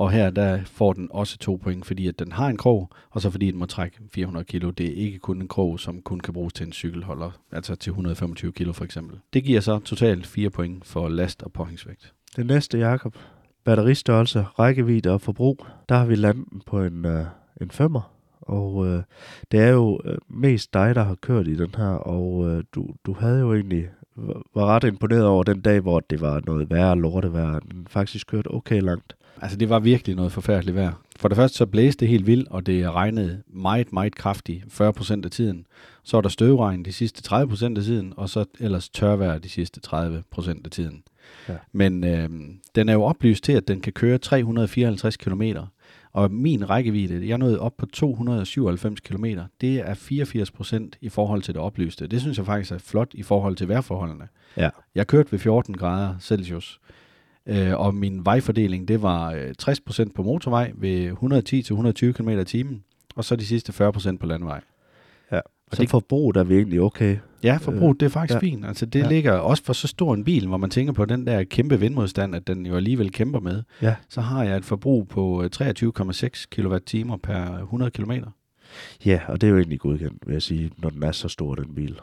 Og 0.00 0.10
her 0.10 0.30
der 0.30 0.60
får 0.64 0.92
den 0.92 1.08
også 1.10 1.38
to 1.38 1.60
point, 1.62 1.86
fordi 1.86 2.08
at 2.08 2.18
den 2.18 2.32
har 2.32 2.48
en 2.48 2.56
krog, 2.56 2.90
og 3.10 3.20
så 3.20 3.30
fordi 3.30 3.50
den 3.50 3.58
må 3.58 3.66
trække 3.66 3.96
400 4.12 4.44
kilo. 4.44 4.70
Det 4.70 4.86
er 4.86 4.94
ikke 4.94 5.18
kun 5.18 5.42
en 5.42 5.48
krog, 5.48 5.80
som 5.80 6.02
kun 6.02 6.20
kan 6.20 6.34
bruges 6.34 6.52
til 6.52 6.66
en 6.66 6.72
cykelholder, 6.72 7.30
altså 7.52 7.74
til 7.74 7.90
125 7.90 8.52
kilo 8.52 8.72
for 8.72 8.84
eksempel. 8.84 9.18
Det 9.32 9.44
giver 9.44 9.60
så 9.60 9.78
totalt 9.78 10.26
4 10.26 10.50
point 10.50 10.86
for 10.86 11.08
last 11.08 11.42
og 11.42 11.52
påhængsvægt. 11.52 12.12
Det 12.36 12.46
næste, 12.46 12.78
Jakob. 12.78 13.16
Batteristørrelse, 13.64 14.46
rækkevidde 14.58 15.10
og 15.10 15.20
forbrug. 15.20 15.66
Der 15.88 15.94
har 15.94 16.06
vi 16.06 16.14
landet 16.14 16.62
på 16.66 16.82
en, 16.82 17.04
øh, 17.04 17.24
en 17.60 17.70
femmer. 17.70 18.12
Og 18.40 18.86
øh, 18.86 19.02
det 19.52 19.60
er 19.60 19.70
jo 19.70 20.00
øh, 20.04 20.18
mest 20.28 20.74
dig, 20.74 20.94
der 20.94 21.02
har 21.02 21.14
kørt 21.14 21.48
i 21.48 21.56
den 21.56 21.74
her, 21.76 21.90
og 21.90 22.48
øh, 22.48 22.64
du, 22.74 22.88
du 23.06 23.12
havde 23.12 23.40
jo 23.40 23.54
egentlig 23.54 23.88
var 24.54 24.66
ret 24.66 24.84
imponeret 24.84 25.26
over 25.26 25.42
den 25.42 25.60
dag, 25.60 25.80
hvor 25.80 26.00
det 26.00 26.20
var 26.20 26.42
noget 26.46 26.70
værre 26.70 26.98
lortevejr. 26.98 27.58
Den 27.58 27.86
faktisk 27.90 28.26
kørte 28.26 28.54
okay 28.54 28.80
langt. 28.80 29.16
Altså 29.42 29.56
det 29.56 29.68
var 29.68 29.78
virkelig 29.78 30.16
noget 30.16 30.32
forfærdeligt 30.32 30.76
vejr. 30.76 30.92
For 31.16 31.28
det 31.28 31.36
første 31.36 31.58
så 31.58 31.66
blæste 31.66 32.00
det 32.00 32.08
helt 32.08 32.26
vildt, 32.26 32.48
og 32.48 32.66
det 32.66 32.90
regnede 32.90 33.42
meget, 33.46 33.92
meget 33.92 34.14
kraftigt 34.14 34.64
40% 34.80 35.24
af 35.24 35.30
tiden. 35.30 35.66
Så 36.02 36.16
var 36.16 36.20
der 36.20 36.28
støvregn 36.28 36.84
de 36.84 36.92
sidste 36.92 37.34
30% 37.34 37.64
af 37.64 37.82
tiden, 37.82 38.12
og 38.16 38.28
så 38.28 38.44
ellers 38.60 38.88
tørvejr 38.88 39.38
de 39.38 39.48
sidste 39.48 39.80
30% 39.86 40.50
af 40.64 40.70
tiden. 40.70 41.02
Ja. 41.48 41.56
Men 41.72 42.04
øh, 42.04 42.28
den 42.74 42.88
er 42.88 42.92
jo 42.92 43.02
oplyst 43.02 43.44
til, 43.44 43.52
at 43.52 43.68
den 43.68 43.80
kan 43.80 43.92
køre 43.92 44.18
354 44.18 45.16
km. 45.16 45.42
Og 46.12 46.30
min 46.30 46.70
rækkevidde, 46.70 47.28
jeg 47.28 47.38
nåede 47.38 47.60
op 47.60 47.76
på 47.76 47.86
297 47.86 49.00
km. 49.00 49.24
Det 49.60 49.76
er 49.76 49.94
84 49.94 50.50
procent 50.50 50.98
i 51.00 51.08
forhold 51.08 51.42
til 51.42 51.54
det 51.54 51.62
oplyste. 51.62 52.06
Det 52.06 52.20
synes 52.20 52.38
jeg 52.38 52.46
faktisk 52.46 52.72
er 52.72 52.78
flot 52.78 53.14
i 53.14 53.22
forhold 53.22 53.56
til 53.56 53.68
vejrforholdene. 53.68 54.28
Ja. 54.56 54.70
Jeg 54.94 55.06
kørte 55.06 55.32
ved 55.32 55.38
14 55.38 55.76
grader 55.76 56.14
Celsius. 56.20 56.80
Øh, 57.46 57.80
og 57.80 57.94
min 57.94 58.24
vejfordeling, 58.24 58.88
det 58.88 59.02
var 59.02 59.32
øh, 59.32 59.54
60% 59.62 60.12
på 60.14 60.22
motorvej 60.22 60.72
ved 60.74 61.10
110-120 61.12 62.12
km 62.12 62.28
i 62.28 62.44
timen, 62.44 62.84
og 63.16 63.24
så 63.24 63.36
de 63.36 63.46
sidste 63.46 63.88
40% 63.88 64.16
på 64.16 64.26
landvej. 64.26 64.60
Så 65.72 65.82
det- 65.82 65.90
forbruget 65.90 66.36
er 66.36 66.44
vi 66.44 66.54
egentlig 66.56 66.80
okay. 66.80 67.16
Ja, 67.42 67.56
forbruget, 67.56 68.00
det 68.00 68.06
er 68.06 68.10
faktisk 68.10 68.34
ja. 68.34 68.38
fint. 68.40 68.64
Altså, 68.66 68.86
det 68.86 69.00
Ja. 69.00 69.08
ligger 69.08 69.32
også 69.32 69.64
for 69.64 69.72
så 69.72 69.88
stor 69.88 70.14
en 70.14 70.24
bil, 70.24 70.46
hvor 70.46 70.56
man 70.56 70.70
tænker 70.70 70.92
på 70.92 71.04
den 71.04 71.26
der 71.26 71.44
kæmpe 71.44 71.80
vindmodstand, 71.80 72.34
at 72.34 72.46
den 72.46 72.66
jo 72.66 72.76
alligevel 72.76 73.10
kæmper 73.12 73.40
med. 73.40 73.62
Ja. 73.82 73.94
Så 74.08 74.20
har 74.20 74.44
jeg 74.44 74.56
et 74.56 74.64
forbrug 74.64 75.08
på 75.08 75.42
øh, 75.42 75.50
23,6 75.54 76.44
kWh 76.50 77.16
per 77.22 77.58
100 77.58 77.90
km. 77.90 78.12
Ja, 79.06 79.20
og 79.28 79.40
det 79.40 79.46
er 79.46 79.50
jo 79.50 79.56
egentlig 79.56 79.80
godkendt, 79.80 80.26
vil 80.26 80.32
jeg 80.32 80.42
sige, 80.42 80.70
når 80.78 80.90
den 80.90 81.02
er 81.02 81.12
så 81.12 81.28
stor, 81.28 81.54
den 81.54 81.74
bil. 81.74 81.98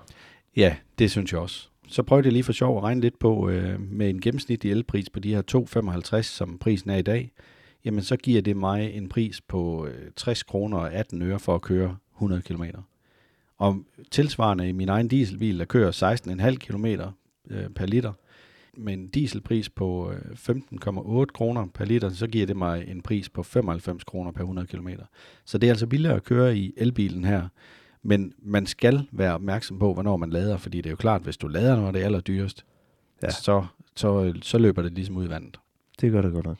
Ja, 0.57 0.75
det 0.99 1.11
synes 1.11 1.31
jeg 1.31 1.39
også. 1.39 1.69
Så 1.87 2.03
prøvede 2.03 2.25
jeg 2.25 2.33
lige 2.33 2.43
for 2.43 2.53
sjov 2.53 2.77
at 2.77 2.83
regne 2.83 3.01
lidt 3.01 3.19
på, 3.19 3.49
øh, 3.49 3.81
med 3.81 4.09
en 4.09 4.21
gennemsnitlig 4.21 4.71
elpris 4.71 5.09
på 5.09 5.19
de 5.19 5.35
her 5.35 5.41
2,55, 5.41 6.21
som 6.21 6.57
prisen 6.57 6.89
er 6.89 6.95
i 6.95 7.01
dag, 7.01 7.31
jamen 7.85 8.03
så 8.03 8.17
giver 8.17 8.41
det 8.41 8.57
mig 8.57 8.93
en 8.93 9.09
pris 9.09 9.41
på 9.41 9.87
øh, 9.87 10.11
60 10.15 10.43
kroner 10.43 10.77
og 10.77 10.93
18 10.93 11.21
øre 11.21 11.39
for 11.39 11.55
at 11.55 11.61
køre 11.61 11.97
100 12.15 12.41
km. 12.41 12.63
Og 13.57 13.83
tilsvarende 14.11 14.69
i 14.69 14.71
min 14.71 14.89
egen 14.89 15.07
dieselbil, 15.07 15.59
der 15.59 15.65
kører 15.65 16.15
16,5 16.51 16.55
km 16.55 16.85
øh, 17.49 17.69
per 17.69 17.85
liter, 17.85 18.13
med 18.77 18.93
en 18.93 19.07
dieselpris 19.07 19.69
på 19.69 20.11
øh, 20.11 20.21
15,8 20.31 21.25
kroner 21.25 21.67
per 21.73 21.85
liter, 21.85 22.09
så 22.09 22.27
giver 22.27 22.45
det 22.45 22.57
mig 22.57 22.87
en 22.87 23.01
pris 23.01 23.29
på 23.29 23.43
95 23.43 24.03
kroner 24.03 24.31
per 24.31 24.41
100 24.41 24.67
km. 24.67 24.89
Så 25.45 25.57
det 25.57 25.67
er 25.67 25.71
altså 25.71 25.87
billigere 25.87 26.15
at 26.15 26.23
køre 26.23 26.57
i 26.57 26.73
elbilen 26.77 27.23
her, 27.23 27.47
men 28.03 28.33
man 28.39 28.65
skal 28.65 29.07
være 29.11 29.33
opmærksom 29.33 29.79
på, 29.79 29.93
hvornår 29.93 30.17
man 30.17 30.29
lader, 30.29 30.57
fordi 30.57 30.77
det 30.77 30.85
er 30.85 30.91
jo 30.91 30.95
klart, 30.95 31.21
hvis 31.21 31.37
du 31.37 31.47
lader, 31.47 31.75
når 31.75 31.91
det 31.91 32.01
er 32.01 32.05
allerdyrest, 32.05 32.65
ja. 33.23 33.29
Så, 33.29 33.65
så, 33.95 34.33
så 34.41 34.57
løber 34.57 34.81
det 34.81 34.91
ligesom 34.91 35.17
ud 35.17 35.25
i 35.25 35.29
vandet. 35.29 35.59
Det 36.01 36.11
gør 36.11 36.21
det 36.21 36.33
godt 36.33 36.45
nok. 36.45 36.57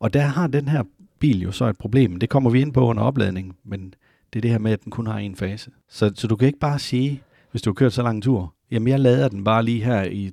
Og 0.00 0.14
der 0.14 0.20
har 0.20 0.46
den 0.46 0.68
her 0.68 0.82
bil 1.18 1.42
jo 1.42 1.52
så 1.52 1.64
et 1.64 1.78
problem. 1.78 2.16
Det 2.16 2.28
kommer 2.28 2.50
vi 2.50 2.60
ind 2.60 2.72
på 2.72 2.86
under 2.86 3.02
opladning, 3.02 3.56
men 3.64 3.94
det 4.32 4.38
er 4.38 4.40
det 4.40 4.50
her 4.50 4.58
med, 4.58 4.72
at 4.72 4.84
den 4.84 4.90
kun 4.90 5.06
har 5.06 5.18
en 5.18 5.36
fase. 5.36 5.70
Så, 5.88 6.12
så 6.14 6.26
du 6.26 6.36
kan 6.36 6.46
ikke 6.46 6.58
bare 6.58 6.78
sige, 6.78 7.22
hvis 7.50 7.62
du 7.62 7.70
har 7.70 7.74
kørt 7.74 7.92
så 7.92 8.02
lang 8.02 8.22
tur, 8.22 8.54
jamen 8.70 8.88
jeg 8.88 9.00
lader 9.00 9.28
den 9.28 9.44
bare 9.44 9.62
lige 9.62 9.84
her 9.84 10.02
i 10.02 10.32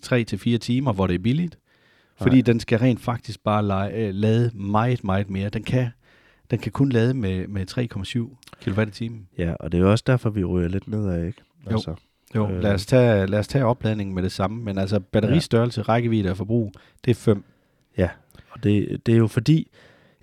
3-4 0.55 0.57
timer, 0.57 0.93
hvor 0.93 1.07
det 1.07 1.13
er 1.13 1.19
billigt. 1.19 1.57
Fordi 2.17 2.35
Nej. 2.35 2.41
den 2.45 2.59
skal 2.59 2.79
rent 2.79 3.01
faktisk 3.01 3.43
bare 3.43 3.63
lade, 3.63 4.11
lade 4.11 4.51
meget, 4.53 5.03
meget 5.03 5.29
mere. 5.29 5.49
Den 5.49 5.63
kan, 5.63 5.87
den 6.51 6.59
kan 6.59 6.71
kun 6.71 6.89
lade 6.89 7.13
med, 7.13 7.47
med 7.47 7.71
3,7 7.71 8.69
kWh 8.71 8.91
timen. 8.91 9.27
Ja, 9.37 9.53
og 9.59 9.71
det 9.71 9.77
er 9.77 9.81
jo 9.81 9.91
også 9.91 10.03
derfor, 10.07 10.29
vi 10.29 10.43
ryger 10.43 10.67
lidt 10.69 10.87
nedad, 10.87 11.25
ikke? 11.25 11.41
Altså, 11.67 11.95
Jo, 12.35 12.49
Øh. 12.49 12.63
lad, 12.63 12.73
os 12.73 12.85
tage, 12.85 13.27
lad 13.27 13.39
os 13.39 13.47
tage 13.47 13.65
opladningen 13.65 14.15
med 14.15 14.23
det 14.23 14.31
samme. 14.31 14.63
Men 14.63 14.77
altså 14.77 14.99
batteristørrelse, 14.99 15.81
ja. 15.81 15.93
rækkevidde 15.93 16.29
og 16.29 16.37
forbrug, 16.37 16.71
det 17.05 17.11
er 17.11 17.15
5. 17.15 17.43
Og 18.51 18.63
det, 18.63 19.01
det 19.05 19.13
er 19.13 19.17
jo 19.17 19.27
fordi, 19.27 19.71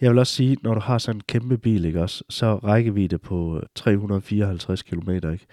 jeg 0.01 0.11
vil 0.11 0.19
også 0.19 0.33
sige, 0.33 0.57
når 0.63 0.75
du 0.75 0.81
har 0.81 0.99
sådan 0.99 1.17
en 1.17 1.23
kæmpe 1.29 1.59
bil, 1.59 1.85
ikke 1.85 2.03
også, 2.03 2.25
så 2.29 2.57
rækkevidde 2.57 3.19
på 3.19 3.63
354 3.75 4.83
km, 4.83 5.11
ikke? 5.11 5.47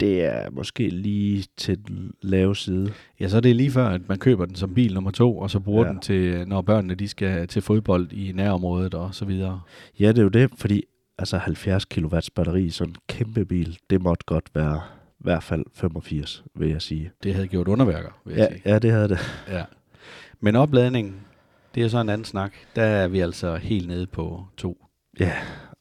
Det 0.00 0.24
er 0.24 0.50
måske 0.50 0.88
lige 0.88 1.44
til 1.56 1.86
den 1.86 2.12
lave 2.22 2.56
side. 2.56 2.92
Ja, 3.20 3.28
så 3.28 3.36
er 3.36 3.40
det 3.40 3.56
lige 3.56 3.70
før, 3.70 3.86
at 3.86 4.08
man 4.08 4.18
køber 4.18 4.46
den 4.46 4.54
som 4.54 4.74
bil 4.74 4.94
nummer 4.94 5.10
to, 5.10 5.38
og 5.38 5.50
så 5.50 5.60
bruger 5.60 5.84
ja. 5.86 5.92
Den 5.92 6.00
til, 6.00 6.48
når 6.48 6.62
børnene 6.62 6.94
de 6.94 7.08
skal 7.08 7.48
til 7.48 7.62
fodbold 7.62 8.12
i 8.12 8.32
nærområdet 8.32 8.94
og 8.94 9.14
så 9.14 9.24
videre. 9.24 9.60
Ja, 10.00 10.08
det 10.08 10.18
er 10.18 10.22
jo 10.22 10.28
det, 10.28 10.50
fordi 10.58 10.82
altså 11.18 11.38
70 11.38 11.84
kW 11.84 12.16
batteri 12.34 12.64
i 12.64 12.70
sådan 12.70 12.90
en 12.90 12.96
kæmpe 13.08 13.44
bil, 13.44 13.78
det 13.90 14.02
måtte 14.02 14.24
godt 14.26 14.44
være 14.54 14.80
i 15.20 15.22
hvert 15.24 15.42
fald 15.42 15.64
85, 15.74 16.44
vil 16.56 16.68
jeg 16.68 16.82
sige. 16.82 17.10
Det 17.22 17.34
havde 17.34 17.48
gjort 17.48 17.68
underværker, 17.68 18.08
vil 18.24 18.36
jeg 18.36 18.48
Ja, 18.50 18.56
sige. 18.56 18.72
ja, 18.72 18.78
det 18.78 18.90
havde 18.90 19.08
det. 19.08 19.18
Ja. 19.48 19.64
Men 20.40 20.56
opladning, 20.56 21.26
det 21.74 21.82
er 21.82 21.88
så 21.88 21.98
en 22.00 22.08
anden 22.08 22.24
snak. 22.24 22.52
Der 22.76 22.82
er 22.82 23.08
vi 23.08 23.20
altså 23.20 23.56
helt 23.56 23.88
nede 23.88 24.06
på 24.06 24.44
to. 24.56 24.86
Ja, 25.20 25.32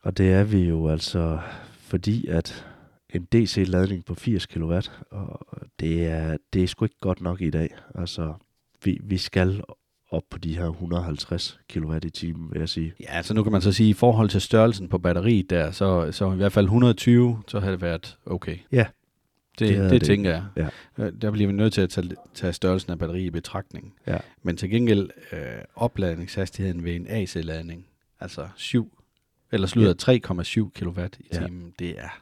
og 0.02 0.18
det 0.18 0.34
er 0.34 0.44
vi 0.44 0.60
jo 0.60 0.88
altså, 0.90 1.40
fordi 1.80 2.28
at 2.28 2.66
en 3.14 3.28
DC-ladning 3.34 4.06
på 4.06 4.16
80 4.16 4.46
kW, 4.46 4.80
og 5.12 5.48
det 5.80 6.06
er, 6.06 6.38
det 6.54 6.64
er 6.64 6.68
sgu 6.68 6.86
ikke 6.86 7.00
godt 7.02 7.22
nok 7.22 7.42
i 7.42 7.50
dag. 7.50 7.76
Altså, 7.96 8.34
vi, 8.84 9.00
vi 9.04 9.18
skal 9.18 9.62
op 10.10 10.24
på 10.30 10.38
de 10.38 10.58
her 10.58 10.68
150 10.70 11.60
kW 11.74 11.96
i 12.06 12.10
timen, 12.10 12.52
vil 12.52 12.60
jeg 12.60 12.70
sige. 12.70 12.94
Ja, 13.00 13.22
så 13.22 13.34
nu 13.34 13.44
kan 13.44 13.52
man 13.52 13.62
så 13.62 13.72
sige, 13.72 13.88
at 13.90 13.90
i 13.90 13.94
forhold 13.94 14.30
til 14.30 14.42
størrelsen 14.42 14.90
på 14.90 14.98
batteriet 14.98 15.50
der, 15.50 15.72
så, 15.72 16.12
så 16.12 16.32
i 16.34 16.36
hvert 16.36 16.52
fald 16.52 16.66
120, 16.66 17.42
så 17.48 17.60
havde 17.60 17.72
det 17.72 17.82
været 17.82 18.18
okay. 18.26 18.58
Ja, 18.72 18.86
det, 19.60 19.68
det 19.70 19.78
det, 19.78 19.92
det 19.92 20.04
tænker 20.04 20.30
jeg. 20.32 20.44
Ja. 20.58 20.68
Øh, 21.06 21.14
Der 21.22 21.32
bliver 21.32 21.48
vi 21.48 21.54
nødt 21.54 21.74
til 21.74 21.82
at 21.82 21.90
tage, 21.90 22.10
tage 22.34 22.54
størrelsen 22.54 22.92
af 22.92 23.00
batteri 23.00 23.26
i 23.26 23.30
betragtning. 23.30 23.94
Ja. 24.08 24.18
Men 24.44 24.58
til 24.58 24.70
gengæld 24.70 25.10
øh, 25.32 25.40
opladningshastigheden 25.76 26.84
ved 26.84 26.96
en 26.96 27.08
AC-ladning, 27.10 27.86
altså 28.20 28.48
7, 28.56 29.00
eller 29.52 29.68
slutter 29.68 29.94
3,7 30.74 30.84
kW 30.84 31.00
i 31.20 31.28
Ja. 31.34 31.46
timen, 31.46 31.74
det 31.80 31.90
er 32.00 32.20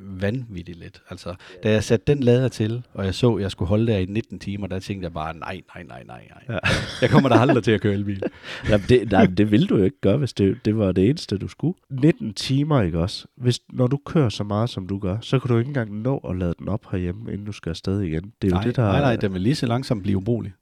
vanvittigt 0.00 0.78
lidt. 0.78 1.02
Altså, 1.10 1.34
da 1.62 1.70
jeg 1.70 1.84
satte 1.84 2.14
den 2.14 2.22
lader 2.22 2.48
til, 2.48 2.82
og 2.94 3.04
jeg 3.04 3.14
så, 3.14 3.34
at 3.34 3.42
jeg 3.42 3.50
skulle 3.50 3.68
holde 3.68 3.86
der 3.86 3.98
i 3.98 4.04
19 4.04 4.38
timer, 4.38 4.66
der 4.66 4.78
tænkte 4.78 5.04
jeg 5.04 5.12
bare, 5.12 5.34
nej, 5.34 5.60
nej, 5.74 5.82
nej, 5.82 6.02
nej, 6.06 6.28
nej. 6.30 6.56
Ja. 6.56 6.58
Jeg 7.02 7.10
kommer 7.10 7.28
da 7.28 7.34
aldrig 7.34 7.64
til 7.64 7.70
at 7.70 7.80
køre 7.80 7.94
elbil. 7.94 8.22
Jamen, 8.70 8.86
det, 8.88 9.10
nej, 9.10 9.26
det 9.26 9.50
ville 9.50 9.66
du 9.66 9.76
jo 9.76 9.84
ikke 9.84 10.00
gøre, 10.00 10.16
hvis 10.16 10.32
det, 10.32 10.64
det 10.64 10.78
var 10.78 10.92
det 10.92 11.08
eneste, 11.08 11.38
du 11.38 11.48
skulle. 11.48 11.78
19 11.90 12.34
timer, 12.34 12.82
ikke 12.82 12.98
også? 12.98 13.26
Hvis, 13.36 13.60
når 13.72 13.86
du 13.86 13.98
kører 14.06 14.28
så 14.28 14.44
meget, 14.44 14.70
som 14.70 14.86
du 14.86 14.98
gør, 14.98 15.16
så 15.20 15.38
kan 15.38 15.48
du 15.48 15.58
ikke 15.58 15.68
engang 15.68 16.00
nå 16.00 16.18
at 16.18 16.36
lade 16.36 16.54
den 16.58 16.68
op 16.68 16.90
herhjemme, 16.90 17.32
inden 17.32 17.46
du 17.46 17.52
skal 17.52 17.70
afsted 17.70 18.00
igen. 18.00 18.32
Det 18.42 18.48
er 18.48 18.54
nej, 18.54 18.62
jo 18.62 18.68
det, 18.68 18.76
der... 18.76 18.82
nej, 18.82 19.00
nej, 19.00 19.16
den 19.16 19.32
vil 19.32 19.40
lige 19.40 19.54
så 19.54 19.66
langsomt 19.66 20.02
blive 20.02 20.16
ubrugelig. 20.16 20.52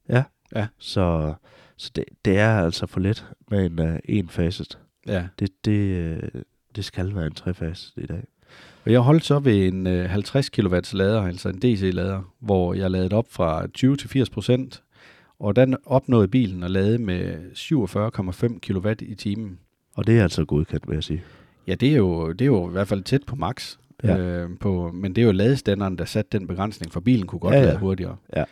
Så, 0.79 1.35
så 1.77 1.91
det, 1.97 2.05
det 2.25 2.39
er 2.39 2.59
altså 2.59 2.87
for 2.87 3.01
let 3.01 3.27
med 3.51 3.67
en 3.67 3.79
uh, 3.79 3.97
enfaset. 4.05 4.79
Ja. 5.07 5.27
Det, 5.39 5.51
det, 5.65 5.73
øh, 5.73 6.43
det 6.77 6.85
skal 6.85 7.15
være 7.15 7.27
en 7.27 7.35
trefaset 7.35 7.93
i 7.97 8.07
dag. 8.07 8.25
Og 8.85 8.93
jeg 8.93 9.01
holdt 9.01 9.25
så 9.25 9.39
ved 9.39 9.69
en 9.69 9.87
øh, 9.87 10.11
50 10.11 10.49
kW 10.49 10.77
lader, 10.93 11.23
altså 11.23 11.49
en 11.49 11.59
DC-lader, 11.59 12.35
hvor 12.41 12.75
jeg 12.75 12.91
lavede 12.91 13.17
op 13.17 13.27
fra 13.31 13.67
20 13.67 13.97
til 13.97 14.09
80 14.09 14.31
procent, 14.31 14.83
og 15.39 15.57
den 15.57 15.77
opnåede 15.87 16.29
bilen 16.29 16.63
at 16.63 16.71
lade 16.71 16.99
med 16.99 17.37
47,5 17.55 18.59
kW 18.59 18.93
i 19.01 19.15
timen. 19.15 19.59
Og 19.95 20.07
det 20.07 20.19
er 20.19 20.23
altså 20.23 20.45
godkendt, 20.45 20.89
vil 20.89 20.95
jeg 20.95 21.05
sige. 21.05 21.23
Ja, 21.67 21.75
det 21.75 21.93
er 21.93 21.97
jo, 21.97 22.33
det 22.33 22.41
er 22.41 22.47
jo 22.47 22.69
i 22.69 22.73
hvert 22.73 22.89
fald 22.89 23.03
tæt 23.03 23.23
på 23.27 23.37
max. 23.37 23.77
Ja. 24.05 24.19
Øh, 24.19 24.51
på, 24.61 24.91
men 24.95 25.17
det 25.17 25.23
er 25.23 25.27
jo 25.27 25.33
ladestanderen, 25.33 25.99
der 25.99 26.05
satte 26.05 26.39
den 26.39 26.47
begrænsning, 26.47 26.93
for 26.93 27.01
bilen 27.01 27.27
kunne 27.27 27.39
godt 27.39 27.55
ja, 27.55 27.61
ja. 27.61 27.67
lade 27.67 27.79
hurtigere. 27.79 28.17
Ja. 28.37 28.45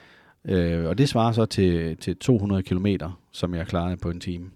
Øh, 0.44 0.88
og 0.88 0.98
det 0.98 1.08
svarer 1.08 1.32
så 1.32 1.46
til, 1.46 1.96
til 1.96 2.16
200 2.16 2.62
km, 2.62 2.86
som 3.32 3.54
jeg 3.54 3.66
klarede 3.66 3.96
på 3.96 4.10
en 4.10 4.20
time. 4.20 4.50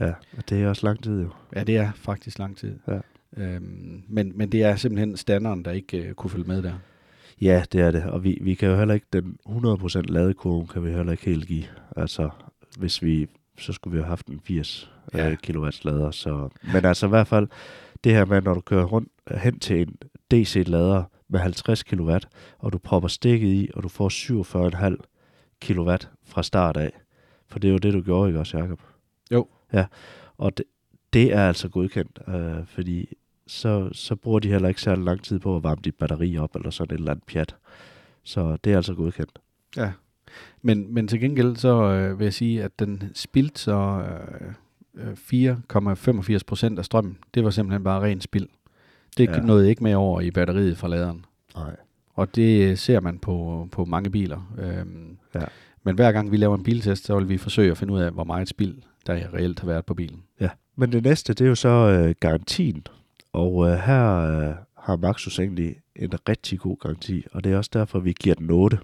Ja, 0.00 0.12
og 0.36 0.48
det 0.48 0.62
er 0.62 0.68
også 0.68 0.86
lang 0.86 1.02
tid 1.02 1.22
jo. 1.22 1.28
Ja, 1.56 1.64
det 1.64 1.76
er 1.76 1.90
faktisk 1.94 2.38
lang 2.38 2.56
tid. 2.56 2.78
Ja. 2.88 2.98
Øhm, 3.36 4.02
men, 4.08 4.32
men 4.34 4.52
det 4.52 4.62
er 4.62 4.76
simpelthen 4.76 5.16
standeren, 5.16 5.64
der 5.64 5.70
ikke 5.70 5.98
øh, 5.98 6.14
kunne 6.14 6.30
følge 6.30 6.46
med 6.46 6.62
der. 6.62 6.72
Ja, 7.40 7.64
det 7.72 7.80
er 7.80 7.90
det. 7.90 8.04
Og 8.04 8.24
vi, 8.24 8.38
vi 8.40 8.54
kan 8.54 8.68
jo 8.68 8.76
heller 8.76 8.94
ikke, 8.94 9.06
den 9.12 9.36
100% 9.48 10.00
ladekurve 10.00 10.66
kan 10.66 10.84
vi 10.84 10.92
heller 10.92 11.12
ikke 11.12 11.24
helt 11.24 11.46
give. 11.46 11.64
Altså, 11.96 12.30
hvis 12.78 13.02
vi, 13.02 13.26
så 13.58 13.72
skulle 13.72 13.92
vi 13.92 13.98
have 13.98 14.08
haft 14.08 14.26
en 14.26 14.40
80 14.44 14.90
Ja. 15.14 15.28
ja. 15.28 15.36
kW 15.42 15.68
lader. 15.84 16.10
Så. 16.10 16.48
Men 16.72 16.84
altså 16.84 17.06
i 17.06 17.08
hvert 17.08 17.26
fald, 17.26 17.48
det 18.04 18.12
her 18.12 18.24
med, 18.24 18.42
når 18.42 18.54
du 18.54 18.60
kører 18.60 18.84
rundt 18.84 19.08
hen 19.30 19.58
til 19.58 19.80
en 19.80 19.96
DC-lader 20.30 21.02
med 21.28 21.40
50 21.40 21.82
kW, 21.82 22.16
og 22.58 22.72
du 22.72 22.78
propper 22.78 23.08
stikket 23.08 23.48
i, 23.48 23.70
og 23.74 23.82
du 23.82 23.88
får 23.88 24.08
47,5 24.88 24.96
kW 25.62 25.90
fra 26.24 26.42
start 26.42 26.76
af. 26.76 26.90
For 27.48 27.58
det 27.58 27.68
er 27.68 27.72
jo 27.72 27.78
det, 27.78 27.92
du 27.92 28.02
gjorde, 28.02 28.28
ikke 28.28 28.38
også, 28.40 28.58
Jacob? 28.58 28.80
Jo. 29.32 29.48
Ja, 29.72 29.86
og 30.38 30.58
det, 30.58 30.66
det 31.12 31.32
er 31.32 31.48
altså 31.48 31.68
godkendt, 31.68 32.18
øh, 32.28 32.66
fordi 32.66 33.14
så, 33.46 33.88
så 33.92 34.16
bruger 34.16 34.38
de 34.38 34.48
heller 34.48 34.68
ikke 34.68 34.80
særlig 34.80 35.04
lang 35.04 35.22
tid 35.22 35.38
på 35.38 35.56
at 35.56 35.62
varme 35.62 35.80
dit 35.84 35.94
batteri 35.94 36.38
op, 36.38 36.56
eller 36.56 36.70
sådan 36.70 36.94
et 36.94 36.98
eller 36.98 37.10
andet 37.10 37.24
pjat. 37.24 37.56
Så 38.24 38.56
det 38.64 38.72
er 38.72 38.76
altså 38.76 38.94
godkendt. 38.94 39.38
Ja. 39.76 39.92
Men, 40.62 40.94
men 40.94 41.08
til 41.08 41.20
gengæld 41.20 41.56
så 41.56 41.82
øh, 41.82 42.18
vil 42.18 42.24
jeg 42.24 42.34
sige, 42.34 42.62
at 42.64 42.78
den 42.78 43.02
spildte 43.14 43.60
så 43.60 44.04
øh, 44.94 45.08
øh, 45.34 45.56
4,85 46.32 46.38
procent 46.46 46.78
af 46.78 46.84
strømmen. 46.84 47.18
Det 47.34 47.44
var 47.44 47.50
simpelthen 47.50 47.84
bare 47.84 48.02
ren 48.02 48.20
spild. 48.20 48.46
Det. 49.18 49.28
Ja. 49.28 49.40
nåede 49.40 49.68
ikke 49.70 49.82
med 49.82 49.94
over 49.94 50.20
i 50.20 50.30
batteriet 50.30 50.78
fra 50.78 50.88
laderen. 50.88 51.24
Nej. 51.56 51.76
Og 52.14 52.36
det 52.36 52.78
ser 52.78 53.00
man 53.00 53.18
på, 53.18 53.68
på 53.72 53.84
mange 53.84 54.10
biler. 54.10 54.54
Øhm, 54.58 55.16
Ja. 55.34 55.44
Men 55.82 55.94
hver 55.94 56.12
gang 56.12 56.32
vi 56.32 56.36
laver 56.36 56.54
en 56.56 56.62
biltest, 56.62 57.04
så 57.04 57.18
vil 57.18 57.28
vi 57.28 57.38
forsøge 57.38 57.70
at 57.70 57.78
finde 57.78 57.92
ud 57.94 58.00
af, 58.00 58.12
hvor 58.12 58.24
meget 58.24 58.48
spild 58.48 58.74
der 59.06 59.34
reelt 59.34 59.60
har 59.60 59.66
været 59.66 59.84
på 59.86 59.94
bilen. 59.94 60.22
Ja. 60.40 60.48
Men 60.76 60.92
det 60.92 61.02
næste, 61.04 61.34
det 61.34 61.44
er 61.44 61.48
jo 61.48 61.54
så 61.54 61.68
øh, 61.68 62.14
garantien. 62.20 62.86
Og 63.34 63.68
øh, 63.68 63.78
her 63.78 64.16
øh, 64.16 64.54
har 64.78 64.96
Maxus 64.96 65.38
egentlig 65.38 65.76
en 65.96 66.28
rigtig 66.28 66.58
god 66.58 66.76
garanti, 66.76 67.26
og 67.32 67.44
det 67.44 67.52
er 67.52 67.56
også 67.56 67.70
derfor, 67.72 67.98
vi 67.98 68.12
giver 68.20 68.34
den 68.34 68.50
8. 68.50 68.78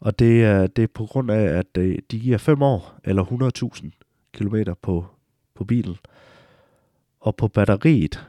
Og 0.00 0.18
det 0.18 0.44
er, 0.44 0.66
det 0.66 0.82
er 0.82 0.86
på 0.94 1.06
grund 1.06 1.30
af, 1.30 1.58
at 1.58 1.66
øh, 1.78 1.98
de 2.10 2.20
giver 2.20 2.38
5 2.38 2.62
år 2.62 2.98
eller 3.04 3.24
100.000 3.24 3.90
km 4.32 4.56
på, 4.82 5.06
på 5.54 5.64
bilen. 5.64 5.96
Og 7.20 7.36
på 7.36 7.48
batteriet, 7.48 8.26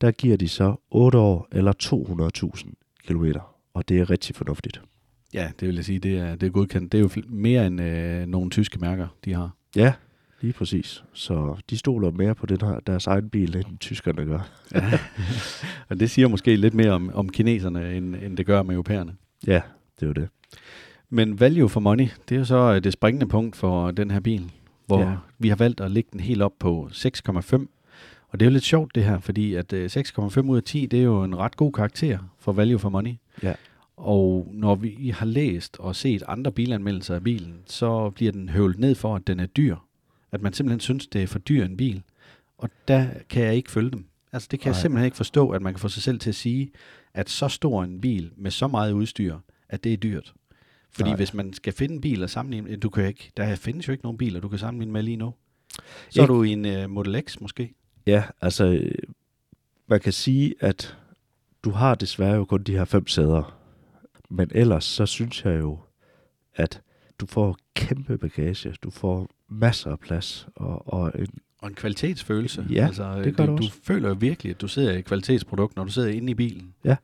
der 0.00 0.10
giver 0.10 0.36
de 0.36 0.48
så 0.48 0.76
8 0.90 1.18
år 1.18 1.48
eller 1.52 1.72
200.000 1.82 2.72
km. 3.06 3.24
Og 3.74 3.88
det 3.88 4.00
er 4.00 4.10
rigtig 4.10 4.36
fornuftigt. 4.36 4.82
Ja, 5.34 5.50
det 5.60 5.68
vil 5.68 5.74
jeg 5.74 5.84
sige, 5.84 5.98
det 5.98 6.18
er, 6.18 6.36
det 6.36 6.46
er 6.46 6.50
godkendt. 6.50 6.92
Det 6.92 6.98
er 6.98 7.02
jo 7.02 7.10
mere 7.28 7.66
end 7.66 7.80
øh, 7.80 8.26
nogle 8.26 8.50
tyske 8.50 8.78
mærker, 8.78 9.08
de 9.24 9.34
har. 9.34 9.50
Ja, 9.76 9.92
lige 10.40 10.52
præcis. 10.52 11.04
Så 11.12 11.56
de 11.70 11.78
stoler 11.78 12.10
mere 12.10 12.34
på 12.34 12.46
den 12.46 12.60
her, 12.60 12.80
deres 12.80 13.06
egen 13.06 13.30
bil, 13.30 13.56
end 13.56 13.78
tyskerne 13.78 14.24
gør. 14.24 14.50
Ja. 14.74 14.98
og 15.88 16.00
det 16.00 16.10
siger 16.10 16.28
måske 16.28 16.56
lidt 16.56 16.74
mere 16.74 16.90
om, 16.90 17.10
om 17.14 17.28
kineserne, 17.28 17.96
end, 17.96 18.16
end 18.16 18.36
det 18.36 18.46
gør 18.46 18.62
med 18.62 18.74
europæerne. 18.74 19.16
Ja, 19.46 19.60
det 20.00 20.02
er 20.02 20.06
jo 20.06 20.12
det. 20.12 20.28
Men 21.10 21.40
value 21.40 21.68
for 21.68 21.80
money, 21.80 22.08
det 22.28 22.34
er 22.34 22.38
jo 22.38 22.44
så 22.44 22.74
øh, 22.74 22.84
det 22.84 22.92
springende 22.92 23.26
punkt 23.26 23.56
for 23.56 23.90
den 23.90 24.10
her 24.10 24.20
bil, 24.20 24.52
hvor 24.86 25.00
ja. 25.00 25.16
Vi 25.38 25.48
har 25.48 25.56
valgt 25.56 25.80
at 25.80 25.90
lægge 25.90 26.08
den 26.12 26.20
helt 26.20 26.42
op 26.42 26.52
på 26.58 26.88
6,5. 26.92 27.66
Og 28.28 28.40
det 28.40 28.46
er 28.46 28.50
jo 28.50 28.52
lidt 28.52 28.64
sjovt 28.64 28.94
det 28.94 29.04
her, 29.04 29.18
fordi 29.18 29.54
at 29.54 29.72
øh, 29.72 29.90
6,5 29.96 30.40
ud 30.40 30.56
af 30.56 30.62
10, 30.62 30.86
det 30.86 30.98
er 30.98 31.04
jo 31.04 31.24
en 31.24 31.38
ret 31.38 31.56
god 31.56 31.72
karakter 31.72 32.18
for 32.38 32.52
value 32.52 32.78
for 32.78 32.88
money. 32.88 33.14
Ja. 33.42 33.54
Og 33.96 34.48
når 34.52 34.74
vi 34.74 35.14
har 35.16 35.26
læst 35.26 35.76
og 35.78 35.96
set 35.96 36.22
andre 36.28 36.52
bilanmeldelser 36.52 37.14
af 37.14 37.22
bilen, 37.22 37.54
så 37.66 38.10
bliver 38.10 38.32
den 38.32 38.48
høvlet 38.48 38.78
ned 38.78 38.94
for, 38.94 39.16
at 39.16 39.26
den 39.26 39.40
er 39.40 39.46
dyr. 39.46 39.76
At 40.32 40.42
man 40.42 40.52
simpelthen 40.52 40.80
synes, 40.80 41.06
det 41.06 41.22
er 41.22 41.26
for 41.26 41.38
dyr 41.38 41.64
en 41.64 41.76
bil. 41.76 42.02
Og 42.58 42.70
der 42.88 43.06
kan 43.28 43.42
jeg 43.44 43.54
ikke 43.54 43.70
følge 43.70 43.90
dem. 43.90 44.04
Altså 44.32 44.48
det 44.50 44.60
kan 44.60 44.68
Nej. 44.70 44.74
jeg 44.76 44.82
simpelthen 44.82 45.04
ikke 45.04 45.16
forstå, 45.16 45.50
at 45.50 45.62
man 45.62 45.72
kan 45.74 45.80
få 45.80 45.88
sig 45.88 46.02
selv 46.02 46.18
til 46.18 46.28
at 46.28 46.34
sige, 46.34 46.70
at 47.14 47.30
så 47.30 47.48
stor 47.48 47.84
en 47.84 48.00
bil 48.00 48.32
med 48.36 48.50
så 48.50 48.68
meget 48.68 48.92
udstyr, 48.92 49.38
at 49.68 49.84
det 49.84 49.92
er 49.92 49.96
dyrt. 49.96 50.34
Fordi 50.92 51.10
Nej. 51.10 51.16
Hvis 51.16 51.34
man 51.34 51.52
skal 51.52 51.72
finde 51.72 51.94
en 51.94 52.00
bil 52.00 52.22
og 52.22 52.30
sammenligne, 52.30 52.76
du 52.76 52.88
kan 52.90 53.06
ikke, 53.06 53.32
der 53.36 53.56
findes 53.56 53.88
jo 53.88 53.92
ikke 53.92 54.04
nogen 54.04 54.18
biler, 54.18 54.40
du 54.40 54.48
kan 54.48 54.58
sammenligne 54.58 54.92
med 54.92 55.02
lige 55.02 55.16
nu. 55.16 55.34
Så 56.10 56.20
er 56.20 56.24
Ikke- 56.24 56.32
du 56.34 56.42
i 56.42 56.50
en 56.52 56.84
uh, 56.84 56.90
Model 56.90 57.22
X 57.28 57.40
måske. 57.40 57.74
Ja, 58.06 58.24
altså, 58.40 58.64
øh, 58.66 58.94
man 59.86 60.00
kan 60.00 60.12
sige, 60.12 60.54
at 60.60 60.96
du 61.64 61.70
har 61.70 61.94
desværre 61.94 62.34
jo 62.36 62.44
kun 62.44 62.62
de 62.62 62.72
her 62.72 62.84
fem 62.84 63.06
sæder. 63.06 63.56
Men 64.30 64.50
ellers, 64.54 64.84
så 64.84 65.06
synes 65.06 65.44
jeg 65.44 65.58
jo, 65.60 65.78
at 66.54 66.80
du 67.20 67.26
får 67.26 67.56
kæmpe 67.74 68.18
bagage. 68.18 68.74
Du 68.82 68.90
får 68.90 69.28
masser 69.48 69.90
af 69.90 69.98
plads. 70.00 70.48
Og, 70.56 70.94
og 70.94 71.12
en, 71.18 71.28
Og 71.58 71.68
en 71.68 71.74
kvalitetsfølelse. 71.74 72.66
Ja, 72.70 72.86
altså, 72.86 73.22
det 73.24 73.36
gør 73.36 73.46
du 73.46 73.52
du 73.52 73.56
også. 73.56 73.72
føler 73.84 74.08
jo 74.08 74.16
virkelig, 74.20 74.50
at 74.50 74.60
du 74.60 74.68
sidder 74.68 74.92
i 74.92 74.98
et 74.98 75.04
kvalitetsprodukt, 75.04 75.76
når 75.76 75.84
du 75.84 75.90
sidder 75.90 76.08
inde 76.08 76.30
i 76.30 76.34
bilen. 76.34 76.74
Ja. 76.84 76.96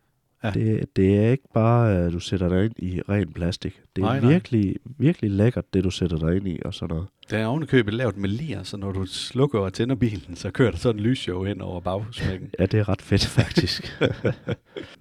det, 0.54 0.96
det 0.96 1.18
er 1.18 1.30
ikke 1.30 1.48
bare, 1.54 1.96
at 1.96 2.12
du 2.12 2.20
sætter 2.20 2.48
dig 2.48 2.64
ind 2.64 2.74
i 2.78 3.00
ren 3.08 3.32
plastik. 3.32 3.80
Det 3.96 4.02
er 4.02 4.06
Nej, 4.06 4.14
nej, 4.14 4.20
nej. 4.20 4.32
virkelig, 4.32 4.76
virkelig 4.98 5.30
lækkert, 5.30 5.74
det 5.74 5.84
du 5.84 5.90
sætter 5.90 6.18
dig 6.18 6.36
ind 6.36 6.48
i 6.48 6.58
og 6.64 6.74
sådan 6.74 6.94
noget. 6.94 7.08
Det 7.30 7.38
er 7.38 7.46
ovenikøbet 7.46 7.94
lavet 7.94 8.16
med 8.16 8.28
lir, 8.28 8.62
så 8.62 8.76
når 8.76 8.92
du 8.92 9.06
slukker 9.06 9.58
og 9.58 9.72
tænder 9.72 9.94
bilen, 9.94 10.36
så 10.36 10.50
kører 10.50 10.70
der 10.70 10.78
sådan 10.78 11.00
en 11.00 11.06
lysshow 11.06 11.44
hen 11.44 11.60
over 11.60 11.80
bagsmækken. 11.80 12.50
Ja, 12.58 12.66
det 12.66 12.80
er 12.80 12.88
ret 12.88 13.02
fedt 13.02 13.26
faktisk. 13.40 13.98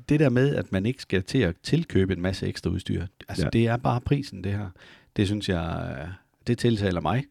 det 0.10 0.19
der 0.19 0.30
med, 0.30 0.56
at 0.56 0.71
man 0.71 0.86
ikke 0.86 1.01
skal 1.01 1.23
til 1.23 1.38
at 1.38 1.56
tilkøbe 1.63 2.13
en 2.13 2.21
masse 2.21 2.47
ekstra 2.47 2.69
udstyr, 2.69 3.06
altså 3.30 3.43
ja. 3.43 3.45
Ja. 3.45 3.49
det 3.49 3.67
er 3.67 3.78
bare 3.78 4.01
prisen, 4.01 4.43
det 4.43 4.51
her. 4.51 4.69
Det 5.15 5.28
synes 5.28 5.49
jeg, 5.49 5.97
øh, 5.99 6.08
det 6.47 6.58
tiltaler 6.58 7.01
mig. 7.01 7.25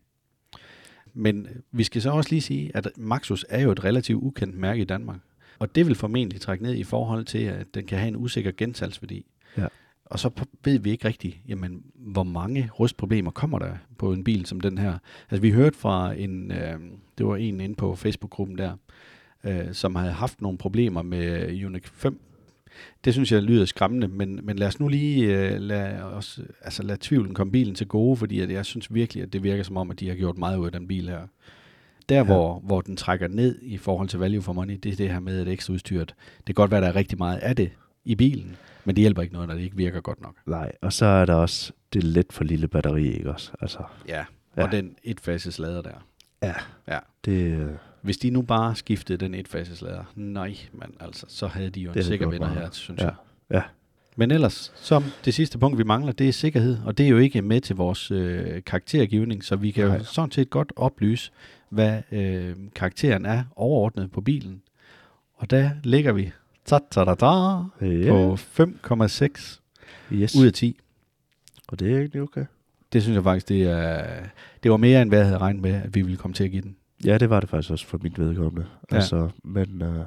Men 1.14 1.48
vi 1.72 1.84
skal 1.84 2.02
så 2.02 2.10
også 2.10 2.30
lige 2.30 2.42
sige, 2.42 2.70
at 2.74 2.88
Maxus 2.96 3.46
er 3.48 3.62
jo 3.62 3.70
et 3.70 3.84
relativt 3.84 4.22
ukendt 4.22 4.56
mærke 4.56 4.82
i 4.82 4.84
Danmark. 4.84 5.18
Og 5.58 5.74
det 5.74 5.86
vil 5.86 5.94
formentlig 5.94 6.40
trække 6.40 6.64
ned 6.64 6.74
i 6.74 6.84
forhold 6.84 7.24
til, 7.24 7.38
at 7.38 7.74
den 7.74 7.86
kan 7.86 7.98
have 7.98 8.08
en 8.08 8.16
usikker 8.16 8.52
gensalgsværdi. 8.56 9.26
Ja. 9.58 9.66
Og 10.04 10.18
så 10.18 10.30
ved 10.64 10.78
vi 10.78 10.90
ikke 10.90 11.08
rigtigt, 11.08 11.36
jamen, 11.48 11.82
hvor 11.94 12.22
mange 12.22 12.70
rustproblemer 12.80 13.30
kommer 13.30 13.58
der 13.58 13.76
på 13.98 14.12
en 14.12 14.24
bil 14.24 14.46
som 14.46 14.60
den 14.60 14.78
her. 14.78 14.98
Altså 15.30 15.40
vi 15.40 15.50
hørte 15.50 15.78
fra 15.78 16.12
en, 16.12 16.52
øh, 16.52 16.80
det 17.18 17.26
var 17.26 17.36
en 17.36 17.60
inde 17.60 17.74
på 17.74 17.94
Facebook-gruppen 17.94 18.58
der, 18.58 18.76
øh, 19.44 19.72
som 19.72 19.94
havde 19.94 20.12
haft 20.12 20.40
nogle 20.40 20.58
problemer 20.58 21.02
med 21.02 21.64
Unique 21.64 21.90
5. 21.92 22.20
Det 23.04 23.12
synes 23.12 23.32
jeg 23.32 23.42
lyder 23.42 23.64
skræmmende, 23.64 24.08
men, 24.08 24.40
men 24.42 24.56
lad 24.56 24.66
os 24.66 24.80
nu 24.80 24.88
lige 24.88 25.26
øh, 25.38 25.60
lad, 25.60 26.02
os, 26.02 26.40
altså 26.60 26.82
lad 26.82 26.96
tvivlen 26.96 27.34
komme 27.34 27.50
bilen 27.52 27.74
til 27.74 27.86
gode, 27.86 28.16
fordi 28.16 28.40
at 28.40 28.50
jeg 28.50 28.64
synes 28.64 28.94
virkelig, 28.94 29.22
at 29.22 29.32
det 29.32 29.42
virker 29.42 29.62
som 29.62 29.76
om, 29.76 29.90
at 29.90 30.00
de 30.00 30.08
har 30.08 30.14
gjort 30.14 30.38
meget 30.38 30.56
ud 30.56 30.66
af 30.66 30.72
den 30.72 30.88
bil 30.88 31.08
her. 31.08 31.20
Der, 32.08 32.14
ja. 32.14 32.20
Ja. 32.20 32.22
hvor, 32.24 32.58
hvor 32.58 32.80
den 32.80 32.96
trækker 32.96 33.28
ned 33.28 33.58
i 33.62 33.76
forhold 33.76 34.08
til 34.08 34.18
value 34.18 34.42
for 34.42 34.52
money, 34.52 34.74
det 34.82 34.92
er 34.92 34.96
det 34.96 35.10
her 35.10 35.20
med, 35.20 35.40
at 35.40 35.48
ekstra 35.48 35.72
udstyret. 35.74 36.14
Det 36.36 36.46
kan 36.46 36.54
godt 36.54 36.70
være, 36.70 36.78
at 36.78 36.82
der 36.82 36.88
er 36.88 36.96
rigtig 36.96 37.18
meget 37.18 37.38
af 37.38 37.56
det 37.56 37.70
i 38.04 38.14
bilen, 38.14 38.56
men 38.84 38.96
det 38.96 39.02
hjælper 39.02 39.22
ikke 39.22 39.34
noget, 39.34 39.48
når 39.48 39.54
det 39.54 39.62
ikke 39.62 39.76
virker 39.76 40.00
godt 40.00 40.20
nok. 40.22 40.36
Nej, 40.46 40.72
og 40.82 40.92
så 40.92 41.06
er 41.06 41.24
der 41.26 41.34
også 41.34 41.72
det 41.92 42.04
lidt 42.04 42.32
for 42.32 42.44
lille 42.44 42.68
batteri, 42.68 43.06
ikke 43.12 43.30
også? 43.30 43.52
Altså, 43.60 43.78
Ja, 44.08 44.24
Ja. 44.56 44.62
og 44.62 44.72
den 44.72 44.96
etfases 45.04 45.58
lader 45.58 45.82
der. 45.82 46.06
Ja. 46.42 46.54
ja. 46.88 46.98
det, 47.24 47.42
øh, 47.42 47.70
Hvis 48.04 48.18
de 48.18 48.30
nu 48.30 48.42
bare 48.42 48.76
skiftede 48.76 49.18
den 49.24 49.34
etfases 49.34 49.82
lader, 49.82 50.04
nej, 50.16 50.56
men 50.72 50.94
altså, 51.00 51.26
så 51.28 51.46
havde 51.46 51.70
de 51.70 51.80
jo 51.80 51.92
en 51.92 52.02
sikker 52.02 52.28
vinder 52.28 52.48
her, 52.48 52.68
synes 52.72 53.00
Ja. 53.00 53.04
jeg. 53.06 53.14
Ja. 53.50 53.62
Men 54.16 54.30
ellers, 54.30 54.72
som 54.76 55.04
det 55.24 55.34
sidste 55.34 55.58
punkt, 55.58 55.78
vi 55.78 55.84
mangler, 55.84 56.12
det 56.12 56.28
er 56.28 56.32
sikkerhed, 56.32 56.78
og 56.84 56.98
det 56.98 57.06
er 57.06 57.10
jo 57.10 57.18
ikke 57.18 57.42
med 57.42 57.60
til 57.60 57.76
vores 57.76 58.10
øh, 58.10 58.62
karaktergivning, 58.66 59.44
så 59.44 59.56
vi 59.56 59.70
kan 59.70 59.86
Nej. 59.88 59.96
jo 59.96 60.04
sådan 60.04 60.30
set 60.30 60.50
godt 60.50 60.72
oplyse, 60.76 61.30
hvad 61.68 62.02
øh, 62.12 62.56
karakteren 62.74 63.26
er 63.26 63.44
overordnet 63.56 64.10
på 64.12 64.20
bilen. 64.20 64.62
Og 65.34 65.50
der 65.50 65.70
ligger 65.84 66.12
vi 66.12 66.32
ta 66.64 66.78
ta 66.90 67.04
ta 67.04 67.14
ta 67.14 67.26
Ja. 67.86 68.10
på 68.10 68.36
5,6 68.36 69.60
Yes. 70.12 70.36
ud 70.36 70.46
af 70.46 70.52
10. 70.52 70.76
Og 71.68 71.80
det 71.80 71.92
er 71.92 71.98
egentlig 71.98 72.22
okay. 72.22 72.44
Det 72.92 73.02
synes 73.02 73.14
jeg 73.16 73.22
faktisk, 73.24 73.48
det, 73.48 73.62
er, 73.62 74.06
det 74.62 74.70
var 74.70 74.76
mere, 74.76 75.02
end 75.02 75.10
hvad 75.10 75.18
jeg 75.18 75.26
havde 75.26 75.38
regnet 75.38 75.62
med, 75.62 75.72
at 75.74 75.94
vi 75.94 76.02
ville 76.02 76.16
komme 76.16 76.34
til 76.34 76.44
at 76.44 76.50
give 76.50 76.62
den. 76.62 76.76
Ja, 77.04 77.18
det 77.18 77.30
var 77.30 77.40
det 77.40 77.48
faktisk 77.48 77.70
også 77.70 77.86
for 77.86 77.98
mit 78.02 78.18
vedkommende. 78.18 78.66
Ja. 78.90 78.96
Altså, 78.96 79.30
men 79.44 79.82
øh, 79.82 80.04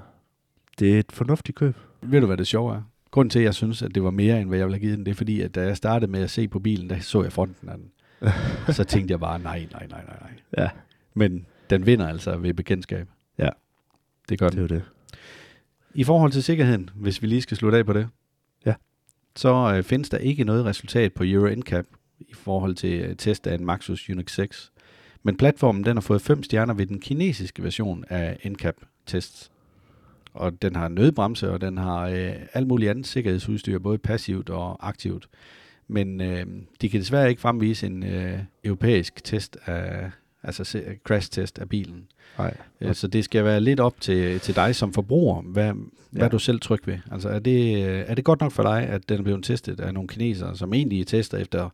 det 0.79 0.95
er 0.95 0.99
et 0.99 1.11
fornuftigt 1.11 1.57
køb. 1.57 1.75
Ved 2.01 2.21
du, 2.21 2.27
hvad 2.27 2.37
det 2.37 2.47
sjove 2.47 2.75
er? 2.75 2.81
Grunden 3.11 3.29
til, 3.29 3.39
at 3.39 3.45
jeg 3.45 3.53
synes, 3.55 3.81
at 3.81 3.95
det 3.95 4.03
var 4.03 4.11
mere, 4.11 4.41
end 4.41 4.49
hvad 4.49 4.57
jeg 4.57 4.67
ville 4.67 4.75
have 4.75 4.81
givet 4.81 4.97
den, 4.97 5.05
det 5.05 5.11
er 5.11 5.15
fordi, 5.15 5.41
at 5.41 5.55
da 5.55 5.61
jeg 5.61 5.77
startede 5.77 6.11
med 6.11 6.21
at 6.21 6.29
se 6.29 6.47
på 6.47 6.59
bilen, 6.59 6.89
der 6.89 6.99
så 6.99 7.23
jeg 7.23 7.31
fronten 7.33 7.69
af 7.69 7.75
den. 7.77 7.91
så 8.75 8.83
tænkte 8.83 9.11
jeg 9.11 9.19
bare, 9.19 9.39
nej, 9.39 9.67
nej, 9.71 9.87
nej, 9.87 10.01
nej, 10.05 10.17
nej. 10.21 10.31
Ja, 10.57 10.69
Men 11.13 11.45
den 11.69 11.85
vinder 11.85 12.07
altså 12.07 12.37
ved 12.37 12.53
bekendtskab. 12.53 13.07
Ja. 13.37 13.49
Det 14.29 14.39
gør 14.39 14.49
det 14.49 14.59
er 14.59 14.67
den. 14.67 14.75
jo 14.77 14.81
det. 14.81 14.83
I 15.93 16.03
forhold 16.03 16.31
til 16.31 16.43
sikkerheden, 16.43 16.89
hvis 16.95 17.21
vi 17.21 17.27
lige 17.27 17.41
skal 17.41 17.57
slutte 17.57 17.77
af 17.77 17.85
på 17.85 17.93
det, 17.93 18.07
Ja. 18.65 18.73
så 19.35 19.73
øh, 19.77 19.83
findes 19.83 20.09
der 20.09 20.17
ikke 20.17 20.43
noget 20.43 20.65
resultat 20.65 21.13
på 21.13 21.23
Euro 21.27 21.55
NCAP 21.55 21.85
i 22.19 22.33
forhold 22.33 22.75
til 22.75 22.99
øh, 23.01 23.15
test 23.15 23.47
af 23.47 23.55
en 23.55 23.65
Maxus 23.65 24.09
Unix 24.09 24.31
6. 24.31 24.71
Men 25.27 25.37
platformen 25.37 25.85
den 25.85 25.95
har 25.97 26.01
fået 26.01 26.21
5 26.21 26.43
stjerner 26.43 26.73
ved 26.73 26.85
den 26.85 26.99
kinesiske 26.99 27.63
version 27.63 28.05
af 28.09 28.39
NCAP 28.45 28.75
tests. 29.05 29.51
Og 30.33 30.61
den 30.61 30.75
har 30.75 30.87
nødbremse, 30.87 31.51
og 31.51 31.61
den 31.61 31.77
har 31.77 32.07
øh, 32.07 32.33
alt 32.53 32.67
muligt 32.67 32.89
andet 32.89 33.07
sikkerhedsudstyr, 33.07 33.79
både 33.79 33.97
passivt 33.97 34.49
og 34.49 34.87
aktivt. 34.87 35.29
Men 35.87 36.21
øh, 36.21 36.45
de 36.81 36.89
kan 36.89 36.99
desværre 36.99 37.29
ikke 37.29 37.41
fremvise 37.41 37.85
en 37.85 38.03
øh, 38.03 38.39
europæisk 38.63 39.23
test 39.23 39.57
af, 39.65 40.11
altså 40.43 40.63
se- 40.63 40.95
crash 41.03 41.31
test 41.31 41.59
af 41.59 41.69
bilen. 41.69 42.07
Nej. 42.37 42.57
Øh, 42.81 42.95
Så 42.95 43.07
det 43.07 43.23
skal 43.25 43.43
være 43.43 43.61
lidt 43.61 43.79
op 43.79 44.01
til, 44.01 44.39
til 44.39 44.55
dig 44.55 44.75
som 44.75 44.93
forbruger, 44.93 45.41
hvad, 45.41 45.65
ja. 45.65 45.73
hvad 46.11 46.29
du 46.29 46.39
selv 46.39 46.59
tryg 46.59 46.87
ved? 46.87 46.97
Altså 47.11 47.29
er 47.29 47.39
det, 47.39 47.85
øh, 47.87 48.03
er 48.07 48.15
det 48.15 48.23
godt 48.25 48.41
nok 48.41 48.51
for 48.51 48.63
dig, 48.63 48.81
at 48.87 49.09
den 49.09 49.19
er 49.19 49.23
blevet 49.23 49.43
testet 49.43 49.79
af 49.79 49.93
nogle 49.93 50.09
kinesere, 50.09 50.55
som 50.55 50.73
egentlig 50.73 51.07
tester 51.07 51.37
efter 51.37 51.69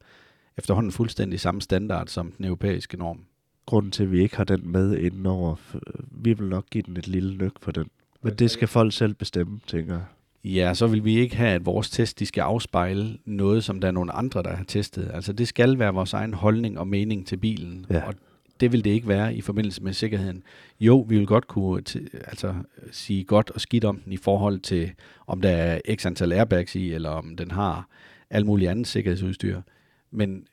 efterhånden 0.58 0.92
fuldstændig 0.92 1.40
samme 1.40 1.62
standard 1.62 2.08
som 2.08 2.32
den 2.32 2.46
europæiske 2.46 2.98
norm? 2.98 3.20
Grunden 3.66 3.92
til, 3.92 4.04
at 4.04 4.12
vi 4.12 4.22
ikke 4.22 4.38
har 4.38 4.44
den 4.44 4.72
med 4.72 4.98
indenover, 4.98 5.56
vi 6.12 6.34
vil 6.34 6.48
nok 6.48 6.66
give 6.72 6.84
den 6.88 6.98
et 6.98 7.08
lille 7.08 7.38
nyk 7.38 7.54
for 7.62 7.72
den. 7.72 7.86
Men 8.22 8.34
det 8.34 8.52
skal 8.52 8.68
folk 8.68 8.94
selv 8.94 9.14
bestemme, 9.14 9.60
tænker 9.68 9.94
jeg. 9.94 10.04
Ja, 10.44 10.74
så 10.74 10.88
vil 10.88 11.06
vi 11.06 11.18
ikke 11.18 11.36
have, 11.36 11.50
at 11.50 11.66
vores 11.66 11.90
test 11.90 12.20
de 12.20 12.26
skal 12.26 12.42
afspejle 12.42 13.18
noget, 13.26 13.64
som 13.64 13.82
der 13.82 13.88
er 13.88 13.92
nogle 13.92 14.12
andre, 14.12 14.44
der 14.44 14.56
har 14.56 14.64
testet. 14.64 15.12
Altså 15.14 15.34
det 15.34 15.48
skal 15.48 15.80
være 15.80 15.94
vores 15.94 16.14
egen 16.14 16.34
holdning 16.34 16.80
og 16.80 16.88
mening 16.88 17.28
til 17.28 17.38
bilen. 17.38 17.86
Ja. 17.90 18.08
Og 18.08 18.14
det 18.60 18.72
vil 18.72 18.84
det 18.84 18.90
ikke 18.90 19.08
være 19.08 19.36
i 19.36 19.42
forbindelse 19.42 19.84
med 19.84 19.94
sikkerheden. 19.94 20.44
Jo, 20.80 21.06
vi 21.10 21.18
vil 21.18 21.28
godt 21.28 21.48
kunne 21.48 21.84
altså, 22.14 22.54
sige 22.92 23.24
godt 23.24 23.50
og 23.50 23.62
skidt 23.62 23.86
om 23.86 24.00
den 24.00 24.14
i 24.14 24.18
forhold 24.18 24.60
til, 24.60 24.92
om 25.28 25.42
der 25.42 25.50
er 25.50 25.80
x 25.96 26.06
antal 26.06 26.32
airbags 26.32 26.76
i, 26.76 26.94
eller 26.94 27.10
om 27.10 27.36
den 27.36 27.52
har 27.52 27.88
alt 28.30 28.46
muligt 28.46 28.72
andet 28.72 28.88
sikkerhedsudstyr. 28.88 29.62
Men 30.12 30.46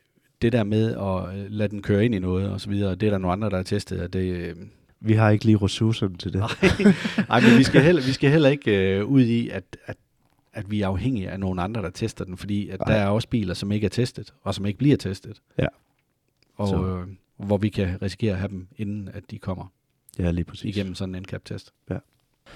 det 0.42 0.52
der 0.52 0.64
med 0.64 0.94
at 0.96 1.38
øh, 1.38 1.50
lade 1.50 1.68
den 1.68 1.82
køre 1.82 2.04
ind 2.04 2.14
i 2.14 2.18
noget 2.18 2.50
og 2.50 2.60
så 2.60 2.70
videre, 2.70 2.94
det 2.94 3.06
er 3.06 3.10
der 3.10 3.18
nogle 3.18 3.32
andre, 3.32 3.50
der 3.50 3.56
har 3.56 3.62
testet, 3.62 4.00
og 4.00 4.12
det, 4.12 4.20
øh, 4.34 4.56
Vi 5.00 5.12
har 5.14 5.30
ikke 5.30 5.44
lige 5.44 5.56
ressourcerne 5.56 6.16
til 6.16 6.32
det. 6.32 6.40
Nej, 7.28 7.40
men 7.40 7.58
vi 7.58 7.62
skal 7.62 7.82
heller, 7.82 8.02
vi 8.02 8.12
skal 8.12 8.30
heller 8.30 8.48
ikke 8.48 8.96
øh, 8.98 9.04
ud 9.06 9.22
i, 9.22 9.48
at, 9.48 9.64
at, 9.86 9.96
at 10.52 10.70
vi 10.70 10.80
er 10.80 10.88
afhængige 10.88 11.30
af 11.30 11.40
nogle 11.40 11.62
andre, 11.62 11.82
der 11.82 11.90
tester 11.90 12.24
den, 12.24 12.36
fordi 12.36 12.68
at 12.68 12.80
der 12.86 12.94
er 12.94 13.06
også 13.08 13.28
biler, 13.28 13.54
som 13.54 13.72
ikke 13.72 13.84
er 13.84 13.88
testet, 13.88 14.34
og 14.42 14.54
som 14.54 14.66
ikke 14.66 14.78
bliver 14.78 14.96
testet. 14.96 15.40
Ja. 15.58 15.66
Og 16.56 16.68
Så. 16.68 16.86
øh, 16.86 17.06
hvor 17.46 17.56
vi 17.56 17.68
kan 17.68 18.02
risikere 18.02 18.32
at 18.32 18.38
have 18.38 18.48
dem, 18.48 18.66
inden 18.76 19.08
at 19.08 19.30
de 19.30 19.38
kommer 19.38 19.72
Ja, 20.18 20.30
lige 20.30 20.44
præcis. 20.44 20.76
igennem 20.76 20.94
sådan 20.94 21.14
en 21.14 21.22
NCAP-test. 21.22 21.72
Ja. 21.90 21.96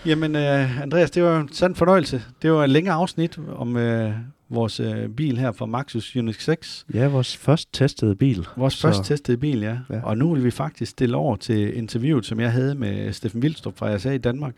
Jamen, 0.06 0.36
øh, 0.36 0.82
Andreas, 0.82 1.10
det 1.10 1.22
var 1.22 1.40
en 1.40 1.52
sand 1.52 1.74
fornøjelse. 1.74 2.22
Det 2.42 2.52
var 2.52 2.64
et 2.64 2.70
længere 2.70 2.94
afsnit 2.94 3.38
om 3.56 3.76
øh, 3.76 4.12
vores 4.48 4.80
øh, 4.80 5.08
bil 5.08 5.38
her 5.38 5.52
fra 5.52 5.66
Maxus 5.66 6.16
Unix 6.16 6.42
6. 6.44 6.86
Ja, 6.94 7.08
vores 7.08 7.36
først 7.36 7.68
testede 7.72 8.16
bil. 8.16 8.46
Vores 8.56 8.74
Så- 8.74 8.88
første 8.88 9.04
testede 9.14 9.36
bil, 9.38 9.60
ja. 9.60 9.78
ja. 9.90 10.00
Og 10.02 10.18
nu 10.18 10.34
vil 10.34 10.44
vi 10.44 10.50
faktisk 10.50 10.90
stille 10.90 11.16
over 11.16 11.36
til 11.36 11.76
interviewet, 11.76 12.26
som 12.26 12.40
jeg 12.40 12.52
havde 12.52 12.74
med 12.74 13.12
Steffen 13.12 13.42
Vildstrup 13.42 13.78
fra 13.78 13.94
RSA 13.96 14.10
i 14.10 14.18
Danmark, 14.18 14.54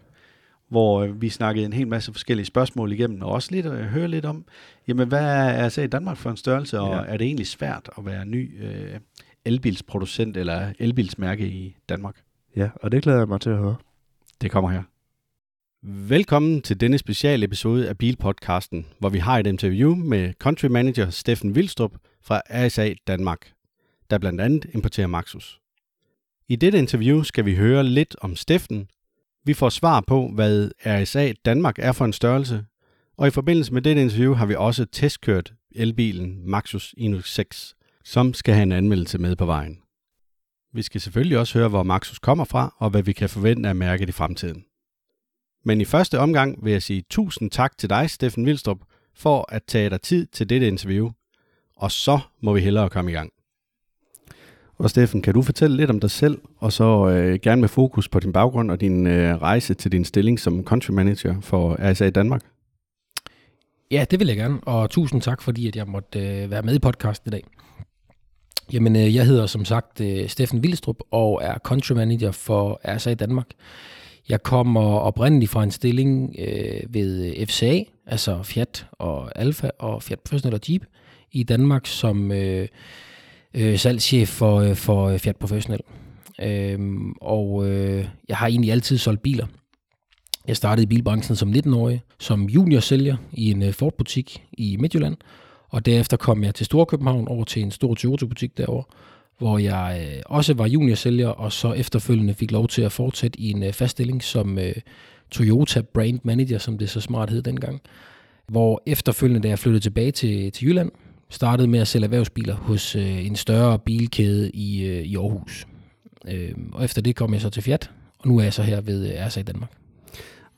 hvor 0.68 1.06
vi 1.06 1.28
snakkede 1.28 1.66
en 1.66 1.72
hel 1.72 1.88
masse 1.88 2.12
forskellige 2.12 2.46
spørgsmål 2.46 2.92
igennem, 2.92 3.22
og 3.22 3.32
også 3.32 3.48
lidt 3.52 3.66
at 3.66 3.84
høre 3.84 4.08
lidt 4.08 4.24
om, 4.24 4.44
jamen 4.88 5.08
hvad 5.08 5.20
er 5.24 5.66
RSA 5.68 5.82
i 5.82 5.86
Danmark 5.86 6.16
for 6.16 6.30
en 6.30 6.36
størrelse, 6.36 6.80
og 6.80 6.94
Ja. 7.06 7.12
er 7.12 7.16
det 7.16 7.24
egentlig 7.24 7.46
svært 7.46 7.90
at 7.98 8.06
være 8.06 8.26
ny 8.26 8.64
øh, 8.64 8.98
elbilsproducent 9.44 10.36
eller 10.36 10.72
elbilsmærke 10.78 11.46
i 11.48 11.76
Danmark? 11.88 12.14
Ja, 12.56 12.68
og 12.82 12.92
det 12.92 13.02
glæder 13.02 13.18
jeg 13.18 13.28
mig 13.28 13.40
til 13.40 13.50
at 13.50 13.58
høre. 13.58 13.76
Det 14.42 14.50
kommer 14.50 14.70
her. 14.70 14.82
Velkommen 15.88 16.62
til 16.62 16.80
denne 16.80 16.98
speciale 16.98 17.44
episode 17.44 17.88
af 17.88 17.98
Bilpodcasten, 17.98 18.86
hvor 18.98 19.08
vi 19.08 19.18
har 19.18 19.38
et 19.38 19.46
interview 19.46 19.94
med 19.94 20.32
country 20.32 20.66
manager 20.66 21.10
Steffen 21.10 21.54
Vilstrup 21.54 21.92
fra 22.22 22.40
RSA 22.50 22.94
Danmark, 23.06 23.52
der 24.10 24.18
blandt 24.18 24.40
andet 24.40 24.66
importerer 24.74 25.06
Maxus. 25.06 25.60
I 26.48 26.56
dette 26.56 26.78
interview 26.78 27.22
skal 27.22 27.44
vi 27.44 27.54
høre 27.54 27.84
lidt 27.84 28.16
om 28.20 28.36
Steffen. 28.36 28.88
Vi 29.44 29.54
får 29.54 29.68
svar 29.68 30.00
på, 30.06 30.30
hvad 30.34 30.70
RSA 30.86 31.32
Danmark 31.44 31.78
er 31.78 31.92
for 31.92 32.04
en 32.04 32.12
størrelse, 32.12 32.64
og 33.16 33.26
i 33.26 33.30
forbindelse 33.30 33.74
med 33.74 33.82
dette 33.82 34.02
interview 34.02 34.34
har 34.34 34.46
vi 34.46 34.54
også 34.54 34.84
testkørt 34.84 35.52
elbilen 35.74 36.50
Maxus 36.50 36.94
Inus 36.96 37.34
6, 37.34 37.74
som 38.04 38.34
skal 38.34 38.54
have 38.54 38.62
en 38.62 38.72
anmeldelse 38.72 39.18
med 39.18 39.36
på 39.36 39.46
vejen. 39.46 39.78
Vi 40.72 40.82
skal 40.82 41.00
selvfølgelig 41.00 41.38
også 41.38 41.58
høre, 41.58 41.68
hvor 41.68 41.82
Maxus 41.82 42.18
kommer 42.18 42.44
fra, 42.44 42.74
og 42.78 42.90
hvad 42.90 43.02
vi 43.02 43.12
kan 43.12 43.28
forvente 43.28 43.68
af 43.68 43.74
mærket 43.74 44.08
i 44.08 44.12
fremtiden. 44.12 44.64
Men 45.66 45.80
i 45.80 45.84
første 45.84 46.18
omgang 46.18 46.64
vil 46.64 46.72
jeg 46.72 46.82
sige 46.82 47.04
tusind 47.10 47.50
tak 47.50 47.78
til 47.78 47.90
dig, 47.90 48.10
Steffen 48.10 48.46
Vildstrup, 48.46 48.78
for 49.14 49.52
at 49.52 49.62
tage 49.68 49.90
dig 49.90 50.00
tid 50.00 50.26
til 50.26 50.50
dette 50.50 50.66
interview. 50.66 51.10
Og 51.76 51.92
så 51.92 52.18
må 52.40 52.52
vi 52.52 52.60
hellere 52.60 52.90
komme 52.90 53.10
i 53.10 53.14
gang. 53.14 53.30
Og 54.78 54.90
Steffen, 54.90 55.22
kan 55.22 55.34
du 55.34 55.42
fortælle 55.42 55.76
lidt 55.76 55.90
om 55.90 56.00
dig 56.00 56.10
selv, 56.10 56.38
og 56.56 56.72
så 56.72 57.08
øh, 57.08 57.38
gerne 57.42 57.60
med 57.60 57.68
fokus 57.68 58.08
på 58.08 58.20
din 58.20 58.32
baggrund 58.32 58.70
og 58.70 58.80
din 58.80 59.06
øh, 59.06 59.36
rejse 59.36 59.74
til 59.74 59.92
din 59.92 60.04
stilling 60.04 60.40
som 60.40 60.64
country 60.64 60.90
manager 60.90 61.40
for 61.40 61.92
RSA 61.92 62.10
Danmark? 62.10 62.42
Ja, 63.90 64.04
det 64.10 64.20
vil 64.20 64.28
jeg 64.28 64.36
gerne, 64.36 64.60
og 64.60 64.90
tusind 64.90 65.22
tak, 65.22 65.42
fordi 65.42 65.68
at 65.68 65.76
jeg 65.76 65.86
måtte 65.86 66.18
øh, 66.18 66.50
være 66.50 66.62
med 66.62 66.74
i 66.74 66.78
podcasten 66.78 67.28
i 67.28 67.32
dag. 67.32 67.44
Jamen, 68.72 68.96
øh, 68.96 69.14
jeg 69.14 69.26
hedder 69.26 69.46
som 69.46 69.64
sagt 69.64 70.00
øh, 70.00 70.28
Steffen 70.28 70.62
Vildstrup 70.62 70.96
og 71.10 71.40
er 71.42 71.58
country 71.58 71.92
manager 71.92 72.30
for 72.30 72.80
RSA 72.84 73.10
i 73.10 73.14
Danmark. 73.14 73.46
Jeg 74.28 74.42
kommer 74.42 74.98
oprindeligt 74.98 75.50
fra 75.50 75.62
en 75.62 75.70
stilling 75.70 76.34
øh, 76.38 76.80
ved 76.88 77.24
øh, 77.26 77.46
FCA, 77.46 77.82
altså 78.06 78.42
Fiat 78.42 78.86
og 78.92 79.38
Alfa 79.38 79.70
og 79.78 80.02
Fiat 80.02 80.20
Professional 80.20 80.54
og 80.54 80.60
Jeep 80.70 80.82
i 81.32 81.42
Danmark 81.42 81.86
som 81.86 82.32
øh, 82.32 82.68
øh, 83.54 83.78
salgschef 83.78 84.28
for, 84.28 84.56
øh, 84.56 84.76
for 84.76 85.08
øh, 85.08 85.18
Fiat 85.18 85.36
Professional. 85.36 85.80
Øhm, 86.42 87.12
og 87.20 87.68
øh, 87.68 88.08
jeg 88.28 88.36
har 88.36 88.46
egentlig 88.46 88.72
altid 88.72 88.98
solgt 88.98 89.22
biler. 89.22 89.46
Jeg 90.46 90.56
startede 90.56 90.82
i 90.82 90.86
bilbranchen 90.86 91.36
som 91.36 91.52
19-årig, 91.52 92.02
som 92.18 92.44
juniorsælger 92.44 93.16
i 93.32 93.50
en 93.50 93.62
øh, 93.62 93.72
Ford-butik 93.72 94.42
i 94.52 94.76
Midtjylland, 94.80 95.16
og 95.68 95.86
derefter 95.86 96.16
kom 96.16 96.44
jeg 96.44 96.54
til 96.54 96.66
Storkøbenhavn 96.66 97.28
over 97.28 97.44
til 97.44 97.62
en 97.62 97.70
stor 97.70 97.94
Toyota-butik 97.94 98.58
derovre, 98.58 98.84
hvor 99.38 99.58
jeg 99.58 100.06
øh, 100.06 100.22
også 100.26 100.54
var 100.54 100.66
juniorsælger, 100.66 101.28
og 101.28 101.52
så 101.52 101.72
efterfølgende 101.72 102.34
fik 102.34 102.50
lov 102.50 102.68
til 102.68 102.82
at 102.82 102.92
fortsætte 102.92 103.40
i 103.40 103.50
en 103.50 103.62
øh, 103.62 103.72
fast 103.72 103.90
stilling 103.90 104.22
som 104.22 104.58
øh, 104.58 104.74
Toyota 105.30 105.80
Brand 105.80 106.20
Manager, 106.22 106.58
som 106.58 106.78
det 106.78 106.90
så 106.90 107.00
smart 107.00 107.30
hed 107.30 107.42
dengang. 107.42 107.80
Hvor 108.46 108.82
efterfølgende, 108.86 109.42
da 109.42 109.48
jeg 109.48 109.58
flyttede 109.58 109.84
tilbage 109.84 110.10
til, 110.10 110.52
til 110.52 110.68
Jylland, 110.68 110.90
startede 111.30 111.68
med 111.68 111.80
at 111.80 111.88
sælge 111.88 112.04
erhvervsbiler 112.04 112.54
hos 112.54 112.96
øh, 112.96 113.26
en 113.26 113.36
større 113.36 113.78
bilkæde 113.78 114.50
i, 114.50 114.86
øh, 114.86 115.02
i 115.02 115.16
Aarhus. 115.16 115.66
Øh, 116.28 116.52
og 116.72 116.84
efter 116.84 117.02
det 117.02 117.16
kom 117.16 117.32
jeg 117.32 117.40
så 117.40 117.50
til 117.50 117.62
Fiat, 117.62 117.90
og 118.18 118.28
nu 118.28 118.38
er 118.38 118.42
jeg 118.42 118.52
så 118.52 118.62
her 118.62 118.80
ved 118.80 119.12
øh, 119.12 119.26
RSA 119.26 119.40
i 119.40 119.42
Danmark. 119.42 119.70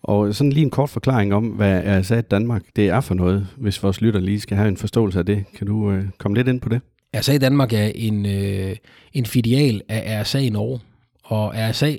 Og 0.02 0.34
sådan 0.34 0.52
lige 0.52 0.64
en 0.64 0.70
kort 0.70 0.90
forklaring 0.90 1.34
om, 1.34 1.46
hvad 1.46 2.00
RSA 2.00 2.20
Danmark 2.20 2.62
det 2.76 2.88
er 2.88 3.00
for 3.00 3.14
noget, 3.14 3.46
hvis 3.56 3.82
vores 3.82 4.00
lytter 4.00 4.20
lige 4.20 4.40
skal 4.40 4.56
have 4.56 4.68
en 4.68 4.76
forståelse 4.76 5.18
af 5.18 5.26
det. 5.26 5.44
Kan 5.54 5.66
du 5.66 5.90
øh, 5.90 6.04
komme 6.18 6.36
lidt 6.36 6.48
ind 6.48 6.60
på 6.60 6.68
det? 6.68 6.80
RSA 7.16 7.32
i 7.32 7.38
Danmark 7.38 7.72
er 7.72 7.90
en, 7.94 8.26
øh, 8.26 8.76
en 9.12 9.26
filial 9.26 9.82
af 9.88 10.22
RSA 10.22 10.38
i 10.38 10.50
Norge, 10.50 10.80
og 11.24 11.54
RSA 11.56 11.96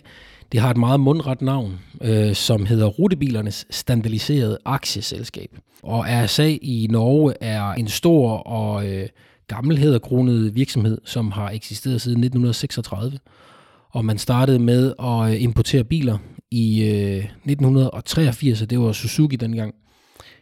det 0.51 0.59
har 0.59 0.69
et 0.71 0.77
meget 0.77 0.99
mundret 0.99 1.41
navn, 1.41 1.79
øh, 2.01 2.35
som 2.35 2.65
hedder 2.65 2.85
Rutebilernes 2.85 3.65
Standardiserede 3.69 4.57
Aktieselskab. 4.65 5.49
Og 5.83 6.05
RSA 6.07 6.57
i 6.61 6.87
Norge 6.89 7.33
er 7.41 7.71
en 7.71 7.87
stor 7.87 8.37
og 8.37 8.87
øh, 8.87 9.07
gammel 9.47 9.99
virksomhed, 10.55 10.97
som 11.05 11.31
har 11.31 11.49
eksisteret 11.49 12.01
siden 12.01 12.19
1936. 12.23 13.19
Og 13.89 14.05
man 14.05 14.17
startede 14.17 14.59
med 14.59 14.93
at 14.99 15.33
øh, 15.33 15.43
importere 15.43 15.83
biler 15.83 16.17
i 16.51 16.83
øh, 16.83 17.17
1983, 17.17 18.61
og 18.61 18.69
det 18.69 18.79
var 18.79 18.91
Suzuki 18.91 19.35
dengang. 19.35 19.73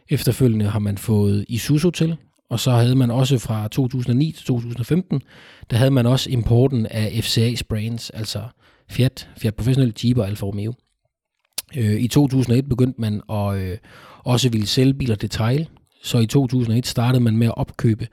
Efterfølgende 0.08 0.64
har 0.64 0.78
man 0.78 0.98
fået 0.98 1.44
Isuzu 1.48 1.90
til, 1.90 2.16
og 2.50 2.60
så 2.60 2.70
havde 2.70 2.94
man 2.94 3.10
også 3.10 3.38
fra 3.38 3.68
2009 3.68 4.32
til 4.32 4.46
2015, 4.46 5.22
der 5.70 5.76
havde 5.76 5.90
man 5.90 6.06
også 6.06 6.30
importen 6.30 6.86
af 6.86 7.06
FCA's 7.06 7.60
brands, 7.68 8.10
altså 8.10 8.42
Fiat, 8.90 9.28
Fiat 9.36 9.54
Professional, 9.54 9.94
Jeep 10.04 10.18
og 10.18 10.26
Alfa 10.26 10.46
Romeo. 10.46 10.74
Øh, 11.76 12.00
I 12.00 12.08
2001 12.08 12.68
begyndte 12.68 13.00
man 13.00 13.22
at 13.30 13.56
øh, 13.56 13.78
også 14.24 14.48
ville 14.48 14.66
sælge 14.66 14.94
biler 14.94 15.14
detail, 15.14 15.68
så 16.02 16.18
i 16.18 16.26
2001 16.26 16.86
startede 16.86 17.22
man 17.22 17.36
med 17.36 17.46
at 17.46 17.56
opkøbe 17.56 18.08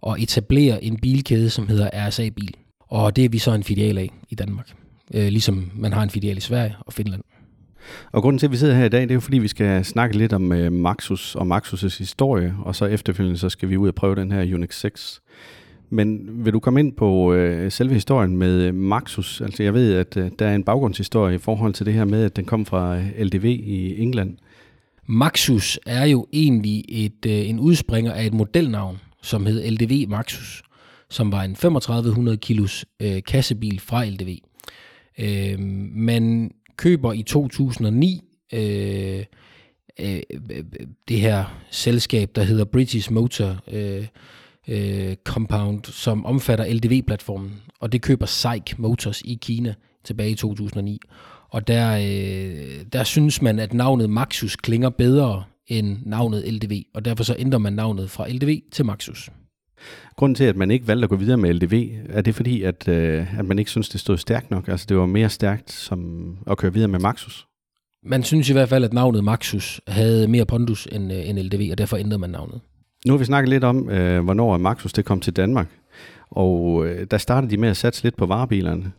og 0.00 0.22
etablere 0.22 0.84
en 0.84 1.00
bilkæde, 1.00 1.50
som 1.50 1.68
hedder 1.68 2.08
RSA 2.08 2.28
Bil. 2.28 2.54
Og 2.80 3.16
det 3.16 3.24
er 3.24 3.28
vi 3.28 3.38
så 3.38 3.52
en 3.52 3.62
filial 3.62 3.98
af 3.98 4.10
i 4.30 4.34
Danmark, 4.34 4.72
øh, 5.14 5.28
ligesom 5.28 5.70
man 5.74 5.92
har 5.92 6.02
en 6.02 6.10
filial 6.10 6.36
i 6.36 6.40
Sverige 6.40 6.76
og 6.80 6.92
Finland. 6.92 7.22
Og 8.12 8.22
grunden 8.22 8.38
til, 8.38 8.46
at 8.46 8.52
vi 8.52 8.56
sidder 8.56 8.74
her 8.74 8.84
i 8.84 8.88
dag, 8.88 9.02
det 9.02 9.10
er 9.10 9.14
jo 9.14 9.20
fordi, 9.20 9.38
vi 9.38 9.48
skal 9.48 9.84
snakke 9.84 10.16
lidt 10.16 10.32
om 10.32 10.52
øh, 10.52 10.72
Maxus 10.72 11.34
og 11.34 11.56
Maxus' 11.56 11.98
historie, 11.98 12.54
og 12.64 12.74
så 12.74 12.84
efterfølgende 12.84 13.38
så 13.38 13.48
skal 13.48 13.68
vi 13.68 13.76
ud 13.76 13.88
og 13.88 13.94
prøve 13.94 14.16
den 14.16 14.32
her 14.32 14.54
Unix 14.54 14.80
6. 14.80 15.20
Men 15.90 16.28
vil 16.44 16.52
du 16.52 16.60
komme 16.60 16.80
ind 16.80 16.92
på 16.92 17.32
øh, 17.32 17.72
selve 17.72 17.94
historien 17.94 18.36
med 18.36 18.62
øh, 18.62 18.74
Maxus? 18.74 19.40
Altså 19.40 19.62
jeg 19.62 19.74
ved, 19.74 19.94
at 19.94 20.16
øh, 20.16 20.30
der 20.38 20.46
er 20.46 20.54
en 20.54 20.64
baggrundshistorie 20.64 21.34
i 21.34 21.38
forhold 21.38 21.72
til 21.74 21.86
det 21.86 21.94
her 21.94 22.04
med, 22.04 22.24
at 22.24 22.36
den 22.36 22.44
kom 22.44 22.66
fra 22.66 22.96
øh, 22.96 23.18
LDV 23.18 23.44
i 23.44 24.02
England. 24.02 24.36
Maxus 25.06 25.78
er 25.86 26.04
jo 26.04 26.26
egentlig 26.32 26.84
et, 26.88 27.26
øh, 27.26 27.48
en 27.48 27.60
udspringer 27.60 28.12
af 28.12 28.26
et 28.26 28.34
modelnavn, 28.34 28.98
som 29.22 29.46
hed 29.46 29.70
LDV 29.70 30.08
Maxus, 30.08 30.62
som 31.10 31.32
var 31.32 31.42
en 31.42 31.54
3500 31.54 32.36
kilos 32.36 32.84
øh, 33.02 33.22
kassebil 33.26 33.80
fra 33.80 34.04
LDV. 34.04 34.36
Øh, 35.18 35.58
man 35.94 36.50
køber 36.76 37.12
i 37.12 37.22
2009 37.22 38.22
øh, 38.52 39.24
øh, 40.00 40.22
det 41.08 41.20
her 41.20 41.62
selskab, 41.70 42.30
der 42.34 42.42
hedder 42.42 42.64
British 42.64 43.12
Motor 43.12 43.56
øh, 43.72 44.06
øh, 44.68 45.16
Compound, 45.24 45.84
som 45.84 46.26
omfatter 46.26 46.74
LDV-platformen, 46.74 47.62
og 47.80 47.92
det 47.92 48.02
køber 48.02 48.26
SAIC 48.26 48.78
Motors 48.78 49.20
i 49.20 49.38
Kina 49.42 49.74
tilbage 50.04 50.30
i 50.30 50.34
2009. 50.34 51.00
Og 51.50 51.66
der, 51.66 51.96
øh, 51.96 52.84
der 52.92 53.04
synes 53.04 53.42
man, 53.42 53.58
at 53.58 53.74
navnet 53.74 54.10
Maxus 54.10 54.56
klinger 54.56 54.90
bedre 54.90 55.44
end 55.66 55.98
navnet 56.04 56.54
LDV, 56.54 56.82
og 56.94 57.04
derfor 57.04 57.24
så 57.24 57.36
ændrer 57.38 57.58
man 57.58 57.72
navnet 57.72 58.10
fra 58.10 58.28
LDV 58.28 58.60
til 58.72 58.84
Maxus. 58.84 59.30
Grunden 60.16 60.34
til, 60.34 60.44
at 60.44 60.56
man 60.56 60.70
ikke 60.70 60.88
valgte 60.88 61.04
at 61.04 61.10
gå 61.10 61.16
videre 61.16 61.36
med 61.36 61.54
LDV, 61.54 61.90
er 62.08 62.20
det 62.20 62.34
fordi, 62.34 62.62
at, 62.62 62.88
øh, 62.88 63.38
at 63.38 63.44
man 63.44 63.58
ikke 63.58 63.70
synes, 63.70 63.88
det 63.88 64.00
stod 64.00 64.16
stærkt 64.16 64.50
nok? 64.50 64.68
Altså 64.68 64.86
det 64.88 64.96
var 64.96 65.06
mere 65.06 65.28
stærkt 65.28 65.72
som 65.72 66.30
at 66.50 66.58
køre 66.58 66.72
videre 66.72 66.88
med 66.88 66.98
Maxus? 66.98 67.46
Man 68.02 68.22
synes 68.22 68.50
i 68.50 68.52
hvert 68.52 68.68
fald, 68.68 68.84
at 68.84 68.92
navnet 68.92 69.24
Maxus 69.24 69.80
havde 69.88 70.28
mere 70.28 70.46
pondus 70.46 70.88
end, 70.92 71.12
øh, 71.12 71.28
end 71.28 71.38
LDV, 71.38 71.68
og 71.70 71.78
derfor 71.78 71.96
ændrede 71.96 72.18
man 72.18 72.30
navnet. 72.30 72.60
Nu 73.06 73.12
har 73.12 73.18
vi 73.18 73.24
snakket 73.24 73.48
lidt 73.48 73.64
om, 73.64 73.90
øh, 73.90 74.24
hvornår 74.24 74.56
Maxus 74.56 74.92
det 74.92 75.04
kom 75.04 75.20
til 75.20 75.32
Danmark, 75.32 75.68
og 76.30 76.86
øh, 76.86 77.06
der 77.10 77.18
startede 77.18 77.50
de 77.50 77.56
med 77.56 77.68
at 77.68 77.76
satse 77.76 78.02
lidt 78.02 78.16
på 78.16 78.26
varebilerne. 78.26 78.92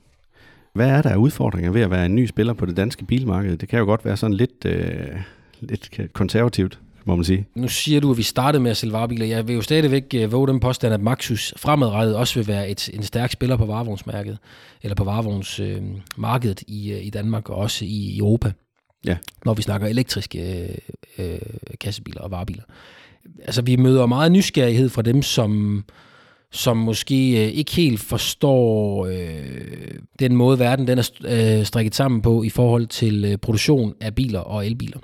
Hvad 0.74 0.90
er 0.90 1.02
der 1.02 1.10
af 1.10 1.16
udfordringer 1.16 1.72
ved 1.72 1.82
at 1.82 1.92
være 1.92 2.06
en 2.06 2.16
ny 2.16 2.26
spiller 2.26 2.54
på 2.54 2.66
det 2.66 2.78
danske 2.78 3.06
bilmarked? 3.06 3.58
Det 3.58 3.70
kan 3.70 3.80
jo 3.80 3.86
godt 3.86 4.06
være 4.06 4.18
sådan 4.18 4.34
lidt, 4.34 4.66
øh, 4.66 5.22
lidt 5.60 6.00
konservativt 6.14 6.80
må 7.08 7.16
man 7.16 7.26
sige. 7.26 7.48
Nu 7.56 7.68
siger 7.68 8.00
du, 8.02 8.12
at 8.12 8.18
vi 8.18 8.24
startede 8.24 8.64
med 8.64 8.72
at 8.72 8.78
sælge 8.78 8.94
varebiler. 8.94 9.26
Jeg 9.26 9.48
vil 9.48 9.56
jo 9.56 9.62
stadigvæk 9.62 10.16
uh, 10.16 10.32
våge 10.32 10.48
den 10.48 10.60
påstand, 10.60 10.94
at 10.94 11.02
Maxus 11.02 11.54
fremadrettet 11.58 12.16
også 12.16 12.40
vil 12.40 12.48
være 12.48 12.70
et, 12.70 12.90
en 12.94 13.04
stærk 13.04 13.32
spiller 13.32 13.58
på 13.58 13.66
varevognsmarkedet, 13.66 14.38
eller 14.84 14.96
på 14.96 15.04
varevognsmarkedet 15.04 16.64
øh, 16.70 16.76
i, 16.76 16.94
uh, 16.94 17.06
i 17.06 17.10
Danmark 17.10 17.50
og 17.50 17.56
også 17.56 17.86
i 17.86 18.18
Europa. 18.18 18.52
Ja. 19.06 19.18
Når 19.46 19.54
vi 19.54 19.62
snakker 19.62 19.88
elektriske 19.88 20.70
uh, 21.20 21.26
uh, 21.26 21.38
kassebiler 21.80 22.22
og 22.22 22.32
varebiler. 22.32 22.64
Altså, 23.42 23.62
vi 23.62 23.76
møder 23.76 24.06
meget 24.06 24.32
nysgerrighed 24.32 24.90
fra 24.90 25.02
dem, 25.02 25.22
som 25.22 25.84
som 26.52 26.78
måske 26.78 27.46
øh, 27.46 27.54
ikke 27.54 27.76
helt 27.76 28.00
forstår 28.00 29.06
øh, 29.06 30.00
den 30.20 30.36
måde, 30.36 30.60
verden 30.60 30.88
den 30.88 30.98
er 30.98 31.10
øh, 31.26 31.66
strikket 31.66 31.96
sammen 31.96 32.22
på 32.22 32.44
i 32.44 32.50
forhold 32.50 32.88
til 32.88 33.26
øh, 33.26 33.38
produktion 33.38 33.94
af 34.02 34.16
biler 34.16 34.40
og 34.40 34.66
elbiler. 34.66 35.00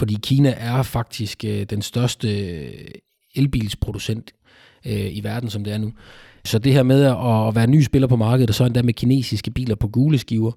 Fordi 0.00 0.18
Kina 0.22 0.54
er 0.58 0.82
faktisk 0.82 1.44
øh, 1.44 1.62
den 1.62 1.82
største 1.82 2.46
øh, 2.48 2.70
elbilsproducent 3.34 4.32
øh, 4.86 5.16
i 5.16 5.20
verden, 5.24 5.50
som 5.50 5.64
det 5.64 5.72
er 5.72 5.78
nu. 5.78 5.92
Så 6.44 6.58
det 6.58 6.72
her 6.72 6.82
med 6.82 7.04
at 7.04 7.54
være 7.54 7.66
ny 7.66 7.82
spiller 7.82 8.08
på 8.08 8.16
markedet, 8.16 8.50
og 8.50 8.54
så 8.54 8.64
endda 8.64 8.82
med 8.82 8.94
kinesiske 8.94 9.50
biler 9.50 9.74
på 9.74 9.88
gule 9.88 10.18
skiver, 10.18 10.52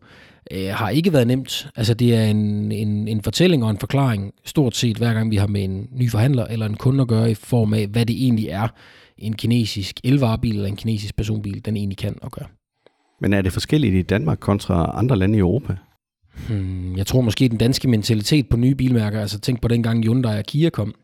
øh, 0.51 0.69
har 0.69 0.89
ikke 0.89 1.13
været 1.13 1.27
nemt. 1.27 1.67
Altså 1.75 1.93
det 1.93 2.15
er 2.15 2.23
en, 2.23 2.71
en, 2.71 3.07
en 3.07 3.21
fortælling 3.21 3.63
og 3.63 3.69
en 3.69 3.77
forklaring, 3.77 4.33
stort 4.45 4.75
set 4.75 4.97
hver 4.97 5.13
gang 5.13 5.31
vi 5.31 5.35
har 5.35 5.47
med 5.47 5.63
en 5.63 5.87
ny 5.91 6.11
forhandler 6.11 6.45
eller 6.45 6.65
en 6.65 6.77
kunde 6.77 7.01
at 7.01 7.07
gøre, 7.07 7.31
i 7.31 7.35
form 7.35 7.73
af, 7.73 7.87
hvad 7.87 8.05
det 8.05 8.23
egentlig 8.23 8.47
er, 8.47 8.67
en 9.17 9.33
kinesisk 9.33 9.99
elvarebil 10.03 10.55
eller 10.55 10.67
en 10.67 10.75
kinesisk 10.75 11.15
personbil, 11.15 11.65
den 11.65 11.77
egentlig 11.77 11.97
kan 11.97 12.15
og 12.21 12.31
gøre. 12.31 12.47
Men 13.21 13.33
er 13.33 13.41
det 13.41 13.53
forskelligt 13.53 13.95
i 13.95 14.01
Danmark 14.01 14.37
kontra 14.39 14.91
andre 14.99 15.15
lande 15.15 15.37
i 15.37 15.39
Europa? 15.39 15.75
Hmm, 16.49 16.97
jeg 16.97 17.07
tror 17.07 17.21
måske 17.21 17.49
den 17.49 17.57
danske 17.57 17.87
mentalitet 17.87 18.49
på 18.49 18.57
nye 18.57 18.75
bilmærker, 18.75 19.21
altså 19.21 19.39
tænk 19.39 19.61
på 19.61 19.67
dengang 19.67 20.03
Hyundai 20.03 20.37
og 20.37 20.45
Kia 20.45 20.69
kom, 20.69 20.95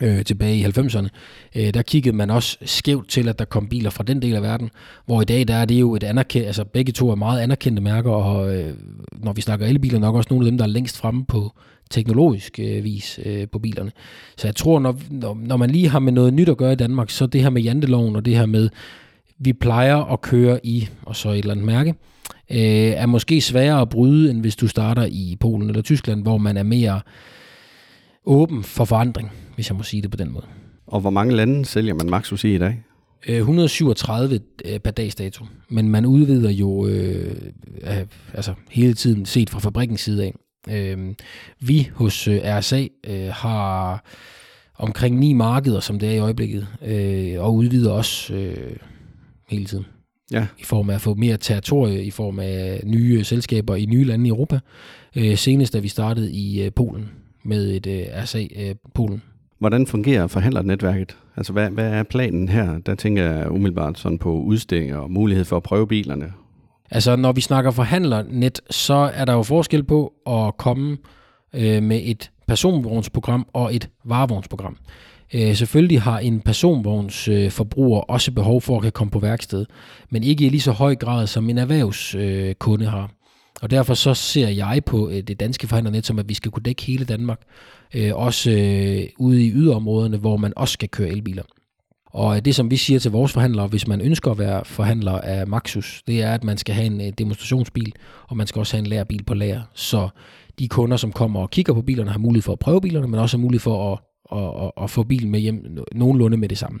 øh, 0.00 0.24
tilbage 0.24 0.56
i 0.56 0.64
90'erne, 0.64 1.08
øh, 1.56 1.74
der 1.74 1.82
kiggede 1.82 2.16
man 2.16 2.30
også 2.30 2.58
skævt 2.62 3.08
til, 3.08 3.28
at 3.28 3.38
der 3.38 3.44
kom 3.44 3.68
biler 3.68 3.90
fra 3.90 4.04
den 4.04 4.22
del 4.22 4.34
af 4.34 4.42
verden, 4.42 4.70
hvor 5.06 5.22
i 5.22 5.24
dag 5.24 5.48
der 5.48 5.54
er 5.54 5.64
det 5.64 5.80
jo 5.80 5.94
et 5.94 6.04
anerkendt, 6.04 6.46
altså 6.46 6.64
begge 6.64 6.92
to 6.92 7.10
er 7.10 7.14
meget 7.14 7.40
anerkendte 7.40 7.82
mærker, 7.82 8.10
og 8.10 8.56
øh, 8.56 8.74
når 9.12 9.32
vi 9.32 9.40
snakker 9.40 9.66
elbiler, 9.66 9.98
nok 9.98 10.14
også 10.14 10.28
nogle 10.30 10.46
af 10.46 10.50
dem, 10.50 10.58
der 10.58 10.64
er 10.64 10.68
længst 10.68 10.98
fremme 10.98 11.24
på 11.24 11.52
teknologisk 11.90 12.58
øh, 12.58 12.84
vis 12.84 13.20
øh, 13.24 13.48
på 13.52 13.58
bilerne. 13.58 13.90
Så 14.36 14.46
jeg 14.46 14.56
tror, 14.56 14.78
når, 14.78 14.96
når, 15.10 15.38
når 15.42 15.56
man 15.56 15.70
lige 15.70 15.88
har 15.88 15.98
med 15.98 16.12
noget 16.12 16.34
nyt 16.34 16.48
at 16.48 16.56
gøre 16.56 16.72
i 16.72 16.76
Danmark, 16.76 17.10
så 17.10 17.26
det 17.26 17.42
her 17.42 17.50
med 17.50 17.62
janteloven 17.62 18.16
og 18.16 18.24
det 18.24 18.36
her 18.36 18.46
med, 18.46 18.68
vi 19.38 19.52
plejer 19.52 19.96
at 19.96 20.20
køre 20.20 20.66
i, 20.66 20.88
og 21.02 21.16
så 21.16 21.30
et 21.30 21.38
eller 21.38 21.50
andet 21.50 21.66
mærke, 21.66 21.94
øh, 22.50 22.58
er 22.58 23.06
måske 23.06 23.40
sværere 23.40 23.80
at 23.80 23.88
bryde, 23.88 24.30
end 24.30 24.40
hvis 24.40 24.56
du 24.56 24.68
starter 24.68 25.06
i 25.10 25.36
Polen 25.40 25.68
eller 25.68 25.82
Tyskland, 25.82 26.22
hvor 26.22 26.38
man 26.38 26.56
er 26.56 26.62
mere 26.62 27.00
åben 28.24 28.62
for 28.64 28.84
forandring, 28.84 29.30
hvis 29.54 29.68
jeg 29.68 29.76
må 29.76 29.82
sige 29.82 30.02
det 30.02 30.10
på 30.10 30.16
den 30.16 30.32
måde. 30.32 30.46
Og 30.86 31.00
hvor 31.00 31.10
mange 31.10 31.36
lande 31.36 31.64
sælger 31.64 31.94
man 31.94 32.10
Maxus 32.10 32.44
i 32.44 32.54
i 32.54 32.58
dag? 32.58 32.82
137 33.26 34.34
øh, 34.34 34.74
øh, 34.74 34.80
per 34.80 34.90
dags 34.90 35.14
dato, 35.14 35.44
men 35.68 35.88
man 35.88 36.06
udvider 36.06 36.50
jo 36.50 36.86
øh, 36.86 37.36
altså 38.34 38.54
hele 38.70 38.94
tiden 38.94 39.26
set 39.26 39.50
fra 39.50 39.58
fabrikkens 39.58 40.00
side 40.00 40.24
af. 40.24 40.34
Øh, 40.68 41.14
vi 41.60 41.90
hos 41.94 42.28
øh, 42.28 42.40
RSA 42.44 42.86
øh, 43.06 43.28
har 43.32 44.04
omkring 44.74 45.18
ni 45.18 45.32
markeder, 45.32 45.80
som 45.80 45.98
det 45.98 46.08
er 46.08 46.12
i 46.12 46.18
øjeblikket, 46.18 46.66
øh, 46.84 47.42
og 47.44 47.54
udvider 47.54 47.92
også 47.92 48.34
øh, 48.34 48.76
hele 49.48 49.64
tiden. 49.64 49.86
Ja. 50.32 50.46
I 50.58 50.64
form 50.64 50.90
af 50.90 50.94
at 50.94 51.00
få 51.00 51.14
mere 51.14 51.36
territorie, 51.36 52.04
i 52.04 52.10
form 52.10 52.38
af 52.38 52.80
nye 52.84 53.24
selskaber 53.24 53.76
i 53.76 53.86
nye 53.86 54.04
lande 54.04 54.26
i 54.26 54.28
Europa. 54.28 54.60
Øh, 55.16 55.36
senest 55.36 55.72
da 55.72 55.78
vi 55.78 55.88
startede 55.88 56.32
i 56.32 56.62
øh, 56.62 56.72
Polen 56.72 57.10
med 57.44 57.70
et 57.70 57.86
øh, 57.86 58.22
RSA 58.22 58.42
øh, 58.56 58.74
Polen. 58.94 59.22
Hvordan 59.58 59.86
fungerer 59.86 60.26
forhandlernetværket? 60.26 61.16
Altså, 61.36 61.52
hvad, 61.52 61.70
hvad 61.70 61.92
er 61.92 62.02
planen 62.02 62.48
her? 62.48 62.78
Der 62.78 62.94
tænker 62.94 63.30
jeg 63.30 63.50
umiddelbart 63.50 63.98
sådan 63.98 64.18
på 64.18 64.32
udstillinger 64.32 64.96
og 64.96 65.10
mulighed 65.10 65.44
for 65.44 65.56
at 65.56 65.62
prøve 65.62 65.86
bilerne. 65.86 66.32
Altså, 66.90 67.16
når 67.16 67.32
vi 67.32 67.40
snakker 67.40 67.70
forhandlernet, 67.70 68.60
så 68.70 69.10
er 69.14 69.24
der 69.24 69.32
jo 69.32 69.42
forskel 69.42 69.84
på 69.84 70.12
at 70.26 70.56
komme 70.56 70.96
øh, 71.54 71.82
med 71.82 72.00
et 72.04 72.30
personvognsprogram 72.46 73.46
og 73.52 73.74
et 73.74 73.88
varevognsprogram. 74.04 74.76
Øh, 75.34 75.56
selvfølgelig 75.56 76.02
har 76.02 76.18
en 76.18 76.40
personvognsforbruger 76.40 77.98
øh, 77.98 78.04
også 78.08 78.32
behov 78.32 78.60
for 78.60 78.76
at 78.76 78.82
kan 78.82 78.92
komme 78.92 79.10
på 79.10 79.18
værksted, 79.18 79.66
men 80.10 80.22
ikke 80.22 80.46
i 80.46 80.48
lige 80.48 80.60
så 80.60 80.72
høj 80.72 80.94
grad 80.94 81.26
som 81.26 81.50
en 81.50 81.58
erhvervskunde 81.58 82.84
øh, 82.84 82.90
har. 82.90 83.10
Og 83.62 83.70
derfor 83.70 83.94
så 83.94 84.14
ser 84.14 84.48
jeg 84.48 84.82
på 84.86 85.10
øh, 85.10 85.22
det 85.22 85.40
danske 85.40 85.66
forhandlernet 85.66 86.06
som, 86.06 86.18
at 86.18 86.28
vi 86.28 86.34
skal 86.34 86.50
kunne 86.50 86.62
dække 86.62 86.82
hele 86.82 87.04
Danmark, 87.04 87.40
øh, 87.94 88.16
også 88.16 88.50
øh, 88.50 89.02
ude 89.18 89.46
i 89.46 89.52
yderområderne, 89.52 90.16
hvor 90.16 90.36
man 90.36 90.52
også 90.56 90.72
skal 90.72 90.88
køre 90.88 91.08
elbiler. 91.08 91.42
Og 92.06 92.36
øh, 92.36 92.44
det, 92.44 92.54
som 92.54 92.70
vi 92.70 92.76
siger 92.76 93.00
til 93.00 93.10
vores 93.10 93.32
forhandlere, 93.32 93.66
hvis 93.66 93.86
man 93.86 94.00
ønsker 94.00 94.30
at 94.30 94.38
være 94.38 94.64
forhandler 94.64 95.12
af 95.12 95.46
Maxus, 95.46 96.02
det 96.06 96.22
er, 96.22 96.34
at 96.34 96.44
man 96.44 96.58
skal 96.58 96.74
have 96.74 96.86
en 96.86 97.00
øh, 97.00 97.12
demonstrationsbil, 97.18 97.92
og 98.28 98.36
man 98.36 98.46
skal 98.46 98.60
også 98.60 98.76
have 98.76 98.80
en 98.80 98.86
lærerbil 98.86 99.24
på 99.24 99.34
lager. 99.34 99.62
Så 99.74 100.08
de 100.58 100.68
kunder, 100.68 100.96
som 100.96 101.12
kommer 101.12 101.40
og 101.40 101.50
kigger 101.50 101.74
på 101.74 101.82
bilerne, 101.82 102.10
har 102.10 102.18
mulighed 102.18 102.42
for 102.42 102.52
at 102.52 102.58
prøve 102.58 102.80
bilerne, 102.80 103.08
men 103.08 103.20
også 103.20 103.36
har 103.36 103.42
mulighed 103.42 103.60
for 103.60 103.92
at, 103.92 103.98
at, 104.32 104.64
at, 104.64 104.70
at 104.82 104.90
få 104.90 105.02
bilen 105.02 105.30
med 105.30 105.40
hjem 105.40 105.76
nogenlunde 105.92 106.36
med 106.36 106.48
det 106.48 106.58
samme. 106.58 106.78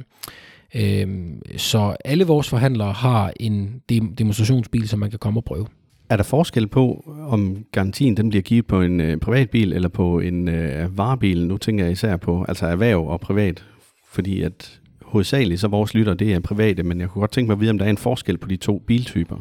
Øhm, 0.74 1.42
så 1.56 1.96
alle 2.04 2.24
vores 2.24 2.48
forhandlere 2.48 2.92
har 2.92 3.32
en 3.40 3.82
demonstrationsbil, 4.18 4.88
som 4.88 4.98
man 4.98 5.10
kan 5.10 5.18
komme 5.18 5.40
og 5.40 5.44
prøve. 5.44 5.66
Er 6.10 6.16
der 6.16 6.24
forskel 6.24 6.66
på, 6.66 7.14
om 7.28 7.64
garantien 7.72 8.16
den 8.16 8.28
bliver 8.28 8.42
givet 8.42 8.66
på 8.66 8.80
en 8.80 9.00
øh, 9.00 9.16
privatbil 9.16 9.72
eller 9.72 9.88
på 9.88 10.20
en 10.20 10.48
øh, 10.48 10.98
varebil? 10.98 11.46
Nu 11.46 11.56
tænker 11.56 11.84
jeg 11.84 11.92
især 11.92 12.16
på 12.16 12.44
altså 12.48 12.66
erhverv 12.66 13.08
og 13.08 13.20
privat, 13.20 13.64
fordi 14.10 14.42
at 14.42 14.80
hovedsageligt 15.02 15.60
så 15.60 15.68
vores 15.68 15.94
lytter, 15.94 16.14
det 16.14 16.32
er 16.32 16.40
private, 16.40 16.82
men 16.82 17.00
jeg 17.00 17.08
kunne 17.08 17.20
godt 17.20 17.32
tænke 17.32 17.46
mig 17.46 17.54
at 17.54 17.60
vide, 17.60 17.70
om 17.70 17.78
der 17.78 17.84
er 17.86 17.90
en 17.90 17.96
forskel 17.96 18.38
på 18.38 18.48
de 18.48 18.56
to 18.56 18.78
biltyper. 18.78 19.36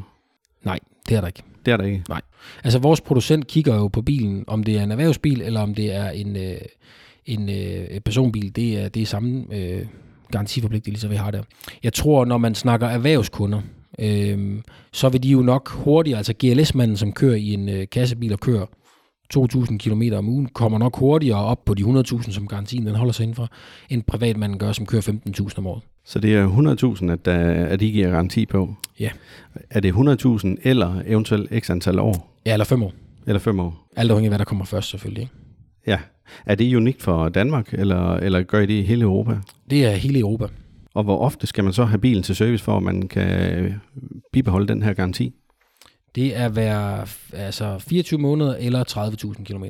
Nej, 0.63 0.79
det 1.09 1.17
er 1.17 1.21
der 1.21 1.27
ikke. 1.27 1.43
Det 1.65 1.73
er 1.73 1.77
der 1.77 1.83
ikke? 1.83 2.03
Nej. 2.09 2.21
Altså 2.63 2.79
vores 2.79 3.01
producent 3.01 3.47
kigger 3.47 3.75
jo 3.75 3.87
på 3.87 4.01
bilen, 4.01 4.43
om 4.47 4.63
det 4.63 4.77
er 4.77 4.83
en 4.83 4.91
erhvervsbil, 4.91 5.41
eller 5.41 5.61
om 5.61 5.75
det 5.75 5.95
er 5.95 6.09
en, 6.09 6.35
øh, 6.35 6.57
en 7.27 7.49
øh, 7.49 7.99
personbil. 7.99 8.55
Det 8.55 8.79
er, 8.79 8.89
det 8.89 9.01
er 9.01 9.05
samme 9.05 9.45
øh, 9.51 9.85
garantiforpligtelse, 10.31 11.09
vi 11.09 11.15
har 11.15 11.31
der. 11.31 11.43
Jeg 11.83 11.93
tror, 11.93 12.25
når 12.25 12.37
man 12.37 12.55
snakker 12.55 12.87
erhvervskunder, 12.87 13.61
øh, 13.99 14.59
så 14.91 15.09
vil 15.09 15.23
de 15.23 15.29
jo 15.29 15.41
nok 15.41 15.69
hurtigere, 15.69 16.17
altså 16.17 16.33
GLS-manden, 16.33 16.97
som 16.97 17.13
kører 17.13 17.35
i 17.35 17.53
en 17.53 17.69
øh, 17.69 17.87
kassebil 17.91 18.33
og 18.33 18.39
kører 18.39 18.65
2.000 19.37 19.77
km 19.77 20.01
om 20.13 20.29
ugen, 20.29 20.45
kommer 20.45 20.77
nok 20.77 20.97
hurtigere 20.97 21.45
op 21.45 21.65
på 21.65 21.73
de 21.73 21.83
100.000, 21.83 22.31
som 22.31 22.47
garantien 22.47 22.87
den 22.87 22.95
holder 22.95 23.13
sig 23.13 23.23
indenfor, 23.23 23.49
end 23.89 24.03
privatmanden 24.03 24.59
gør, 24.59 24.71
som 24.71 24.85
kører 24.85 25.01
15.000 25.01 25.57
om 25.57 25.67
året. 25.67 25.83
Så 26.05 26.19
det 26.19 26.35
er 26.35 26.97
100.000, 27.01 27.11
at, 27.11 27.25
der, 27.25 27.65
at 27.65 27.81
I 27.81 27.91
giver 27.91 28.09
garanti 28.09 28.45
på? 28.45 28.75
Ja. 28.99 29.09
Er 29.69 29.79
det 29.79 29.93
100.000 29.93 30.55
eller 30.63 31.01
eventuelt 31.05 31.63
x 31.63 31.69
antal 31.69 31.99
år? 31.99 32.33
Ja, 32.45 32.53
eller 32.53 32.65
fem 32.65 32.83
år. 32.83 32.93
Eller 33.27 33.39
fem 33.39 33.59
år? 33.59 33.87
Alt 33.95 34.11
afhængig 34.11 34.27
af, 34.27 34.31
hvad 34.31 34.39
der 34.39 34.45
kommer 34.45 34.65
først 34.65 34.89
selvfølgelig. 34.89 35.21
Ikke? 35.21 35.33
Ja. 35.87 35.99
Er 36.45 36.55
det 36.55 36.75
unikt 36.75 37.01
for 37.01 37.29
Danmark, 37.29 37.73
eller, 37.73 38.13
eller 38.13 38.43
gør 38.43 38.59
I 38.59 38.65
det 38.65 38.73
i 38.73 38.81
hele 38.81 39.01
Europa? 39.01 39.37
Det 39.69 39.85
er 39.85 39.91
hele 39.91 40.19
Europa. 40.19 40.47
Og 40.93 41.03
hvor 41.03 41.17
ofte 41.17 41.47
skal 41.47 41.63
man 41.63 41.73
så 41.73 41.85
have 41.85 41.99
bilen 41.99 42.23
til 42.23 42.35
service, 42.35 42.63
for 42.63 42.77
at 42.77 42.83
man 42.83 43.07
kan 43.07 43.73
bibeholde 44.33 44.67
den 44.67 44.83
her 44.83 44.93
garanti? 44.93 45.33
Det 46.15 46.37
er 46.37 46.49
hver 46.49 47.07
altså 47.33 47.79
24 47.79 48.19
måneder 48.19 48.55
eller 48.55 48.83
30.000 49.33 49.43
km. 49.43 49.63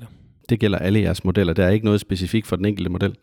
Det 0.49 0.59
gælder 0.59 0.77
alle 0.77 1.01
jeres 1.01 1.23
modeller. 1.23 1.53
Der 1.53 1.65
er 1.65 1.69
ikke 1.69 1.85
noget 1.85 2.01
specifikt 2.01 2.47
for 2.47 2.55
den 2.55 2.65
enkelte 2.65 2.89
model? 2.89 3.15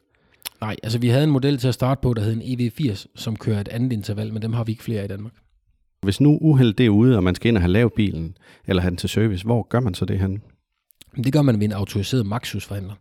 Nej, 0.61 0.77
altså 0.83 0.99
vi 0.99 1.09
havde 1.09 1.25
en 1.25 1.31
model 1.31 1.59
til 1.59 1.69
at 1.69 1.75
starte 1.75 2.01
på, 2.03 2.15
der 2.15 2.23
hed 2.23 2.43
en 2.43 2.61
EV80, 2.61 3.07
som 3.15 3.37
kører 3.37 3.61
et 3.61 3.69
andet 3.69 3.93
interval, 3.93 4.33
men 4.33 4.43
dem 4.43 4.53
har 4.53 4.65
vi 4.65 4.73
ikke 4.73 4.83
flere 4.85 5.05
i 5.05 5.09
Danmark. 5.09 5.33
Hvis 6.03 6.21
nu 6.21 6.39
uheld 6.41 6.75
det 6.75 6.87
er 6.87 6.91
ude, 6.91 7.17
og 7.17 7.25
man 7.25 7.35
skal 7.35 7.49
ind 7.49 7.57
og 7.57 7.63
have 7.63 7.73
lavet 7.73 7.93
bilen, 7.93 8.37
eller 8.67 8.83
have 8.83 8.91
den 8.91 8.97
til 8.97 9.09
service, 9.09 9.45
hvor 9.45 9.67
gør 9.69 9.81
man 9.81 9.95
så 9.95 10.05
det 10.05 10.19
hen? 10.19 10.43
Det 11.17 11.33
gør 11.33 11.43
man 11.43 11.61
ved 11.61 11.65
en 11.65 11.73
autoriseret 11.73 12.27
Maxus-forhandler. 12.27 12.95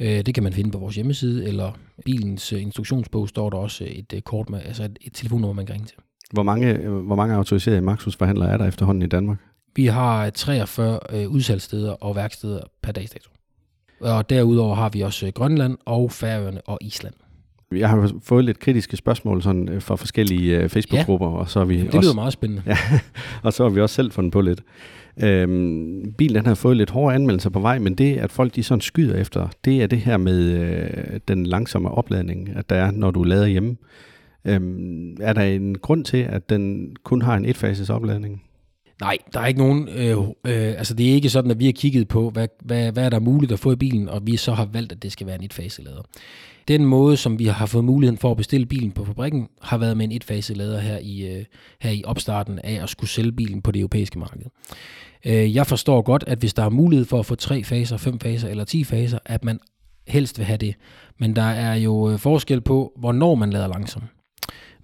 Øh, 0.00 0.26
det 0.26 0.34
kan 0.34 0.42
man 0.42 0.52
finde 0.52 0.70
på 0.70 0.78
vores 0.78 0.94
hjemmeside, 0.94 1.48
eller 1.48 1.72
bilens 2.04 2.52
øh, 2.52 2.62
instruktionsbog 2.62 3.28
står 3.28 3.50
der 3.50 3.56
også 3.58 3.84
et 3.88 4.12
øh, 4.14 4.20
kort 4.20 4.50
med, 4.50 4.60
altså 4.64 4.84
et, 4.84 4.98
et 5.00 5.12
telefonnummer, 5.14 5.54
man 5.54 5.66
kan 5.66 5.74
ringe 5.74 5.86
til. 5.86 5.96
Hvor 6.32 6.42
mange, 6.42 6.88
hvor 6.88 7.16
mange 7.16 7.34
autoriserede 7.34 7.80
Maxus-forhandlere 7.80 8.50
er 8.50 8.56
der 8.56 8.66
efterhånden 8.66 9.02
i 9.02 9.06
Danmark? 9.06 9.38
Vi 9.76 9.86
har 9.86 10.30
43 10.30 10.98
øh, 11.10 11.28
udsalgssteder 11.28 11.92
og 11.92 12.16
værksteder 12.16 12.60
per 12.82 12.92
dagsdato. 12.92 13.30
Og 14.00 14.30
derudover 14.30 14.74
har 14.74 14.88
vi 14.88 15.00
også 15.00 15.30
Grønland 15.34 15.78
og 15.84 16.12
Færøerne 16.12 16.60
og 16.60 16.78
Island. 16.80 17.14
Jeg 17.72 17.88
har 17.88 18.12
fået 18.22 18.44
lidt 18.44 18.58
kritiske 18.58 18.96
spørgsmål 18.96 19.42
sådan, 19.42 19.80
fra 19.80 19.96
forskellige 19.96 20.68
Facebook-grupper, 20.68 21.30
ja, 21.32 21.36
og 21.36 21.50
så 21.50 21.58
har 21.58 21.66
vi 21.66 21.78
det 21.78 21.86
også, 21.86 22.00
lyder 22.00 22.14
meget 22.14 22.32
spændende. 22.32 22.62
Ja, 22.66 22.76
og 23.42 23.52
så 23.52 23.62
har 23.62 23.70
vi 23.70 23.80
også 23.80 23.94
selv 23.94 24.12
fundet 24.12 24.32
på 24.32 24.40
lidt. 24.40 24.62
Øhm, 25.22 26.12
bilen 26.18 26.36
den 26.36 26.46
har 26.46 26.54
fået 26.54 26.76
lidt 26.76 26.90
hårde 26.90 27.14
anmeldelser 27.14 27.50
på 27.50 27.60
vej, 27.60 27.78
men 27.78 27.94
det, 27.94 28.16
at 28.16 28.32
folk 28.32 28.54
de 28.54 28.62
sådan 28.62 28.80
skyder 28.80 29.16
efter, 29.16 29.48
det 29.64 29.82
er 29.82 29.86
det 29.86 29.98
her 29.98 30.16
med 30.16 30.40
øh, 30.42 31.20
den 31.28 31.46
langsomme 31.46 31.90
opladning, 31.90 32.48
at 32.56 32.70
der 32.70 32.76
er, 32.76 32.90
når 32.90 33.10
du 33.10 33.22
lader 33.22 33.46
hjemme. 33.46 33.76
Øhm, 34.44 35.16
er 35.20 35.32
der 35.32 35.42
en 35.42 35.78
grund 35.78 36.04
til, 36.04 36.16
at 36.16 36.50
den 36.50 36.96
kun 37.04 37.22
har 37.22 37.36
en 37.36 37.44
etfases 37.44 37.90
opladning? 37.90 38.42
Nej, 39.00 39.18
der 39.32 39.40
er 39.40 39.46
ikke 39.46 39.60
nogen, 39.60 39.88
øh, 39.88 40.18
øh, 40.18 40.78
altså 40.78 40.94
det 40.94 41.10
er 41.10 41.14
ikke 41.14 41.30
sådan, 41.30 41.50
at 41.50 41.58
vi 41.58 41.64
har 41.64 41.72
kigget 41.72 42.08
på, 42.08 42.30
hvad, 42.30 42.48
hvad, 42.64 42.92
hvad 42.92 43.04
er 43.04 43.10
der 43.10 43.20
muligt 43.20 43.52
at 43.52 43.58
få 43.58 43.72
i 43.72 43.76
bilen, 43.76 44.08
og 44.08 44.26
vi 44.26 44.36
så 44.36 44.52
har 44.52 44.68
valgt, 44.72 44.92
at 44.92 45.02
det 45.02 45.12
skal 45.12 45.26
være 45.26 45.36
en 45.36 45.44
etfaselader. 45.44 46.02
Den 46.68 46.84
måde, 46.84 47.16
som 47.16 47.38
vi 47.38 47.44
har 47.44 47.66
fået 47.66 47.84
muligheden 47.84 48.18
for 48.18 48.30
at 48.30 48.36
bestille 48.36 48.66
bilen 48.66 48.92
på 48.92 49.04
fabrikken, 49.04 49.48
har 49.62 49.78
været 49.78 49.96
med 49.96 50.04
en 50.04 50.12
etfaselader 50.12 50.80
her 50.80 50.98
i, 51.02 51.36
øh, 51.36 51.44
her 51.80 51.90
i 51.90 52.02
opstarten 52.04 52.58
af 52.58 52.82
at 52.82 52.88
skulle 52.88 53.10
sælge 53.10 53.32
bilen 53.32 53.62
på 53.62 53.72
det 53.72 53.80
europæiske 53.80 54.18
marked. 54.18 54.42
Øh, 55.26 55.56
jeg 55.56 55.66
forstår 55.66 56.02
godt, 56.02 56.24
at 56.26 56.38
hvis 56.38 56.54
der 56.54 56.62
er 56.62 56.68
mulighed 56.68 57.06
for 57.06 57.18
at 57.18 57.26
få 57.26 57.34
tre 57.34 57.64
faser, 57.64 57.96
fem 57.96 58.18
faser 58.18 58.48
eller 58.48 58.64
ti 58.64 58.84
faser, 58.84 59.18
at 59.24 59.44
man 59.44 59.60
helst 60.06 60.38
vil 60.38 60.46
have 60.46 60.56
det. 60.56 60.74
Men 61.18 61.36
der 61.36 61.42
er 61.42 61.74
jo 61.74 62.10
øh, 62.10 62.18
forskel 62.18 62.60
på, 62.60 62.92
hvornår 62.96 63.34
man 63.34 63.50
lader 63.50 63.66
langsomt. 63.66 64.04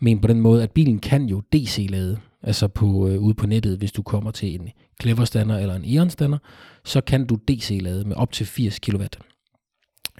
Men 0.00 0.20
på 0.20 0.28
den 0.28 0.40
måde, 0.40 0.62
at 0.62 0.70
bilen 0.70 0.98
kan 0.98 1.26
jo 1.26 1.42
DC-lade, 1.52 2.18
altså 2.42 2.68
på, 2.68 3.08
øh, 3.08 3.20
ude 3.20 3.34
på 3.34 3.46
nettet, 3.46 3.78
hvis 3.78 3.92
du 3.92 4.02
kommer 4.02 4.30
til 4.30 4.54
en 4.54 4.68
Clever-stander 5.02 5.58
eller 5.58 5.74
en 5.74 5.84
Eon-stander, 5.84 6.38
så 6.84 7.00
kan 7.00 7.26
du 7.26 7.38
DC-lade 7.48 8.04
med 8.04 8.16
op 8.16 8.32
til 8.32 8.46
80 8.46 8.78
kW. 8.78 9.02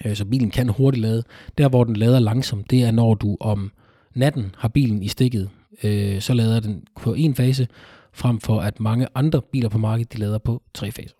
Øh, 0.05 0.15
så 0.15 0.25
bilen 0.25 0.51
kan 0.51 0.69
hurtigt 0.69 1.01
lade. 1.01 1.23
Der, 1.57 1.69
hvor 1.69 1.83
den 1.83 1.95
lader 1.95 2.19
langsomt, 2.19 2.71
det 2.71 2.83
er, 2.83 2.91
når 2.91 3.13
du 3.13 3.37
om 3.39 3.71
natten 4.15 4.55
har 4.57 4.67
bilen 4.67 5.03
i 5.03 5.07
stikket, 5.07 5.49
øh, 5.83 6.21
så 6.21 6.33
lader 6.33 6.59
den 6.59 6.83
på 7.01 7.13
en 7.13 7.35
fase, 7.35 7.67
frem 8.13 8.39
for 8.39 8.59
at 8.59 8.79
mange 8.79 9.07
andre 9.15 9.41
biler 9.51 9.69
på 9.69 9.77
markedet, 9.77 10.13
de 10.13 10.17
lader 10.17 10.37
på 10.37 10.61
tre 10.73 10.91
faser. 10.91 11.15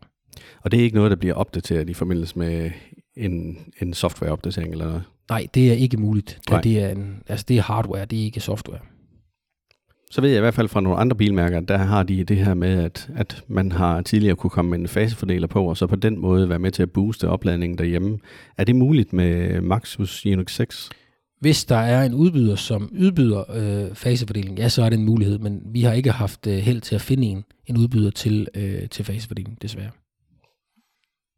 Og 0.62 0.72
det 0.72 0.80
er 0.80 0.84
ikke 0.84 0.96
noget, 0.96 1.12
der 1.12 1.18
bliver 1.18 1.34
opdateret 1.36 1.90
i 1.90 1.94
forbindelse 1.94 2.40
med 2.40 2.72
en, 3.16 3.58
en 3.82 3.94
softwareopdatering 3.94 4.72
eller 4.72 4.86
noget? 4.86 5.04
Nej, 5.30 5.48
det 5.54 5.70
er 5.70 5.74
ikke 5.74 5.98
muligt. 5.98 6.40
Det, 6.50 6.64
det, 6.64 6.84
er 6.84 6.90
en, 6.90 7.24
altså 7.28 7.46
det 7.48 7.58
er 7.58 7.62
hardware, 7.62 8.06
det 8.06 8.20
er 8.20 8.24
ikke 8.24 8.40
software. 8.40 8.80
Så 10.12 10.22
ved 10.22 10.30
jeg 10.30 10.38
i 10.38 10.42
hvert 10.42 10.54
fald 10.54 10.68
fra 10.68 10.82
nogle 10.82 10.98
andre 10.98 11.16
bilmærker, 11.16 11.60
der 11.60 11.78
har 11.78 12.04
de 12.04 12.24
det 12.24 12.38
her 12.38 12.54
med, 12.54 12.84
at, 12.84 13.10
at 13.16 13.44
man 13.48 13.72
har 13.72 14.02
tidligere 14.02 14.36
kunne 14.36 14.50
komme 14.50 14.72
med 14.72 14.80
en 14.80 14.88
fasefordeler 14.88 15.48
på, 15.48 15.66
og 15.70 15.78
så 15.78 15.88
på 15.88 15.96
den 15.96 16.20
måde 16.20 16.50
være 16.50 16.60
med 16.60 16.72
til 16.72 16.84
at 16.84 16.92
booste 16.92 17.30
opladningen 17.30 17.78
derhjemme. 17.78 18.20
Er 18.58 18.64
det 18.64 18.76
muligt 18.76 19.14
med 19.14 19.62
Maxus 19.62 20.26
Unix 20.26 20.52
6? 20.52 20.90
Hvis 21.44 21.66
der 21.66 21.76
er 21.76 22.06
en 22.06 22.14
udbyder, 22.14 22.56
som 22.56 22.92
udbyder 23.00 23.44
øh, 23.56 23.96
fasefordeling, 23.96 24.58
ja, 24.60 24.70
så 24.70 24.84
er 24.84 24.90
det 24.90 25.00
en 25.00 25.06
mulighed, 25.06 25.40
men 25.40 25.62
vi 25.66 25.82
har 25.82 25.94
ikke 25.94 26.12
haft 26.12 26.48
øh, 26.48 26.54
held 26.54 26.82
til 26.82 26.96
at 26.96 27.02
finde 27.02 27.28
en, 27.28 27.44
en 27.68 27.78
udbyder 27.78 28.12
til, 28.12 28.48
øh, 28.56 28.90
til 28.90 29.06
fasefordeling, 29.06 29.62
desværre. 29.62 29.90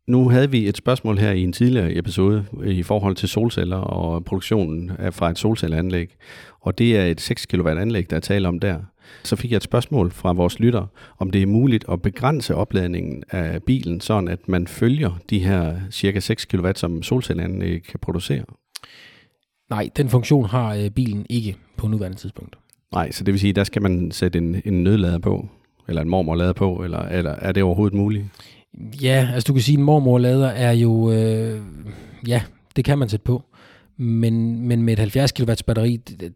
Nu 0.08 0.30
havde 0.30 0.52
vi 0.52 0.68
et 0.68 0.78
spørgsmål 0.78 1.18
her 1.18 1.32
i 1.32 1.44
en 1.44 1.54
tidligere 1.54 1.98
episode 1.98 2.46
i 2.66 2.84
forhold 2.84 3.16
til 3.16 3.30
solceller 3.30 3.78
og 3.78 4.26
produktionen 4.26 4.92
fra 5.12 5.30
et 5.30 5.38
solcelleanlæg. 5.38 6.16
Og 6.62 6.78
det 6.78 6.98
er 6.98 7.06
et 7.06 7.22
6 7.22 7.46
kW 7.46 7.70
anlæg, 7.70 8.10
der 8.10 8.16
er 8.16 8.20
tale 8.20 8.48
om 8.48 8.60
der. 8.60 8.80
Så 9.24 9.36
fik 9.36 9.52
jeg 9.52 9.58
et 9.58 9.64
spørgsmål 9.64 10.12
fra 10.12 10.34
vores 10.34 10.60
lytter, 10.60 10.86
om 11.20 11.32
det 11.32 11.42
er 11.42 11.46
muligt 11.46 11.86
at 11.92 12.02
begrænse 12.02 12.56
opladningen 12.56 13.24
af 13.32 13.64
bilen, 13.64 14.02
sådan 14.02 14.28
at 14.28 14.48
man 14.48 14.68
følger 14.68 15.20
de 15.30 15.40
her 15.40 15.76
cirka 15.92 16.20
6 16.20 16.46
kW, 16.46 16.68
som 16.76 17.04
solcelleanlæg 17.04 17.84
kan 17.84 18.00
producere. 18.00 18.46
Nej, 19.70 19.90
den 19.98 20.10
funktion 20.10 20.46
har 20.46 20.76
øh, 20.76 20.90
bilen 20.90 21.26
ikke 21.30 21.56
på 21.78 21.88
nuværende 21.88 22.18
tidspunkt. 22.18 22.56
Nej, 22.92 23.12
så 23.12 23.24
det 23.24 23.34
vil 23.34 23.40
sige, 23.40 23.54
der 23.54 23.64
skal 23.64 23.82
man 23.82 24.12
sætte 24.12 24.38
en, 24.38 24.62
en 24.66 24.84
nødlader 24.84 25.20
på, 25.20 25.48
eller 25.88 26.02
en 26.02 26.10
mormorlader 26.10 26.54
på, 26.54 26.84
eller, 26.84 27.00
eller 27.00 27.32
er 27.32 27.52
det 27.52 27.64
overhovedet 27.64 27.98
muligt? 27.98 28.26
Ja, 29.02 29.30
altså 29.34 29.48
du 29.48 29.54
kan 29.54 29.62
sige, 29.62 29.74
at 29.74 29.80
en 29.80 29.86
mormorlader 29.86 30.48
er 30.48 30.72
jo, 30.72 31.12
øh, 31.12 31.62
ja, 32.28 32.42
det 32.76 32.86
kan 32.86 32.98
man 32.98 33.10
sætte 33.10 33.24
på. 33.24 33.44
Men, 33.98 34.68
men 34.68 34.84
med 34.84 34.94
et 34.94 35.00
70 35.00 35.32
kW 35.32 35.54
batteri, 35.68 35.98
det, 35.98 36.34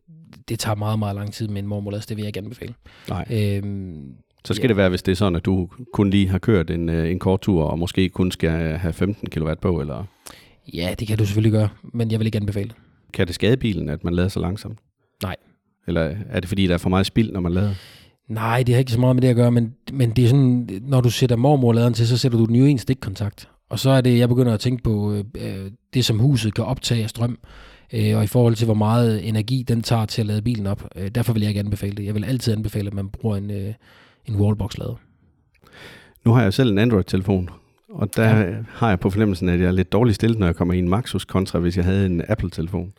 det 0.50 0.60
tager 0.60 0.76
meget, 0.76 1.00
meget 1.00 1.16
lang 1.16 1.34
tid 1.34 1.48
med 1.48 1.62
en 1.62 1.68
mormorlader, 1.68 2.02
så 2.02 2.06
det 2.10 2.18
vil 2.18 2.24
jeg 2.24 2.30
ikke 2.30 2.40
anbefale. 2.40 2.74
Nej. 3.10 3.26
Øhm, 3.32 4.14
så 4.46 4.54
skal 4.54 4.64
ja. 4.64 4.68
det 4.68 4.78
være, 4.78 4.90
hvis 4.90 5.02
det 5.02 5.12
er 5.12 5.16
sådan, 5.16 5.36
at 5.36 5.46
du 5.46 5.70
kun 5.94 6.10
lige 6.10 6.30
har 6.30 6.38
kørt 6.38 6.70
en, 6.70 6.90
øh, 6.90 7.12
en 7.12 7.20
kort 7.20 7.42
tur, 7.42 7.64
og 7.64 7.80
måske 7.80 8.10
kun 8.10 8.32
skal 8.32 8.78
have 8.78 8.94
15 8.94 9.30
kW 9.30 9.54
på, 9.62 9.82
eller? 9.82 10.04
Ja, 10.74 10.96
det 11.00 11.08
kan 11.08 11.18
du 11.18 11.26
selvfølgelig 11.26 11.52
gøre, 11.52 11.70
men 11.94 12.12
jeg 12.12 12.20
vil 12.20 12.26
ikke 12.26 12.38
anbefale 12.38 12.72
Kan 13.14 13.28
det 13.28 13.36
skade 13.36 13.58
bilen, 13.58 13.90
at 13.90 14.04
man 14.04 14.14
lader 14.14 14.28
så 14.28 14.40
langsomt? 14.40 14.80
Nej. 15.24 15.36
Eller 15.88 16.16
er 16.30 16.40
det 16.40 16.50
fordi, 16.50 16.68
der 16.68 16.74
er 16.74 16.78
for 16.78 16.90
meget 16.90 17.06
spild, 17.06 17.32
når 17.32 17.40
man 17.40 17.52
lader? 17.52 17.74
Nej, 18.28 18.64
det 18.64 18.76
har 18.76 18.80
ikke 18.80 18.92
så 18.92 19.00
meget 19.00 19.16
med 19.16 19.22
det 19.22 19.28
at 19.28 19.36
gøre, 19.36 19.52
men, 19.52 19.74
men 19.94 20.12
det 20.12 20.24
er 20.24 20.30
sådan, 20.30 20.70
når 20.82 21.02
du 21.02 21.10
sætter 21.10 21.36
mormorladeren 21.36 21.94
til, 21.94 22.08
så 22.08 22.18
sætter 22.18 22.38
du 22.38 22.46
den 22.46 22.56
jo 22.56 22.66
i 22.66 22.70
en 22.70 22.78
stikkontakt. 22.78 23.50
Og 23.70 23.80
så 23.80 23.90
er 23.90 24.02
det, 24.02 24.18
jeg 24.18 24.30
begynder 24.30 24.54
at 24.54 24.60
tænke 24.60 24.84
på 24.84 25.14
øh, 25.38 25.72
det, 25.94 26.06
som 26.06 26.20
huset 26.20 26.54
kan 26.54 26.66
optage 26.66 27.04
af 27.04 27.10
strøm, 27.10 27.40
øh, 27.94 28.18
og 28.18 28.24
i 28.24 28.28
forhold 28.28 28.56
til, 28.56 28.66
hvor 28.66 28.74
meget 28.74 29.28
energi 29.28 29.64
den 29.68 29.82
tager 29.82 30.06
til 30.06 30.22
at 30.22 30.26
lade 30.26 30.42
bilen 30.42 30.68
op. 30.68 30.88
Øh, 30.96 31.08
derfor 31.08 31.34
vil 31.34 31.42
jeg 31.42 31.50
ikke 31.50 31.60
anbefale 31.60 31.96
det. 31.96 32.06
Jeg 32.06 32.16
vil 32.16 32.24
altid 32.24 32.54
anbefale, 32.54 32.88
at 32.88 32.94
man 32.94 33.10
bruger 33.10 33.36
en, 33.38 33.52
øh, 33.52 33.74
en 34.26 34.36
wallbox-lader. 34.36 35.00
Nu 36.26 36.34
har 36.34 36.44
jeg 36.44 36.54
selv 36.54 36.72
en 36.72 36.78
Android-telefon, 36.78 37.50
og 37.90 38.16
der 38.16 38.38
ja. 38.38 38.56
har 38.68 38.90
jeg 38.90 39.00
på 39.00 39.10
fornemmelsen, 39.10 39.50
at 39.50 39.60
jeg 39.60 39.68
er 39.68 39.72
lidt 39.72 39.92
dårligt 39.92 40.16
stillet, 40.16 40.40
når 40.40 40.46
jeg 40.46 40.56
kommer 40.56 40.74
i 40.74 40.80
en 40.80 40.90
Maxus, 40.90 41.26
kontra 41.26 41.60
hvis 41.60 41.78
jeg 41.78 41.86
havde 41.86 42.06
en 42.06 42.22
Apple-telefon. 42.28 42.94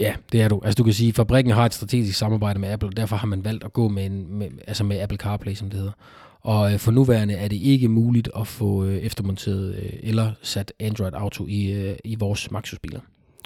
Ja, 0.00 0.14
det 0.32 0.42
er 0.42 0.48
du. 0.48 0.60
Altså 0.64 0.76
du 0.76 0.84
kan 0.84 0.92
sige, 0.92 1.08
at 1.08 1.14
fabrikken 1.14 1.52
har 1.52 1.66
et 1.66 1.74
strategisk 1.74 2.18
samarbejde 2.18 2.58
med 2.58 2.68
Apple, 2.68 2.88
og 2.88 2.96
derfor 2.96 3.16
har 3.16 3.26
man 3.26 3.44
valgt 3.44 3.64
at 3.64 3.72
gå 3.72 3.88
med, 3.88 4.06
en, 4.06 4.38
med, 4.38 4.48
altså 4.66 4.84
med 4.84 5.00
Apple 5.00 5.18
CarPlay, 5.18 5.54
som 5.54 5.70
det 5.70 5.78
hedder. 5.78 5.92
Og 6.40 6.72
øh, 6.72 6.78
for 6.78 6.90
nuværende 6.90 7.34
er 7.34 7.48
det 7.48 7.56
ikke 7.56 7.88
muligt 7.88 8.28
at 8.36 8.46
få 8.46 8.84
øh, 8.84 8.96
eftermonteret 8.96 9.74
øh, 9.74 9.92
eller 10.02 10.32
sat 10.42 10.72
Android 10.80 11.12
Auto 11.14 11.46
i, 11.48 11.72
øh, 11.72 11.96
i 12.04 12.14
vores 12.14 12.50
Maxus-biler. 12.50 13.00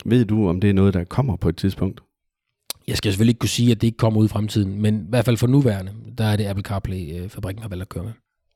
Ved 0.04 0.24
du, 0.24 0.48
om 0.48 0.60
det 0.60 0.70
er 0.70 0.74
noget, 0.74 0.94
der 0.94 1.04
kommer 1.04 1.36
på 1.36 1.48
et 1.48 1.56
tidspunkt? 1.56 2.00
Jeg 2.88 2.96
skal 2.96 3.12
selvfølgelig 3.12 3.30
ikke 3.30 3.38
kunne 3.38 3.48
sige, 3.48 3.70
at 3.70 3.80
det 3.80 3.86
ikke 3.86 3.98
kommer 3.98 4.20
ud 4.20 4.24
i 4.24 4.28
fremtiden, 4.28 4.82
men 4.82 4.94
i 4.94 5.06
hvert 5.08 5.24
fald 5.24 5.36
for 5.36 5.46
nuværende, 5.46 5.92
der 6.18 6.24
er 6.24 6.36
det 6.36 6.46
Apple 6.46 6.64
CarPlay, 6.64 7.20
øh, 7.20 7.28
fabrikken 7.28 7.62
har 7.62 7.68
valgt 7.68 7.82
at 7.82 7.88
køre 7.88 8.04
med. 8.04 8.12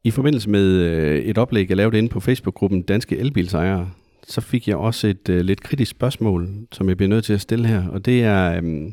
I 0.07 0.11
forbindelse 0.11 0.51
med 0.51 0.65
øh, 0.65 1.19
et 1.19 1.39
oplæg, 1.39 1.69
jeg 1.69 1.77
lavede 1.77 1.99
inde 1.99 2.09
på 2.09 2.21
Facebook-gruppen 2.21 2.83
Danske 2.83 3.19
Elbilsejere, 3.19 3.91
så 4.29 4.41
fik 4.41 4.69
jeg 4.69 4.77
også 4.77 5.07
et 5.07 5.29
øh, 5.29 5.41
lidt 5.41 5.61
kritisk 5.61 5.91
spørgsmål, 5.91 6.49
som 6.73 6.89
jeg 6.89 6.97
bliver 6.97 7.09
nødt 7.09 7.25
til 7.25 7.33
at 7.33 7.41
stille 7.41 7.69
her, 7.69 7.89
og 7.89 8.05
det 8.05 8.23
er, 8.23 8.61
øh, 8.63 8.93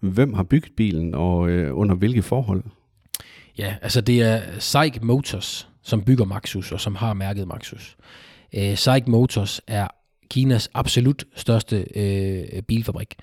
hvem 0.00 0.34
har 0.34 0.42
bygget 0.42 0.72
bilen, 0.76 1.14
og 1.14 1.50
øh, 1.50 1.78
under 1.78 1.94
hvilke 1.94 2.22
forhold? 2.22 2.62
Ja, 3.58 3.74
altså 3.82 4.00
det 4.00 4.22
er 4.22 4.40
Seik 4.58 5.02
Motors, 5.02 5.68
som 5.82 6.02
bygger 6.02 6.24
Maxus, 6.24 6.72
og 6.72 6.80
som 6.80 6.94
har 6.94 7.14
mærket 7.14 7.48
Maxus. 7.48 7.96
Øh, 8.56 8.76
Seik 8.76 9.08
Motors 9.08 9.60
er 9.66 9.88
Kinas 10.30 10.70
absolut 10.74 11.24
største 11.36 11.86
øh, 11.96 12.62
bilfabrik. 12.62 13.14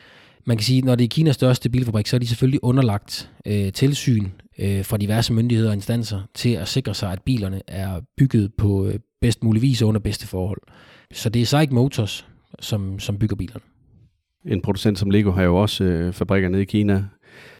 Man 0.46 0.58
kan 0.58 0.64
sige, 0.64 0.78
at 0.78 0.84
når 0.84 0.96
det 0.96 1.04
er 1.04 1.08
Kinas 1.08 1.36
største 1.36 1.70
bilfabrik, 1.70 2.08
så 2.08 2.16
er 2.16 2.20
de 2.20 2.28
selvfølgelig 2.28 2.64
underlagt 2.64 3.32
øh, 3.46 3.72
tilsyn 3.72 4.30
øh, 4.60 4.86
fra 4.86 4.98
diverse 4.98 5.34
myndigheder 5.34 5.70
og 5.70 5.76
instanser 5.76 6.22
til 6.34 6.50
at 6.50 6.68
sikre 6.68 6.94
sig, 6.94 7.12
at 7.12 7.22
bilerne 7.22 7.62
er 7.68 8.02
bygget 8.18 8.54
på, 8.58 8.86
øh, 8.86 9.00
bedst 9.22 9.44
mulig 9.44 9.62
vis 9.62 9.82
og 9.82 9.88
under 9.88 10.02
bedste 10.02 10.28
forhold. 10.28 10.60
Så 11.14 11.30
det 11.30 11.42
er 11.42 11.46
Psych 11.46 11.72
Motors, 11.74 12.28
som, 12.60 13.00
som 13.00 13.18
bygger 13.18 13.36
bilerne. 13.36 13.62
En 14.46 14.62
producent 14.62 15.00
som 15.00 15.10
Lego 15.10 15.32
har 15.32 15.44
jo 15.44 15.56
også 15.56 15.84
øh, 15.84 16.14
fabrikker 16.14 16.50
nede 16.50 16.62
i 16.62 16.66
Kina, 16.66 17.06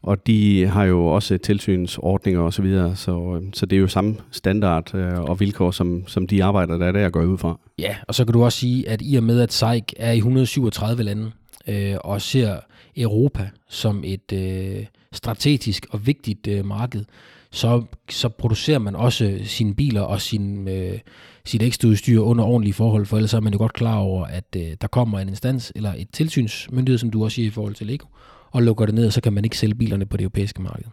og 0.02 0.26
de 0.26 0.66
har 0.66 0.84
jo 0.84 1.06
også 1.06 1.38
tilsynsordninger 1.38 2.40
osv., 2.40 2.52
så, 2.52 2.62
videre, 2.62 2.96
så, 2.96 3.42
så 3.54 3.66
det 3.66 3.76
er 3.76 3.80
jo 3.80 3.86
samme 3.86 4.16
standard 4.30 4.94
øh, 4.94 5.20
og 5.20 5.40
vilkår, 5.40 5.70
som, 5.70 6.04
som 6.06 6.26
de 6.26 6.44
arbejder, 6.44 6.78
der 6.78 6.86
er 6.86 6.92
der 6.92 7.10
går 7.10 7.24
ud 7.24 7.38
fra. 7.38 7.60
Ja, 7.78 7.96
og 8.08 8.14
så 8.14 8.24
kan 8.24 8.32
du 8.32 8.44
også 8.44 8.58
sige, 8.58 8.88
at 8.88 9.02
i 9.04 9.16
og 9.16 9.22
med, 9.22 9.40
at 9.40 9.48
Psych 9.48 9.94
er 9.96 10.12
i 10.12 10.16
137 10.16 11.02
lande, 11.02 11.30
øh, 11.68 11.96
og 12.00 12.22
ser 12.22 12.56
Europa 12.96 13.50
som 13.68 14.02
et 14.04 14.32
øh, 14.32 14.86
strategisk 15.12 15.86
og 15.90 16.06
vigtigt 16.06 16.46
øh, 16.46 16.64
marked, 16.64 17.04
så, 17.50 17.82
så 18.10 18.28
producerer 18.28 18.78
man 18.78 18.96
også 18.96 19.38
sine 19.42 19.74
biler 19.74 20.00
og 20.00 20.20
sin, 20.20 20.68
øh, 20.68 20.98
sit 21.44 21.62
ekstra 21.62 21.88
udstyr 21.88 22.20
under 22.20 22.44
ordentlige 22.44 22.74
forhold, 22.74 23.06
for 23.06 23.16
ellers 23.16 23.34
er 23.34 23.40
man 23.40 23.52
jo 23.52 23.58
godt 23.58 23.72
klar 23.72 23.98
over, 23.98 24.24
at 24.24 24.56
øh, 24.56 24.76
der 24.80 24.86
kommer 24.86 25.18
en 25.18 25.28
instans 25.28 25.72
eller 25.76 25.94
et 25.98 26.08
tilsynsmyndighed, 26.12 26.98
som 26.98 27.10
du 27.10 27.24
også 27.24 27.34
siger 27.34 27.46
i 27.46 27.50
forhold 27.50 27.74
til 27.74 27.86
Lego, 27.86 28.06
og 28.50 28.62
lukker 28.62 28.86
det 28.86 28.94
ned, 28.94 29.06
og 29.06 29.12
så 29.12 29.20
kan 29.20 29.32
man 29.32 29.44
ikke 29.44 29.58
sælge 29.58 29.74
bilerne 29.74 30.06
på 30.06 30.16
det 30.16 30.22
europæiske 30.22 30.62
marked. 30.62 30.84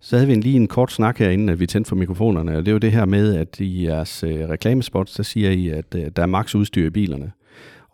Så 0.00 0.16
havde 0.16 0.26
vi 0.26 0.32
en, 0.32 0.40
lige 0.40 0.56
en 0.56 0.68
kort 0.68 0.92
snak 0.92 1.18
herinde, 1.18 1.52
at 1.52 1.60
vi 1.60 1.66
tændte 1.66 1.88
for 1.88 1.96
mikrofonerne, 1.96 2.56
og 2.56 2.66
det 2.66 2.68
er 2.68 2.72
jo 2.72 2.78
det 2.78 2.92
her 2.92 3.04
med, 3.04 3.34
at 3.34 3.60
i 3.60 3.86
jeres 3.86 4.24
øh, 4.24 4.48
reklamespots, 4.48 5.12
så 5.12 5.22
siger 5.22 5.50
I, 5.50 5.68
at 5.68 5.94
øh, 5.96 6.06
der 6.16 6.22
er 6.22 6.26
max 6.26 6.54
udstyr 6.54 6.86
i 6.86 6.90
bilerne. 6.90 7.32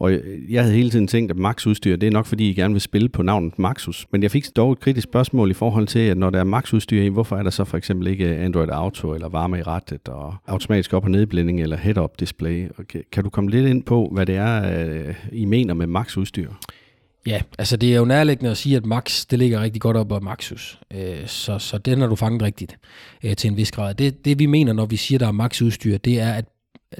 Og 0.04 0.12
jeg 0.48 0.62
havde 0.62 0.76
hele 0.76 0.90
tiden 0.90 1.06
tænkt, 1.06 1.30
at 1.30 1.36
Max 1.36 1.66
udstyr, 1.66 1.96
det 1.96 2.06
er 2.06 2.10
nok 2.10 2.26
fordi, 2.26 2.50
I 2.50 2.54
gerne 2.54 2.74
vil 2.74 2.80
spille 2.80 3.08
på 3.08 3.22
navnet 3.22 3.58
Maxus. 3.58 4.06
Men 4.10 4.22
jeg 4.22 4.30
fik 4.30 4.44
dog 4.56 4.72
et 4.72 4.80
kritisk 4.80 5.04
spørgsmål 5.04 5.50
i 5.50 5.54
forhold 5.54 5.86
til, 5.86 5.98
at 5.98 6.16
når 6.16 6.30
der 6.30 6.40
er 6.40 6.44
Max 6.44 6.72
udstyr 6.72 7.02
i, 7.02 7.08
hvorfor 7.08 7.36
er 7.36 7.42
der 7.42 7.50
så 7.50 7.64
for 7.64 7.76
eksempel 7.76 8.06
ikke 8.06 8.36
Android 8.36 8.68
Auto, 8.68 9.14
eller 9.14 9.28
varme 9.28 9.58
i 9.58 9.62
rettet, 9.62 10.08
og 10.08 10.34
automatisk 10.46 10.92
op- 10.92 11.04
og 11.04 11.10
nedblænding, 11.10 11.60
eller 11.60 11.76
head-up 11.76 12.20
display? 12.20 12.68
Okay. 12.78 13.02
Kan 13.12 13.24
du 13.24 13.30
komme 13.30 13.50
lidt 13.50 13.66
ind 13.66 13.82
på, 13.82 14.10
hvad 14.12 14.26
det 14.26 14.36
er, 14.36 14.86
øh, 14.86 15.14
I 15.32 15.44
mener 15.44 15.74
med 15.74 15.86
Max 15.86 16.16
udstyr? 16.16 16.50
Ja, 17.26 17.40
altså 17.58 17.76
det 17.76 17.92
er 17.92 17.96
jo 17.96 18.04
nærliggende 18.04 18.50
at 18.50 18.56
sige, 18.56 18.76
at 18.76 18.86
Max, 18.86 19.26
det 19.26 19.38
ligger 19.38 19.60
rigtig 19.60 19.82
godt 19.82 19.96
op 19.96 20.12
af 20.12 20.22
Maxus. 20.22 20.78
Øh, 20.94 21.26
så, 21.26 21.58
så 21.58 21.78
den 21.78 22.00
har 22.00 22.06
du 22.06 22.16
fanget 22.16 22.42
rigtigt 22.42 22.76
øh, 23.24 23.36
til 23.36 23.50
en 23.50 23.56
vis 23.56 23.70
grad. 23.70 23.94
Det, 23.94 24.24
det 24.24 24.38
vi 24.38 24.46
mener, 24.46 24.72
når 24.72 24.86
vi 24.86 24.96
siger, 24.96 25.18
der 25.18 25.26
er 25.26 25.32
Max 25.32 25.62
udstyr, 25.62 25.98
det 25.98 26.20
er, 26.20 26.32
at 26.32 26.44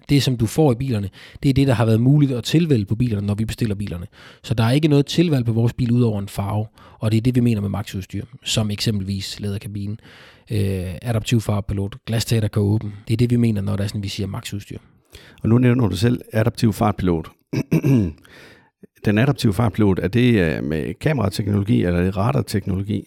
det, 0.08 0.22
som 0.22 0.36
du 0.36 0.46
får 0.46 0.72
i 0.72 0.74
bilerne, 0.74 1.10
det 1.42 1.48
er 1.48 1.54
det, 1.54 1.66
der 1.66 1.74
har 1.74 1.84
været 1.84 2.00
muligt 2.00 2.32
at 2.32 2.44
tilvælge 2.44 2.84
på 2.84 2.94
bilerne, 2.94 3.26
når 3.26 3.34
vi 3.34 3.44
bestiller 3.44 3.74
bilerne. 3.74 4.06
Så 4.42 4.54
der 4.54 4.64
er 4.64 4.70
ikke 4.70 4.88
noget 4.88 5.06
tilvalg 5.06 5.44
på 5.44 5.52
vores 5.52 5.72
bil 5.72 5.92
ud 5.92 6.02
over 6.02 6.18
en 6.18 6.28
farve, 6.28 6.66
og 6.98 7.12
det 7.12 7.16
er 7.16 7.20
det, 7.20 7.34
vi 7.34 7.40
mener 7.40 7.60
med 7.60 7.68
maxudstyr, 7.68 8.24
som 8.44 8.70
eksempelvis 8.70 9.40
læderkabinen, 9.40 10.00
øh, 10.50 10.94
adaptiv 11.02 11.40
fartpilot, 11.40 11.96
glastater 12.06 12.48
kan 12.48 12.62
åbne. 12.62 12.92
Det 13.08 13.12
er 13.12 13.16
det, 13.16 13.30
vi 13.30 13.36
mener, 13.36 13.60
når 13.60 13.76
der 13.76 13.84
er 13.84 13.88
sådan, 13.88 14.02
vi 14.02 14.08
siger 14.08 14.26
maxudstyr. 14.26 14.78
Og 15.42 15.48
nu 15.48 15.58
nævner 15.58 15.88
du 15.88 15.96
selv 15.96 16.20
adaptiv 16.32 16.72
fartpilot. 16.72 17.28
Den 19.04 19.18
adaptive 19.18 19.54
fartpilot, 19.54 19.98
er 19.98 20.08
det 20.08 20.40
øh, 20.40 20.64
med 20.64 20.94
kamerateknologi, 20.94 21.84
eller 21.84 22.00
er 22.00 22.04
det 22.04 22.16
radarteknologi? 22.16 23.06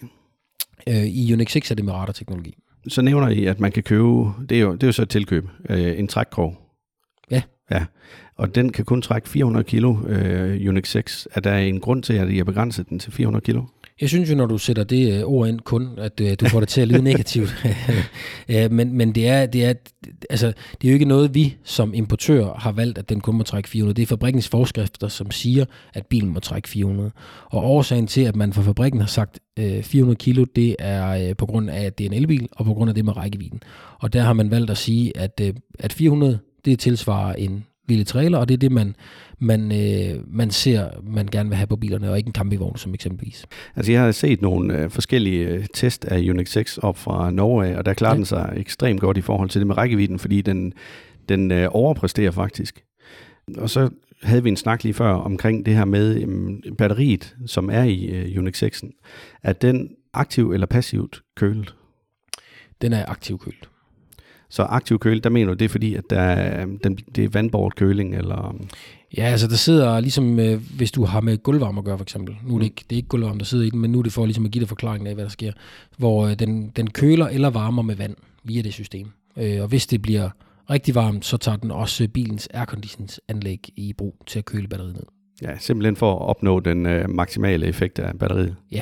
Øh, 0.88 1.06
I 1.06 1.34
Unix 1.34 1.52
6 1.52 1.72
er 1.72 1.76
det 1.76 1.86
med 1.86 1.94
radarteknologi. 1.94 2.58
Så 2.88 3.02
nævner 3.02 3.28
I, 3.28 3.46
at 3.46 3.60
man 3.60 3.72
kan 3.72 3.84
købe, 3.84 4.32
det 4.50 4.58
er 4.58 4.62
jo, 4.62 4.74
det 4.74 4.84
er 4.84 4.88
jo 4.88 4.92
så 4.92 5.02
et 5.02 5.10
tilkøb, 5.10 5.48
øh, 5.70 6.00
en 6.00 6.08
trækkrog. 6.08 6.58
Ja. 7.32 7.42
Ja, 7.72 7.86
og 8.36 8.56
den 8.56 8.72
kan 8.72 8.86
kun 8.86 9.02
trække 9.02 9.30
400 9.30 9.64
kilo 9.64 9.96
øh, 10.08 10.70
Unix 10.70 10.90
6. 10.90 11.28
Er 11.34 11.42
der 11.42 11.58
en 11.58 11.80
grund 11.80 12.04
til, 12.04 12.14
at 12.14 12.30
I 12.30 12.38
har 12.38 12.44
begrænset 12.44 12.90
den 12.90 13.00
til 13.00 13.12
400 13.12 13.44
kilo? 13.44 13.64
Jeg 14.02 14.10
synes 14.10 14.30
jo, 14.30 14.36
når 14.36 14.46
du 14.46 14.58
sætter 14.58 14.84
det 14.84 15.18
øh, 15.18 15.24
ord 15.24 15.48
ind 15.48 15.60
kun, 15.60 15.90
at 15.98 16.22
øh, 16.22 16.36
du 16.40 16.50
får 16.50 16.60
det 16.60 16.70
til 16.70 16.82
at 16.82 16.88
lyde 16.88 17.02
negativt. 17.02 17.66
ja, 18.50 18.70
men, 18.70 18.94
men 18.94 19.16
det 19.16 19.28
er, 19.28 19.46
det, 19.46 19.66
er, 19.66 19.74
altså, 20.30 20.48
det 20.82 20.88
er 20.88 20.92
jo 20.92 20.94
ikke 20.94 21.06
noget, 21.06 21.36
vi 21.36 21.56
som 21.64 21.94
importør 21.94 22.54
har 22.54 22.72
valgt, 22.72 22.98
at 22.98 23.10
den 23.10 23.22
kun 23.22 23.36
må 23.36 23.44
trække 23.44 23.70
400. 23.70 23.96
Det 23.96 24.02
er 24.02 24.08
fabrikkens 24.08 24.48
forskrifter, 24.48 25.08
som 25.08 25.32
siger, 25.32 25.66
at 25.94 26.06
bilen 26.06 26.30
må 26.30 26.40
trække 26.40 26.70
400. 26.70 27.12
Og 27.46 27.64
årsagen 27.64 28.08
til, 28.08 28.22
at 28.22 28.36
man 28.36 28.54
fra 28.54 28.62
fabrikken 28.62 29.02
har 29.02 29.08
sagt 29.08 29.40
øh, 29.60 29.84
400 29.84 30.18
kilo, 30.18 30.46
det 30.56 30.76
er 30.80 31.30
øh, 31.30 31.36
på 31.36 31.46
grund 31.46 31.70
af, 31.70 31.84
at 31.84 31.98
det 31.98 32.06
er 32.06 32.10
en 32.10 32.18
elbil, 32.18 32.48
og 32.52 32.66
på 32.66 32.74
grund 32.74 32.90
af 32.90 32.96
det 32.96 33.06
med 33.06 33.18
rækkevidden. 33.18 33.64
Og 34.00 34.14
der 34.14 34.22
har 34.22 34.34
man 34.34 34.52
valgt 34.52 34.72
at 34.72 34.78
sige, 34.78 35.18
at, 35.18 35.42
øh, 35.44 35.54
at 35.80 35.94
400, 35.94 36.40
det 36.68 36.80
tilsvarer 36.80 37.34
en 37.34 37.66
lille 37.88 38.04
trailer, 38.04 38.38
og 38.38 38.50
det 38.50 38.54
er 38.54 38.58
det, 38.58 38.72
man, 38.72 38.96
man, 39.40 39.72
øh, 39.72 40.24
man 40.28 40.52
ser, 40.52 40.90
man 41.04 41.28
gerne 41.28 41.50
vil 41.50 41.56
have 41.56 41.68
på 41.68 41.76
bilerne, 41.76 42.12
og 42.12 42.18
ikke 42.18 42.28
en 42.28 42.34
campingvogn 42.34 42.78
som 42.78 42.94
eksempelvis. 42.94 43.46
Altså 43.76 43.92
jeg 43.92 44.02
har 44.02 44.12
set 44.12 44.42
nogle 44.42 44.78
øh, 44.78 44.90
forskellige 44.90 45.48
øh, 45.48 45.66
test 45.74 46.06
af 46.06 46.20
Unix 46.20 46.50
6 46.50 46.78
op 46.78 46.98
fra 46.98 47.32
Norge, 47.32 47.78
og 47.78 47.86
der 47.86 47.94
klarer 47.94 48.14
ja. 48.14 48.18
den 48.18 48.26
sig 48.26 48.54
ekstremt 48.58 49.02
godt 49.02 49.18
i 49.18 49.22
forhold 49.22 49.50
til 49.50 49.60
det 49.62 49.68
med 49.68 49.78
rækkevidden, 49.78 50.20
fordi 50.20 50.42
den, 50.42 50.74
den 51.30 51.52
øh, 51.52 51.68
overpræsterer 51.72 52.32
faktisk. 52.32 52.84
Og 53.58 53.70
så 53.70 53.90
havde 54.24 54.44
vi 54.44 54.50
en 54.50 54.58
snak 54.58 54.84
lige 54.84 54.94
før 54.94 55.12
omkring 55.12 55.66
det 55.66 55.76
her 55.76 55.86
med 55.86 56.22
øh, 56.22 56.74
batteriet, 56.78 57.36
som 57.46 57.70
er 57.70 57.84
i 57.84 58.06
øh, 58.06 58.40
Unix 58.40 58.64
6'en. 58.64 59.02
Er 59.44 59.54
den 59.54 59.90
aktiv 60.14 60.52
eller 60.52 60.68
passivt 60.68 61.22
kølet? 61.36 61.76
Den 62.82 62.94
er 62.94 63.06
aktiv 63.06 63.40
kølet. 63.40 63.70
Så 64.50 64.64
aktiv 64.64 65.00
køling, 65.00 65.24
der 65.24 65.30
mener 65.30 65.48
du, 65.48 65.54
det 65.54 65.66
er 65.66 65.70
fordi, 65.70 65.96
at 65.96 66.04
der 66.10 66.20
er, 66.20 66.66
den, 66.84 66.96
det 67.16 67.24
er 67.24 67.30
vandbåret 67.30 67.76
køling, 67.76 68.16
eller... 68.16 68.56
Ja, 69.18 69.24
altså 69.24 69.48
der 69.48 69.56
sidder 69.56 70.00
ligesom, 70.00 70.40
øh, 70.40 70.62
hvis 70.78 70.92
du 70.92 71.06
har 71.06 71.22
med 71.22 71.38
gulvvarme 71.38 71.80
at 71.80 71.86
gøre 71.86 71.98
for 71.98 72.06
eksempel. 72.06 72.36
Nu 72.44 72.56
er 72.56 72.60
det 72.60 72.62
mm. 72.62 72.62
ikke, 72.62 72.86
det 72.90 72.96
er 72.96 72.98
ikke 72.98 73.10
gulvvarme, 73.10 73.40
der 73.40 73.46
sidder 73.46 73.66
i 73.66 73.70
den, 73.70 73.80
men 73.80 73.92
nu 73.92 74.00
er 74.00 74.04
det 74.04 74.14
for 74.14 74.26
ligesom 74.26 74.46
at 74.46 74.52
give 74.52 74.60
dig 74.60 74.70
forklaringen 74.70 75.08
af, 75.08 75.14
hvad 75.14 75.24
der 75.24 75.30
sker. 75.30 75.52
Hvor 75.98 76.28
øh, 76.28 76.40
den, 76.40 76.70
den 76.76 76.90
køler 76.90 77.28
eller 77.28 77.50
varmer 77.50 77.82
med 77.82 77.96
vand 77.96 78.16
via 78.44 78.62
det 78.62 78.74
system. 78.74 79.08
Øh, 79.38 79.62
og 79.62 79.68
hvis 79.68 79.88
det 79.88 80.02
bliver 80.02 80.30
rigtig 80.70 80.96
varmt, 80.96 81.26
så 81.26 81.38
tager 81.38 81.58
den 81.58 81.72
også 81.72 82.08
bilens 82.08 82.50
airconditionsanlæg 82.54 83.70
i 83.76 83.94
brug 83.94 84.24
til 84.26 84.40
at 84.40 84.46
køle 84.46 84.68
batteriet 84.68 84.94
ned. 84.94 85.04
Ja, 85.42 85.58
simpelthen 85.60 85.96
for 85.96 86.16
at 86.16 86.22
opnå 86.22 86.60
den 86.60 86.86
øh, 86.86 87.10
maksimale 87.10 87.66
effekt 87.66 88.00
af 88.00 88.20
batteriet. 88.20 88.56
Ja, 88.72 88.82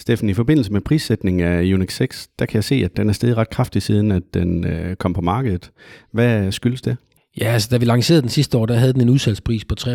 Steffen, 0.00 0.28
i 0.28 0.34
forbindelse 0.34 0.72
med 0.72 0.80
prissætningen 0.80 1.46
af 1.46 1.74
Unix 1.74 1.92
6, 1.92 2.28
der 2.38 2.46
kan 2.46 2.56
jeg 2.56 2.64
se, 2.64 2.74
at 2.74 2.96
den 2.96 3.08
er 3.08 3.12
steget 3.12 3.36
ret 3.36 3.50
kraftigt 3.50 3.84
siden, 3.84 4.12
at 4.12 4.22
den 4.34 4.64
øh, 4.66 4.96
kom 4.96 5.12
på 5.12 5.20
markedet. 5.20 5.70
Hvad 6.12 6.52
skyldes 6.52 6.82
det? 6.82 6.96
Ja, 7.40 7.44
altså 7.44 7.68
da 7.70 7.76
vi 7.76 7.84
lancerede 7.84 8.22
den 8.22 8.30
sidste 8.30 8.58
år, 8.58 8.66
der 8.66 8.74
havde 8.74 8.92
den 8.92 9.00
en 9.00 9.08
udsalgspris 9.08 9.64
på 9.64 9.74
375.000 9.80 9.92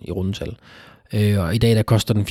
i 0.00 0.10
rundetal. 0.10 0.56
Øh, 1.12 1.38
og 1.38 1.54
i 1.54 1.58
dag 1.58 1.76
der 1.76 1.82
koster 1.82 2.14
den 2.14 2.22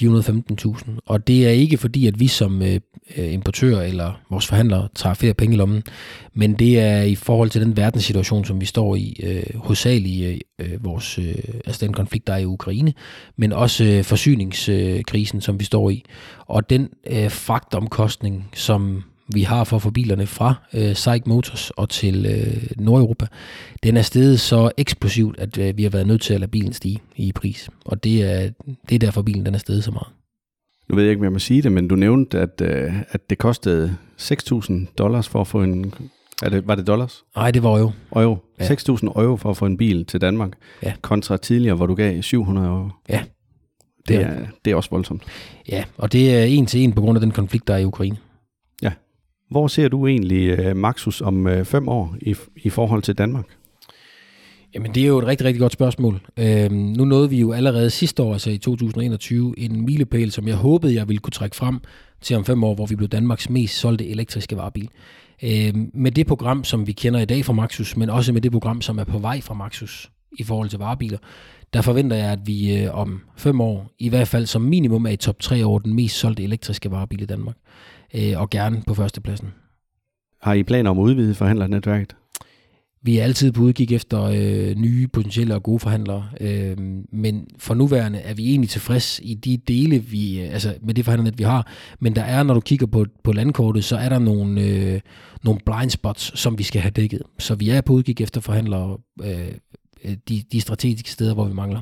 415.000. 0.62 0.90
Og 1.06 1.28
det 1.28 1.46
er 1.46 1.50
ikke 1.50 1.78
fordi, 1.78 2.08
at 2.08 2.20
vi 2.20 2.28
som 2.28 2.62
øh, 2.62 2.80
øh 3.18 3.34
importører 3.34 3.34
importør 3.34 3.82
eller 3.82 4.22
vores 4.30 4.48
forhandlere 4.48 4.88
tager 4.96 5.14
flere 5.14 5.34
penge 5.34 5.56
i 5.56 5.58
lommen, 5.58 5.84
men 6.34 6.54
det 6.54 6.80
er 6.80 7.02
i 7.02 7.16
forhold 7.16 7.50
til 7.50 7.62
den 7.62 7.78
verdenssituation, 7.78 8.46
som 8.46 8.62
vi 8.62 8.66
står 8.66 8.96
i, 8.96 9.20
øh, 9.24 9.60
hovedsageligt 9.60 10.44
øh, 10.60 10.72
øh, 10.74 10.86
vores, 10.86 11.20
øh, 11.20 11.36
altså 11.66 11.86
den 11.86 11.94
konflikt, 11.94 12.28
der 12.28 12.34
er 12.34 12.38
i 12.38 12.46
Ukraine, 12.46 12.94
men 13.38 13.54
også 13.54 13.84
øh, 13.84 14.04
forsyningskrisen, 14.04 15.42
som 15.42 15.60
vi 15.60 15.64
står 15.64 15.90
i. 15.90 16.04
Og 16.48 16.70
den 16.70 16.90
øh, 17.08 17.32
fragtomkostning, 17.32 18.50
som 18.54 19.04
vi 19.34 19.42
har 19.42 19.64
for 19.64 19.76
at 19.76 19.82
få 19.82 19.90
bilerne 19.90 20.28
fra 20.28 20.56
øh, 20.74 20.94
Psych 20.94 21.22
Motors 21.26 21.70
og 21.70 21.90
til 21.90 22.26
øh, 22.26 22.68
Nordeuropa, 22.78 23.28
den 23.84 23.98
er 23.98 24.02
steget 24.02 24.40
så 24.40 24.72
eksplosivt, 24.78 25.40
at 25.40 25.58
øh, 25.58 25.78
vi 25.78 25.84
har 25.84 25.90
været 25.90 26.08
nødt 26.08 26.22
til 26.22 26.34
at 26.34 26.40
lade 26.40 26.52
bilen 26.52 26.74
stige 26.74 27.00
i 27.16 27.32
pris. 27.32 27.70
Og 27.86 28.04
det 28.04 28.24
er, 28.24 28.50
det 28.90 28.96
er 28.96 29.00
derfor, 29.00 29.22
bilen 29.22 29.46
den 29.46 29.54
er 29.54 29.60
steget 29.60 29.84
så 29.84 29.92
meget. 29.92 30.08
Nu 30.90 30.96
ved 30.96 31.04
jeg 31.04 31.10
ikke, 31.12 31.20
om 31.20 31.24
jeg 31.24 31.32
må 31.32 31.40
sige 31.40 31.62
det, 31.62 31.72
men 31.72 31.88
du 31.88 31.96
nævnte, 31.96 32.40
at, 32.40 32.62
øh, 32.62 32.94
at 33.10 33.30
det 33.30 33.38
kostede 33.38 33.96
6.000 34.22 34.74
dollars 34.98 35.30
for 35.30 35.42
at 35.42 35.48
få 35.48 35.64
en... 35.64 35.94
Er 36.44 36.50
det, 36.50 36.68
var 36.68 36.76
det 36.76 36.88
dollars? 36.88 37.24
Nej, 37.36 37.52
det 37.52 37.64
var 37.64 37.70
euro. 37.70 37.92
Euro. 38.16 38.38
Ja. 38.60 38.66
6.000 38.66 39.20
euro 39.22 39.36
for 39.36 39.50
at 39.50 39.58
få 39.58 39.66
en 39.66 39.78
bil 39.78 40.06
til 40.06 40.22
Danmark, 40.22 40.52
ja. 40.84 40.94
kontra 41.02 41.38
tidligere, 41.38 41.76
hvor 41.76 41.86
du 41.86 41.96
gav 41.96 42.22
700 42.22 42.68
euro. 42.68 42.90
Ja. 43.10 43.24
Det, 44.08 44.08
det, 44.08 44.26
er, 44.26 44.46
det 44.66 44.72
er 44.72 44.76
også 44.76 44.90
voldsomt. 44.90 45.24
Ja, 45.70 45.84
og 45.98 46.12
det 46.12 46.36
er 46.36 46.44
en 46.44 46.66
til 46.66 46.80
en 46.80 46.94
på 46.94 47.02
grund 47.02 47.18
af 47.18 47.22
den 47.22 47.32
konflikt, 47.32 47.68
der 47.68 47.74
er 47.74 47.78
i 47.78 47.86
Ukraine. 47.86 48.18
Hvor 49.56 49.68
ser 49.68 49.88
du 49.88 50.08
egentlig 50.08 50.70
uh, 50.70 50.78
Maxus 50.78 51.22
om 51.22 51.46
uh, 51.46 51.66
fem 51.66 51.88
år 51.88 52.16
i, 52.22 52.36
i 52.56 52.70
forhold 52.70 53.02
til 53.02 53.18
Danmark? 53.18 53.46
Jamen, 54.74 54.96
det 54.96 55.04
er 55.04 55.08
jo 55.08 55.18
et 55.20 55.26
rigtig, 55.26 55.48
rigtig 55.48 55.60
godt 55.60 55.74
spørgsmål. 55.74 56.22
Øhm, 56.38 56.76
nu 56.76 57.06
nåede 57.06 57.30
vi 57.30 57.40
jo 57.40 57.52
allerede 57.52 57.90
sidste 57.90 58.24
år, 58.24 58.34
altså 58.34 58.50
i 58.50 58.58
2021, 58.58 59.54
en 59.58 59.86
milepæl, 59.86 60.32
som 60.32 60.48
jeg 60.48 60.56
håbede, 60.56 60.96
jeg 60.96 61.08
ville 61.08 61.20
kunne 61.20 61.32
trække 61.32 61.56
frem 61.56 61.80
til 62.22 62.36
om 62.36 62.46
fem 62.46 62.64
år, 62.64 62.76
hvor 62.76 62.86
vi 62.86 62.96
blev 62.96 63.10
Danmarks 63.10 63.50
mest 63.50 63.80
solgte 63.80 64.10
elektriske 64.10 64.58
varebil. 64.58 64.90
Øhm, 65.44 65.92
med 65.94 66.12
det 66.12 66.28
program, 66.28 66.64
som 66.64 66.88
vi 66.88 66.92
kender 66.92 67.20
i 67.20 67.26
dag 67.26 67.46
fra 67.46 67.54
Maxus, 67.54 67.98
men 67.98 68.10
også 68.10 68.34
med 68.34 68.42
det 68.42 68.52
program, 68.52 68.82
som 68.82 69.00
er 69.00 69.04
på 69.04 69.18
vej 69.18 69.42
fra 69.42 69.54
Maxus 69.54 70.12
i 70.40 70.44
forhold 70.44 70.70
til 70.70 70.80
varebiler, 70.80 71.18
der 71.74 71.82
forventer 71.82 72.16
jeg, 72.16 72.32
at 72.32 72.40
vi 72.46 72.82
øh, 72.82 72.98
om 72.98 73.22
fem 73.38 73.62
år, 73.62 73.92
i 74.00 74.10
hvert 74.10 74.28
fald 74.28 74.46
som 74.46 74.62
minimum, 74.62 75.06
er 75.06 75.12
i 75.12 75.18
top 75.18 75.40
3 75.40 75.64
over 75.64 75.80
den 75.80 75.94
mest 75.94 76.16
solgte 76.16 76.44
elektriske 76.44 76.92
varebil 76.92 77.22
i 77.22 77.26
Danmark 77.26 77.56
øh, 78.16 78.42
og 78.42 78.50
gerne 78.50 78.84
på 78.88 78.94
førstepladsen. 78.94 79.54
Har 80.42 80.54
I 80.54 80.64
planer 80.64 80.90
om 80.90 81.00
at 81.00 81.04
udvide 81.04 81.36
forhandlernetværket? 81.36 82.16
vi 83.06 83.18
er 83.18 83.24
altid 83.24 83.52
på 83.52 83.62
udkig 83.62 83.92
efter 83.92 84.24
øh, 84.24 84.76
nye 84.76 85.08
potentielle 85.08 85.56
og 85.56 85.64
gode 85.64 85.80
forhandlere, 85.80 86.30
øh, 86.42 86.78
men 87.12 87.48
for 87.58 87.74
nuværende 87.74 88.20
er 88.20 88.34
vi 88.34 88.50
egentlig 88.50 88.70
tilfreds 88.70 89.20
i 89.24 89.34
de 89.34 89.58
dele, 89.58 90.00
vi, 90.00 90.42
øh, 90.42 90.54
altså 90.54 90.76
med 90.82 90.94
det 90.94 91.06
forhandlernet, 91.06 91.40
vi 91.40 91.44
har. 91.44 91.68
Men 92.00 92.16
der 92.16 92.22
er, 92.22 92.44
når 92.44 92.54
du 92.54 92.60
kigger 92.60 92.86
på, 92.86 93.06
på 93.24 93.32
landkortet, 93.32 93.84
så 93.84 93.98
er 93.98 94.10
der 94.10 94.20
nogle, 94.20 94.62
øh, 94.62 95.02
nogle 95.44 95.60
blind 95.66 95.90
spots, 95.90 96.40
som 96.40 96.58
vi 96.58 96.64
skal 96.64 96.82
have 96.82 96.92
dækket. 96.92 97.22
Så 97.40 97.56
vi 97.56 97.70
er 97.70 97.82
på 97.82 97.94
udkig 97.94 98.24
efter 98.24 98.42
forhandlere 98.42 98.98
øh, 99.24 100.16
de, 100.30 100.44
de 100.52 100.62
strategiske 100.62 101.12
steder, 101.12 101.34
hvor 101.34 101.46
vi 101.46 101.54
mangler. 101.54 101.82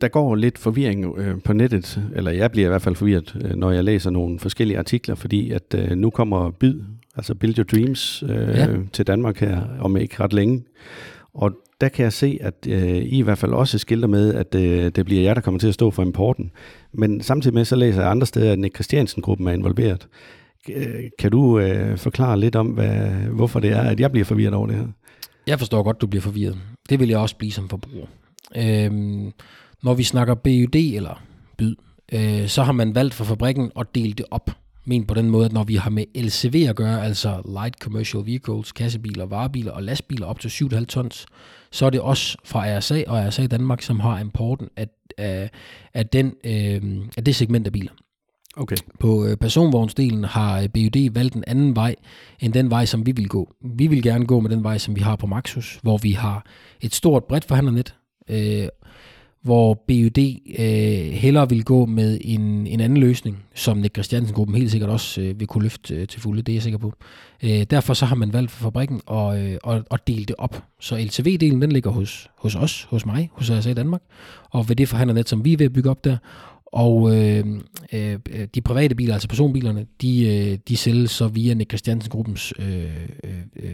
Der 0.00 0.08
går 0.08 0.34
lidt 0.34 0.58
forvirring 0.58 1.18
øh, 1.18 1.42
på 1.44 1.52
nettet, 1.52 2.02
eller 2.16 2.30
jeg 2.30 2.50
bliver 2.50 2.66
i 2.66 2.68
hvert 2.68 2.82
fald 2.82 2.96
forvirret, 2.96 3.36
øh, 3.44 3.56
når 3.56 3.70
jeg 3.70 3.84
læser 3.84 4.10
nogle 4.10 4.38
forskellige 4.38 4.78
artikler, 4.78 5.14
fordi 5.14 5.50
at 5.50 5.74
øh, 5.74 5.90
nu 5.90 6.10
kommer 6.10 6.50
byd 6.50 6.82
altså 7.16 7.34
Build 7.34 7.58
Your 7.58 7.64
Dreams, 7.64 8.22
øh, 8.22 8.48
ja. 8.48 8.66
til 8.92 9.06
Danmark 9.06 9.40
her 9.40 9.62
om 9.80 9.96
ikke 9.96 10.22
ret 10.22 10.32
længe. 10.32 10.64
Og 11.34 11.52
der 11.80 11.88
kan 11.88 12.02
jeg 12.02 12.12
se, 12.12 12.38
at 12.40 12.54
øh, 12.68 12.96
I 12.96 13.18
i 13.18 13.22
hvert 13.22 13.38
fald 13.38 13.52
også 13.52 13.78
skilter 13.78 14.08
med, 14.08 14.34
at 14.34 14.54
øh, 14.54 14.92
det 14.96 15.04
bliver 15.04 15.22
jer, 15.22 15.34
der 15.34 15.40
kommer 15.40 15.60
til 15.60 15.68
at 15.68 15.74
stå 15.74 15.90
for 15.90 16.02
importen. 16.02 16.50
Men 16.92 17.20
samtidig 17.20 17.54
med, 17.54 17.64
så 17.64 17.76
læser 17.76 18.00
jeg 18.00 18.10
andre 18.10 18.26
steder, 18.26 18.52
at 18.52 18.58
Nick 18.58 18.74
Christiansen-gruppen 18.74 19.48
er 19.48 19.52
involveret. 19.52 20.08
Øh, 20.68 20.84
kan 21.18 21.30
du 21.30 21.58
øh, 21.58 21.98
forklare 21.98 22.40
lidt 22.40 22.56
om, 22.56 22.66
hvad, 22.66 23.10
hvorfor 23.10 23.60
det 23.60 23.70
er, 23.70 23.80
at 23.80 24.00
jeg 24.00 24.10
bliver 24.10 24.24
forvirret 24.24 24.54
over 24.54 24.66
det 24.66 24.76
her? 24.76 24.86
Jeg 25.46 25.58
forstår 25.58 25.82
godt, 25.82 26.00
du 26.00 26.06
bliver 26.06 26.22
forvirret. 26.22 26.58
Det 26.90 27.00
vil 27.00 27.08
jeg 27.08 27.18
også 27.18 27.36
blive 27.36 27.52
som 27.52 27.68
forbruger. 27.68 28.06
Øhm, 28.56 29.32
når 29.82 29.94
vi 29.94 30.02
snakker 30.02 30.34
BUD 30.34 30.74
eller 30.74 31.22
byd, 31.58 31.76
øh, 32.12 32.48
så 32.48 32.62
har 32.62 32.72
man 32.72 32.94
valgt 32.94 33.14
for 33.14 33.24
fabrikken 33.24 33.70
at 33.76 33.86
dele 33.94 34.12
det 34.12 34.26
op 34.30 34.50
men 34.84 35.04
på 35.04 35.14
den 35.14 35.30
måde, 35.30 35.44
at 35.46 35.52
når 35.52 35.64
vi 35.64 35.74
har 35.74 35.90
med 35.90 36.04
LCV 36.14 36.66
at 36.68 36.76
gøre, 36.76 37.04
altså 37.04 37.42
Light 37.48 37.74
Commercial 37.78 38.26
Vehicles, 38.26 38.72
kassebiler, 38.72 39.26
varebiler 39.26 39.72
og 39.72 39.82
lastbiler 39.82 40.26
op 40.26 40.40
til 40.40 40.48
7,5 40.48 40.84
tons, 40.84 41.26
så 41.70 41.86
er 41.86 41.90
det 41.90 42.00
også 42.00 42.38
fra 42.44 42.78
RSA 42.78 43.02
og 43.06 43.28
RSA 43.28 43.46
Danmark, 43.46 43.82
som 43.82 44.00
har 44.00 44.18
importen 44.18 44.68
af, 44.76 44.88
af, 45.18 45.50
af, 45.94 46.06
den, 46.06 46.26
øh, 46.44 46.82
af 47.16 47.24
det 47.24 47.36
segment 47.36 47.66
af 47.66 47.72
biler. 47.72 47.92
Okay. 48.56 48.76
På 49.00 49.26
øh, 49.26 49.36
personvognsdelen 49.36 50.24
har 50.24 50.68
BUD 50.74 51.10
valgt 51.12 51.34
en 51.34 51.44
anden 51.46 51.76
vej, 51.76 51.94
end 52.40 52.52
den 52.52 52.70
vej, 52.70 52.84
som 52.84 53.06
vi 53.06 53.12
vil 53.12 53.28
gå. 53.28 53.54
Vi 53.76 53.86
vil 53.86 54.02
gerne 54.02 54.26
gå 54.26 54.40
med 54.40 54.50
den 54.50 54.64
vej, 54.64 54.78
som 54.78 54.96
vi 54.96 55.00
har 55.00 55.16
på 55.16 55.26
Maxus, 55.26 55.78
hvor 55.82 55.98
vi 55.98 56.12
har 56.12 56.46
et 56.80 56.94
stort 56.94 57.24
bredt 57.24 57.44
forhandlernet, 57.44 57.94
øh, 58.30 58.68
hvor 59.42 59.74
BUD 59.74 60.18
øh, 60.58 61.12
hellere 61.12 61.48
vil 61.48 61.64
gå 61.64 61.86
med 61.86 62.18
en, 62.20 62.66
en 62.66 62.80
anden 62.80 62.98
løsning, 62.98 63.44
som 63.54 63.76
Nick 63.76 63.94
Christiansen-gruppen 63.94 64.56
helt 64.56 64.70
sikkert 64.70 64.90
også 64.90 65.20
øh, 65.20 65.40
vil 65.40 65.48
kunne 65.48 65.62
løfte 65.62 65.94
øh, 65.94 66.08
til 66.08 66.20
fulde, 66.20 66.42
det 66.42 66.52
er 66.52 66.56
jeg 66.56 66.62
sikker 66.62 66.78
på. 66.78 66.92
Øh, 67.42 67.62
derfor 67.70 67.94
så 67.94 68.06
har 68.06 68.16
man 68.16 68.32
valgt 68.32 68.50
for 68.50 68.62
fabrikken 68.62 69.00
at, 69.10 69.38
øh, 69.38 69.58
at, 69.66 69.82
at 69.90 70.06
dele 70.06 70.24
det 70.24 70.36
op. 70.38 70.64
Så 70.80 70.96
LTV-delen, 70.96 71.62
den 71.62 71.72
ligger 71.72 71.90
hos, 71.90 72.28
hos 72.38 72.54
os, 72.54 72.82
hos 72.82 73.06
mig, 73.06 73.30
hos 73.32 73.50
ASA 73.50 73.72
Danmark, 73.72 74.02
og 74.50 74.68
ved 74.68 74.76
det 74.76 74.88
forhandlernet, 74.88 75.28
som 75.28 75.44
vi 75.44 75.52
er 75.52 75.56
ved 75.56 75.66
at 75.66 75.72
bygge 75.72 75.90
op 75.90 76.04
der, 76.04 76.16
og 76.66 77.16
øh, 77.16 77.44
øh, 77.92 78.18
de 78.54 78.60
private 78.60 78.94
biler, 78.94 79.12
altså 79.14 79.28
personbilerne, 79.28 79.86
de, 80.02 80.26
øh, 80.26 80.58
de 80.68 80.76
sælges 80.76 81.10
så 81.10 81.28
via 81.28 81.54
Nick 81.54 81.70
Christiansen-gruppens 81.70 82.52
øh, 82.58 82.84
øh, 83.24 83.40
øh, 83.56 83.72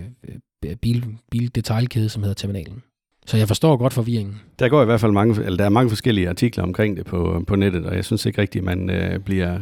øh, 0.65 0.77
bil, 0.77 1.05
bildetailkæde, 1.31 2.09
som 2.09 2.23
hedder 2.23 2.35
Terminalen. 2.35 2.83
Så 3.27 3.37
jeg 3.37 3.49
forstår 3.49 3.77
godt 3.77 3.93
forvirringen. 3.93 4.41
Der 4.59 4.69
går 4.69 4.83
i 4.83 4.85
hvert 4.85 5.01
fald 5.01 5.13
mange, 5.13 5.45
eller 5.45 5.57
der 5.57 5.65
er 5.65 5.69
mange 5.69 5.89
forskellige 5.91 6.29
artikler 6.29 6.65
omkring 6.65 6.97
det 6.97 7.07
på, 7.07 7.45
på 7.47 7.57
nettet, 7.57 7.87
og 7.87 7.97
jeg 7.97 8.05
synes 8.05 8.27
ikke 8.27 8.41
rigtigt, 8.41 8.63
at 8.63 8.65
man 8.65 8.91
øh, 8.91 9.21
bliver 9.21 9.59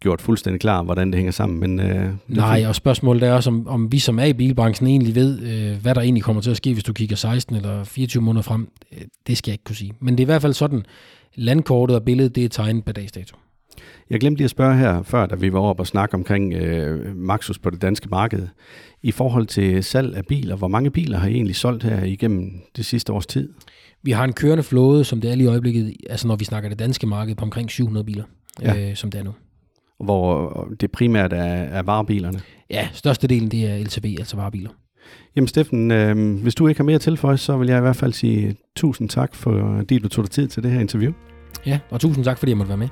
gjort 0.00 0.20
fuldstændig 0.20 0.60
klar, 0.60 0.82
hvordan 0.82 1.06
det 1.06 1.14
hænger 1.14 1.32
sammen. 1.32 1.60
Men, 1.60 1.80
øh, 1.80 2.10
Nej, 2.28 2.64
og 2.68 2.74
spørgsmålet 2.74 3.22
er 3.22 3.32
også, 3.32 3.50
om, 3.50 3.68
om 3.68 3.92
vi 3.92 3.98
som 3.98 4.18
er 4.18 4.24
i 4.24 4.32
bilbranchen 4.32 4.88
egentlig 4.88 5.14
ved, 5.14 5.40
øh, 5.42 5.82
hvad 5.82 5.94
der 5.94 6.00
egentlig 6.00 6.22
kommer 6.22 6.42
til 6.42 6.50
at 6.50 6.56
ske, 6.56 6.72
hvis 6.72 6.84
du 6.84 6.92
kigger 6.92 7.16
16 7.16 7.56
eller 7.56 7.84
24 7.84 8.22
måneder 8.22 8.42
frem. 8.42 8.68
Øh, 8.92 9.02
det 9.26 9.38
skal 9.38 9.50
jeg 9.50 9.54
ikke 9.54 9.64
kunne 9.64 9.76
sige. 9.76 9.92
Men 10.00 10.18
det 10.18 10.22
er 10.22 10.24
i 10.24 10.32
hvert 10.32 10.42
fald 10.42 10.52
sådan, 10.52 10.84
landkortet 11.34 11.96
og 11.96 12.02
billedet, 12.02 12.34
det 12.36 12.44
er 12.44 12.48
tegnet 12.48 12.84
på 12.84 12.92
dagsdato. 12.92 13.36
Jeg 14.10 14.20
glemte 14.20 14.38
lige 14.38 14.44
at 14.44 14.50
spørge 14.50 14.76
her 14.76 15.02
før, 15.02 15.26
da 15.26 15.34
vi 15.34 15.52
var 15.52 15.60
oppe 15.60 15.82
og 15.82 15.86
snakke 15.86 16.14
omkring 16.14 16.54
øh, 16.54 17.16
Maxus 17.16 17.58
på 17.58 17.70
det 17.70 17.82
danske 17.82 18.08
marked. 18.08 18.48
I 19.02 19.10
forhold 19.10 19.46
til 19.46 19.84
salg 19.84 20.16
af 20.16 20.26
biler, 20.26 20.56
hvor 20.56 20.68
mange 20.68 20.90
biler 20.90 21.18
har 21.18 21.28
I 21.28 21.32
egentlig 21.32 21.56
solgt 21.56 21.82
her 21.82 22.04
igennem 22.04 22.52
det 22.76 22.86
sidste 22.86 23.12
års 23.12 23.26
tid? 23.26 23.52
Vi 24.02 24.10
har 24.10 24.24
en 24.24 24.32
kørende 24.32 24.62
flåde, 24.62 25.04
som 25.04 25.20
det 25.20 25.30
er 25.30 25.34
lige 25.34 25.44
i 25.44 25.48
øjeblikket, 25.48 25.94
altså 26.10 26.26
når 26.26 26.36
vi 26.36 26.44
snakker 26.44 26.68
det 26.68 26.78
danske 26.78 27.06
marked, 27.06 27.34
på 27.34 27.44
omkring 27.44 27.70
700 27.70 28.04
biler, 28.04 28.24
ja. 28.62 28.90
øh, 28.90 28.96
som 28.96 29.10
det 29.10 29.18
er 29.18 29.22
nu. 29.24 29.32
Hvor 30.04 30.68
det 30.80 30.90
primært 30.90 31.32
er, 31.32 31.44
er 31.44 31.82
varebilerne? 31.82 32.40
Ja, 32.70 32.88
størstedelen 32.92 33.48
det 33.48 33.70
er 33.70 33.84
LTV, 33.84 34.16
altså 34.18 34.36
varebiler. 34.36 34.70
Jamen 35.36 35.48
Steffen, 35.48 35.90
øh, 35.90 36.42
hvis 36.42 36.54
du 36.54 36.68
ikke 36.68 36.78
har 36.78 36.84
mere 36.84 36.98
tilføje, 36.98 37.36
så 37.36 37.56
vil 37.56 37.68
jeg 37.68 37.78
i 37.78 37.80
hvert 37.80 37.96
fald 37.96 38.12
sige 38.12 38.56
tusind 38.76 39.08
tak, 39.08 39.34
fordi 39.34 39.98
du 39.98 40.08
tog 40.08 40.24
dig 40.24 40.30
tid 40.30 40.48
til 40.48 40.62
det 40.62 40.70
her 40.70 40.80
interview. 40.80 41.12
Ja, 41.66 41.78
og 41.90 42.00
tusind 42.00 42.24
tak, 42.24 42.38
fordi 42.38 42.50
jeg 42.50 42.56
måtte 42.56 42.68
være 42.68 42.78
med. 42.78 42.88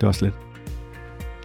Det 0.00 0.06
var 0.06 0.12
slet. 0.12 0.47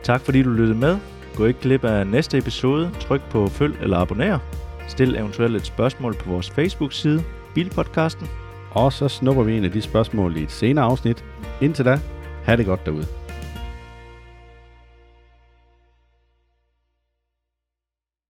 Tak 0.04 0.22
fordi 0.22 0.44
du 0.44 0.50
lyttede 0.50 0.80
med. 0.80 0.98
Gå 1.36 1.46
ikke 1.46 1.60
glip 1.60 1.84
af 1.84 2.08
næste 2.08 2.38
episode. 2.38 2.92
Tryk 3.00 3.22
på 3.30 3.48
følg 3.48 3.76
eller 3.82 3.98
abonner. 3.98 4.40
Stil 4.88 5.16
eventuelt 5.16 5.56
et 5.56 5.66
spørgsmål 5.66 6.14
på 6.14 6.30
vores 6.30 6.50
Facebook-side, 6.50 7.24
Bilpodcasten. 7.56 8.28
Og 8.72 8.94
så 8.94 9.08
snupper 9.08 9.44
vi 9.44 9.58
en 9.58 9.66
af 9.66 9.72
de 9.72 9.82
spørgsmål 9.82 10.38
i 10.38 10.44
et 10.44 10.52
senere 10.52 10.86
afsnit. 10.86 11.26
Indtil 11.62 11.86
da, 11.86 12.00
have 12.44 12.58
det 12.58 12.66
godt 12.66 12.86
derude. 12.86 13.23